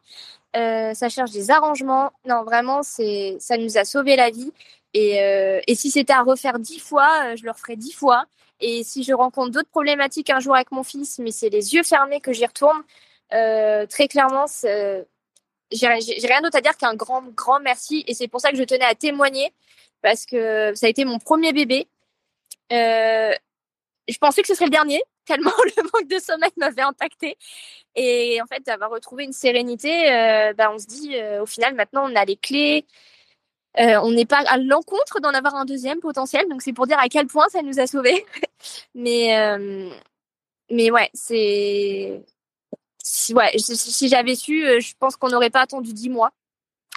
Euh, 0.56 0.94
ça 0.94 1.10
cherche 1.10 1.32
des 1.32 1.52
arrangements. 1.52 2.12
Non, 2.26 2.44
vraiment, 2.44 2.84
c'est, 2.84 3.38
ça 3.40 3.58
nous 3.58 3.78
a 3.78 3.86
sauvé 3.86 4.16
la 4.16 4.32
vie. 4.32 4.52
Et, 4.94 5.22
euh, 5.22 5.62
et 5.68 5.76
si 5.76 5.92
c'était 5.92 6.14
à 6.14 6.24
refaire 6.24 6.60
dix 6.60 6.80
fois, 6.80 7.36
je 7.36 7.44
le 7.44 7.52
referais 7.52 7.76
dix 7.76 7.94
fois. 7.94 8.26
Et 8.60 8.84
si 8.84 9.04
je 9.04 9.14
rencontre 9.14 9.52
d'autres 9.52 9.70
problématiques 9.70 10.30
un 10.30 10.40
jour 10.40 10.56
avec 10.56 10.72
mon 10.72 10.84
fils, 10.84 11.20
mais 11.20 11.32
c'est 11.32 11.50
les 11.50 11.74
yeux 11.74 11.84
fermés 11.84 12.20
que 12.20 12.34
j'y 12.34 12.46
retourne, 12.46 12.84
très 13.30 14.08
clairement, 14.10 14.46
j'ai 15.72 15.88
rien 15.88 16.42
d'autre 16.42 16.58
à 16.58 16.62
dire 16.62 16.78
qu'un 16.78 16.96
grand, 16.96 17.24
grand 17.36 17.60
merci. 17.60 18.04
Et 18.08 18.14
c'est 18.14 18.28
pour 18.28 18.42
ça 18.42 18.52
que 18.52 18.58
je 18.58 18.64
tenais 18.64 18.86
à 18.86 18.96
témoigner, 18.96 19.54
parce 20.02 20.26
que 20.26 20.74
ça 20.76 20.88
a 20.88 20.90
été 20.90 21.06
mon 21.06 21.20
premier 21.20 21.54
bébé. 21.54 21.88
Je 24.08 24.18
pensais 24.18 24.42
que 24.42 24.48
ce 24.48 24.54
serait 24.56 24.66
le 24.66 24.72
dernier, 24.72 25.02
tellement 25.26 25.52
le 25.64 25.84
manque 25.84 26.08
de 26.08 26.20
sommeil 26.20 26.52
m'avait 26.58 26.82
impacté. 26.82 27.38
Et 27.96 28.42
en 28.42 28.46
fait, 28.46 28.66
d'avoir 28.66 28.92
retrouvé 28.92 29.24
une 29.24 29.34
sérénité, 29.34 30.12
euh, 30.12 30.54
bah, 30.54 30.72
on 30.74 30.80
se 30.80 30.88
dit, 30.88 31.16
au 31.42 31.46
final, 31.46 31.76
maintenant, 31.76 32.10
on 32.10 32.16
a 32.16 32.26
les 32.26 32.38
clés. 32.38 32.86
Euh, 33.80 34.00
on 34.04 34.12
n'est 34.12 34.26
pas 34.26 34.44
à 34.48 34.58
l'encontre 34.58 35.22
d'en 35.22 35.30
avoir 35.34 35.56
un 35.56 35.64
deuxième 35.66 36.00
potentiel, 36.02 36.48
donc 36.50 36.62
c'est 36.62 36.74
pour 36.74 36.88
dire 36.88 37.00
à 37.00 37.08
quel 37.08 37.28
point 37.28 37.48
ça 37.50 37.62
nous 37.62 37.80
a 37.80 37.88
sauvés. 37.88 38.26
mais 38.96 39.38
euh, 39.38 39.90
mais 40.70 40.92
ouais, 40.92 41.10
c'est 41.14 42.22
ouais, 43.34 43.58
si, 43.58 44.10
j'avais 44.10 44.36
su, 44.36 44.66
euh, 44.66 44.80
je 44.82 44.94
pense 45.00 45.16
qu'on 45.16 45.30
n'aurait 45.30 45.50
pas 45.50 45.62
attendu 45.62 45.94
dix 45.94 46.10
mois. 46.10 46.32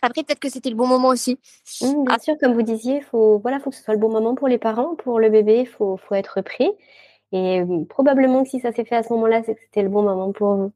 Après, 0.05 0.23
peut-être 0.23 0.41
que 0.41 0.51
c'était 0.51 0.71
le 0.71 0.77
bon 0.77 0.87
moment 0.87 1.09
aussi. 1.09 1.39
Mmh, 1.81 2.05
bien 2.05 2.19
sûr, 2.19 2.35
comme 2.39 2.53
vous 2.53 2.63
disiez, 2.63 3.01
faut 3.01 3.39
voilà, 3.39 3.59
faut 3.61 3.71
que 3.71 3.77
ce 3.77 3.83
soit 3.83 3.95
le 3.95 4.01
bon 4.01 4.11
moment 4.11 4.35
pour 4.35 4.49
les 4.49 4.59
parents, 4.59 4.95
pour 4.97 5.19
le 5.19 5.31
bébé, 5.31 5.61
il 5.61 5.67
faut, 5.67 5.97
faut 5.97 6.15
être 6.15 6.43
pris. 6.43 6.71
Et 7.33 7.63
probablement 7.89 8.45
que 8.45 8.51
si 8.51 8.61
ça 8.61 8.73
s'est 8.73 8.85
fait 8.85 8.97
à 8.97 9.03
ce 9.03 9.13
moment-là, 9.15 9.43
c'est 9.45 9.55
que 9.55 9.61
c'était 9.63 9.83
le 9.83 9.89
bon 9.89 10.03
moment 10.03 10.33
pour 10.33 10.55
vous. 10.57 10.73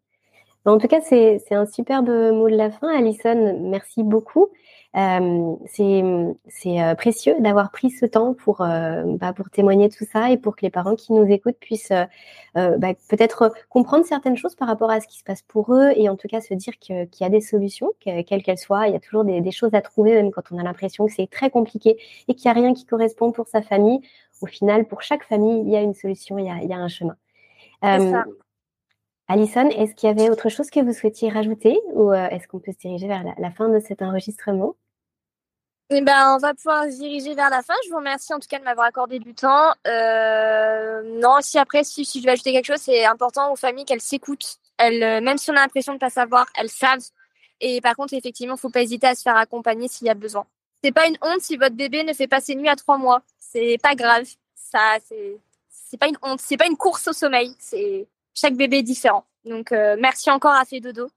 En 0.64 0.78
tout 0.78 0.88
cas, 0.88 1.00
c'est 1.00 1.40
un 1.52 1.66
superbe 1.66 2.08
mot 2.08 2.48
de 2.48 2.56
la 2.56 2.70
fin, 2.70 2.88
Alison. 2.88 3.58
Merci 3.62 4.02
beaucoup. 4.02 4.48
Euh, 4.96 5.54
c'est 5.66 6.02
euh, 6.02 6.94
précieux 6.94 7.34
d'avoir 7.40 7.70
pris 7.70 7.90
ce 7.90 8.06
temps 8.06 8.32
pour, 8.34 8.62
euh, 8.62 9.02
bah, 9.06 9.34
pour 9.34 9.50
témoigner 9.50 9.90
tout 9.90 10.04
ça 10.10 10.30
et 10.30 10.38
pour 10.38 10.56
que 10.56 10.62
les 10.62 10.70
parents 10.70 10.96
qui 10.96 11.12
nous 11.12 11.26
écoutent 11.26 11.58
puissent 11.60 11.92
bah, 12.54 12.94
peut-être 13.08 13.52
comprendre 13.68 14.04
certaines 14.04 14.36
choses 14.36 14.54
par 14.56 14.66
rapport 14.66 14.90
à 14.90 15.00
ce 15.00 15.06
qui 15.06 15.18
se 15.18 15.24
passe 15.24 15.42
pour 15.42 15.74
eux 15.74 15.92
et 15.94 16.08
en 16.08 16.16
tout 16.16 16.26
cas 16.26 16.40
se 16.40 16.54
dire 16.54 16.78
qu'il 16.78 17.08
y 17.20 17.24
a 17.24 17.28
des 17.28 17.40
solutions, 17.40 17.90
quelles 18.00 18.24
qu'elles 18.24 18.58
soient. 18.58 18.88
Il 18.88 18.94
y 18.94 18.96
a 18.96 19.00
toujours 19.00 19.24
des, 19.24 19.50
choses 19.50 19.74
à 19.74 19.80
trouver, 19.82 20.14
même 20.14 20.30
quand 20.30 20.50
on 20.50 20.58
a 20.58 20.62
l'impression 20.62 21.06
que 21.06 21.12
c'est 21.12 21.30
très 21.30 21.50
compliqué 21.50 21.96
et 22.26 22.34
qu'il 22.34 22.50
n'y 22.50 22.58
a 22.58 22.60
rien 22.60 22.74
qui 22.74 22.86
correspond 22.86 23.30
pour 23.32 23.46
sa 23.46 23.62
famille. 23.62 24.00
Au 24.40 24.46
final, 24.46 24.86
pour 24.86 25.02
chaque 25.02 25.24
famille, 25.24 25.62
il 25.62 25.70
y 25.70 25.76
a 25.76 25.82
une 25.82 25.94
solution, 25.94 26.38
il 26.38 26.46
y 26.46 26.50
a, 26.50 26.58
il 26.62 26.68
y 26.68 26.72
a 26.72 26.78
un 26.78 26.88
chemin. 26.88 27.16
Alison, 29.28 29.68
est-ce 29.68 29.94
qu'il 29.94 30.08
y 30.08 30.10
avait 30.10 30.30
autre 30.30 30.48
chose 30.48 30.70
que 30.70 30.80
vous 30.80 30.94
souhaitiez 30.94 31.28
rajouter 31.28 31.78
ou 31.92 32.12
euh, 32.12 32.28
est-ce 32.30 32.48
qu'on 32.48 32.60
peut 32.60 32.72
se 32.72 32.78
diriger 32.78 33.06
vers 33.06 33.22
la, 33.36 33.50
fin 33.50 33.68
de 33.68 33.78
cet 33.78 34.00
enregistrement? 34.00 34.74
Eh 35.90 36.00
ben, 36.00 36.34
on 36.34 36.38
va 36.38 36.54
pouvoir 36.54 36.84
se 36.84 36.96
diriger 36.96 37.34
vers 37.34 37.50
la 37.50 37.62
fin. 37.62 37.74
Je 37.84 37.90
vous 37.90 37.96
remercie 37.96 38.32
en 38.32 38.38
tout 38.38 38.48
cas 38.48 38.58
de 38.58 38.64
m'avoir 38.64 38.86
accordé 38.86 39.18
du 39.18 39.34
temps. 39.34 39.72
Euh, 39.86 41.02
non, 41.20 41.36
si 41.40 41.58
après, 41.58 41.84
si, 41.84 42.04
je 42.04 42.24
vais 42.24 42.30
ajouter 42.30 42.52
quelque 42.52 42.66
chose, 42.66 42.80
c'est 42.80 43.04
important 43.04 43.52
aux 43.52 43.56
familles 43.56 43.84
qu'elles 43.84 44.00
s'écoutent. 44.00 44.56
Elles, 44.78 45.02
euh, 45.02 45.20
même 45.20 45.36
si 45.36 45.50
on 45.50 45.54
a 45.54 45.60
l'impression 45.60 45.92
de 45.92 45.96
ne 45.96 46.00
pas 46.00 46.10
savoir, 46.10 46.46
elles 46.56 46.70
savent. 46.70 47.04
Et 47.60 47.82
par 47.82 47.96
contre, 47.96 48.14
effectivement, 48.14 48.54
il 48.54 48.56
ne 48.56 48.60
faut 48.60 48.70
pas 48.70 48.82
hésiter 48.82 49.08
à 49.08 49.14
se 49.14 49.22
faire 49.22 49.36
accompagner 49.36 49.88
s'il 49.88 50.06
y 50.06 50.10
a 50.10 50.14
besoin. 50.14 50.46
C'est 50.82 50.92
pas 50.92 51.06
une 51.06 51.18
honte 51.20 51.40
si 51.40 51.56
votre 51.58 51.74
bébé 51.74 52.02
ne 52.04 52.14
fait 52.14 52.28
pas 52.28 52.40
ses 52.40 52.54
nuits 52.54 52.68
à 52.68 52.76
trois 52.76 52.96
mois. 52.96 53.22
C'est 53.38 53.76
pas 53.82 53.94
grave. 53.94 54.24
Ça, 54.54 54.96
c'est, 55.06 55.38
c'est 55.68 55.98
pas 55.98 56.08
une 56.08 56.18
honte. 56.22 56.40
C'est 56.40 56.56
pas 56.56 56.66
une 56.66 56.76
course 56.76 57.08
au 57.08 57.12
sommeil. 57.12 57.54
C'est 57.58 58.06
chaque 58.38 58.56
bébé 58.56 58.78
est 58.78 58.82
différent. 58.82 59.24
Donc, 59.44 59.72
euh, 59.72 59.96
merci 59.98 60.30
encore 60.30 60.52
à 60.52 60.64
Fait 60.64 60.80
Dodo. 60.80 61.08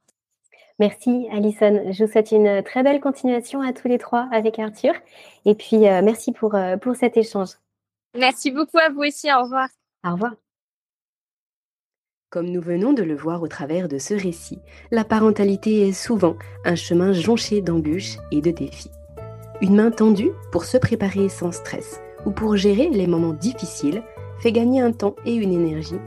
Merci 0.79 1.27
Alison. 1.31 1.91
Je 1.91 2.03
vous 2.03 2.11
souhaite 2.11 2.31
une 2.31 2.63
très 2.63 2.81
belle 2.81 2.99
continuation 2.99 3.61
à 3.61 3.71
tous 3.73 3.87
les 3.87 3.99
trois 3.99 4.27
avec 4.31 4.57
Arthur. 4.57 4.93
Et 5.45 5.53
puis, 5.53 5.87
euh, 5.87 6.01
merci 6.01 6.31
pour, 6.31 6.55
euh, 6.55 6.77
pour 6.77 6.95
cet 6.95 7.17
échange. 7.17 7.49
Merci 8.17 8.51
beaucoup 8.51 8.79
à 8.79 8.89
vous 8.89 9.01
aussi. 9.01 9.31
Au 9.31 9.43
revoir. 9.43 9.67
Au 10.03 10.13
revoir. 10.13 10.33
Comme 12.31 12.49
nous 12.49 12.61
venons 12.61 12.93
de 12.93 13.03
le 13.03 13.15
voir 13.15 13.43
au 13.43 13.47
travers 13.47 13.87
de 13.87 13.99
ce 13.99 14.13
récit, 14.13 14.59
la 14.89 15.03
parentalité 15.03 15.87
est 15.87 15.93
souvent 15.93 16.35
un 16.65 16.75
chemin 16.75 17.11
jonché 17.11 17.61
d'embûches 17.61 18.17
et 18.31 18.41
de 18.41 18.51
défis. 18.51 18.89
Une 19.61 19.75
main 19.75 19.91
tendue 19.91 20.31
pour 20.51 20.63
se 20.63 20.77
préparer 20.77 21.29
sans 21.29 21.51
stress 21.51 21.99
ou 22.25 22.31
pour 22.31 22.55
gérer 22.55 22.89
les 22.89 23.05
moments 23.05 23.33
difficiles 23.33 24.01
fait 24.39 24.51
gagner 24.51 24.81
un 24.81 24.93
temps 24.93 25.15
et 25.25 25.35
une 25.35 25.51
énergie 25.51 25.99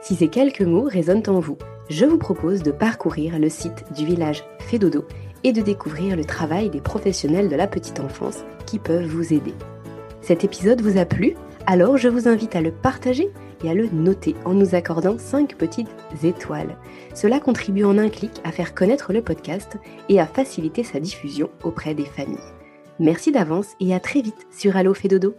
Si 0.00 0.14
ces 0.14 0.28
quelques 0.28 0.62
mots 0.62 0.88
résonnent 0.88 1.28
en 1.28 1.40
vous, 1.40 1.58
je 1.90 2.04
vous 2.04 2.18
propose 2.18 2.62
de 2.62 2.70
parcourir 2.70 3.38
le 3.38 3.48
site 3.48 3.84
du 3.94 4.06
village 4.06 4.44
Fédodo 4.60 5.04
et 5.42 5.52
de 5.52 5.62
découvrir 5.62 6.16
le 6.16 6.24
travail 6.24 6.70
des 6.70 6.80
professionnels 6.80 7.48
de 7.48 7.56
la 7.56 7.66
petite 7.66 8.00
enfance 8.00 8.44
qui 8.66 8.78
peuvent 8.78 9.06
vous 9.06 9.34
aider. 9.34 9.54
Cet 10.20 10.44
épisode 10.44 10.80
vous 10.80 10.98
a 10.98 11.04
plu? 11.04 11.34
Alors 11.66 11.96
je 11.96 12.08
vous 12.08 12.28
invite 12.28 12.56
à 12.56 12.60
le 12.60 12.70
partager 12.70 13.30
et 13.62 13.70
à 13.70 13.74
le 13.74 13.88
noter 13.88 14.34
en 14.44 14.54
nous 14.54 14.74
accordant 14.74 15.18
5 15.18 15.56
petites 15.56 15.88
étoiles. 16.22 16.76
Cela 17.14 17.40
contribue 17.40 17.84
en 17.84 17.98
un 17.98 18.08
clic 18.08 18.32
à 18.44 18.52
faire 18.52 18.74
connaître 18.74 19.12
le 19.12 19.22
podcast 19.22 19.76
et 20.08 20.20
à 20.20 20.26
faciliter 20.26 20.84
sa 20.84 21.00
diffusion 21.00 21.50
auprès 21.62 21.94
des 21.94 22.04
familles. 22.04 22.38
Merci 23.00 23.32
d'avance 23.32 23.68
et 23.80 23.94
à 23.94 24.00
très 24.00 24.22
vite 24.22 24.46
sur 24.50 24.76
Allo 24.76 24.94
Fédodo. 24.94 25.34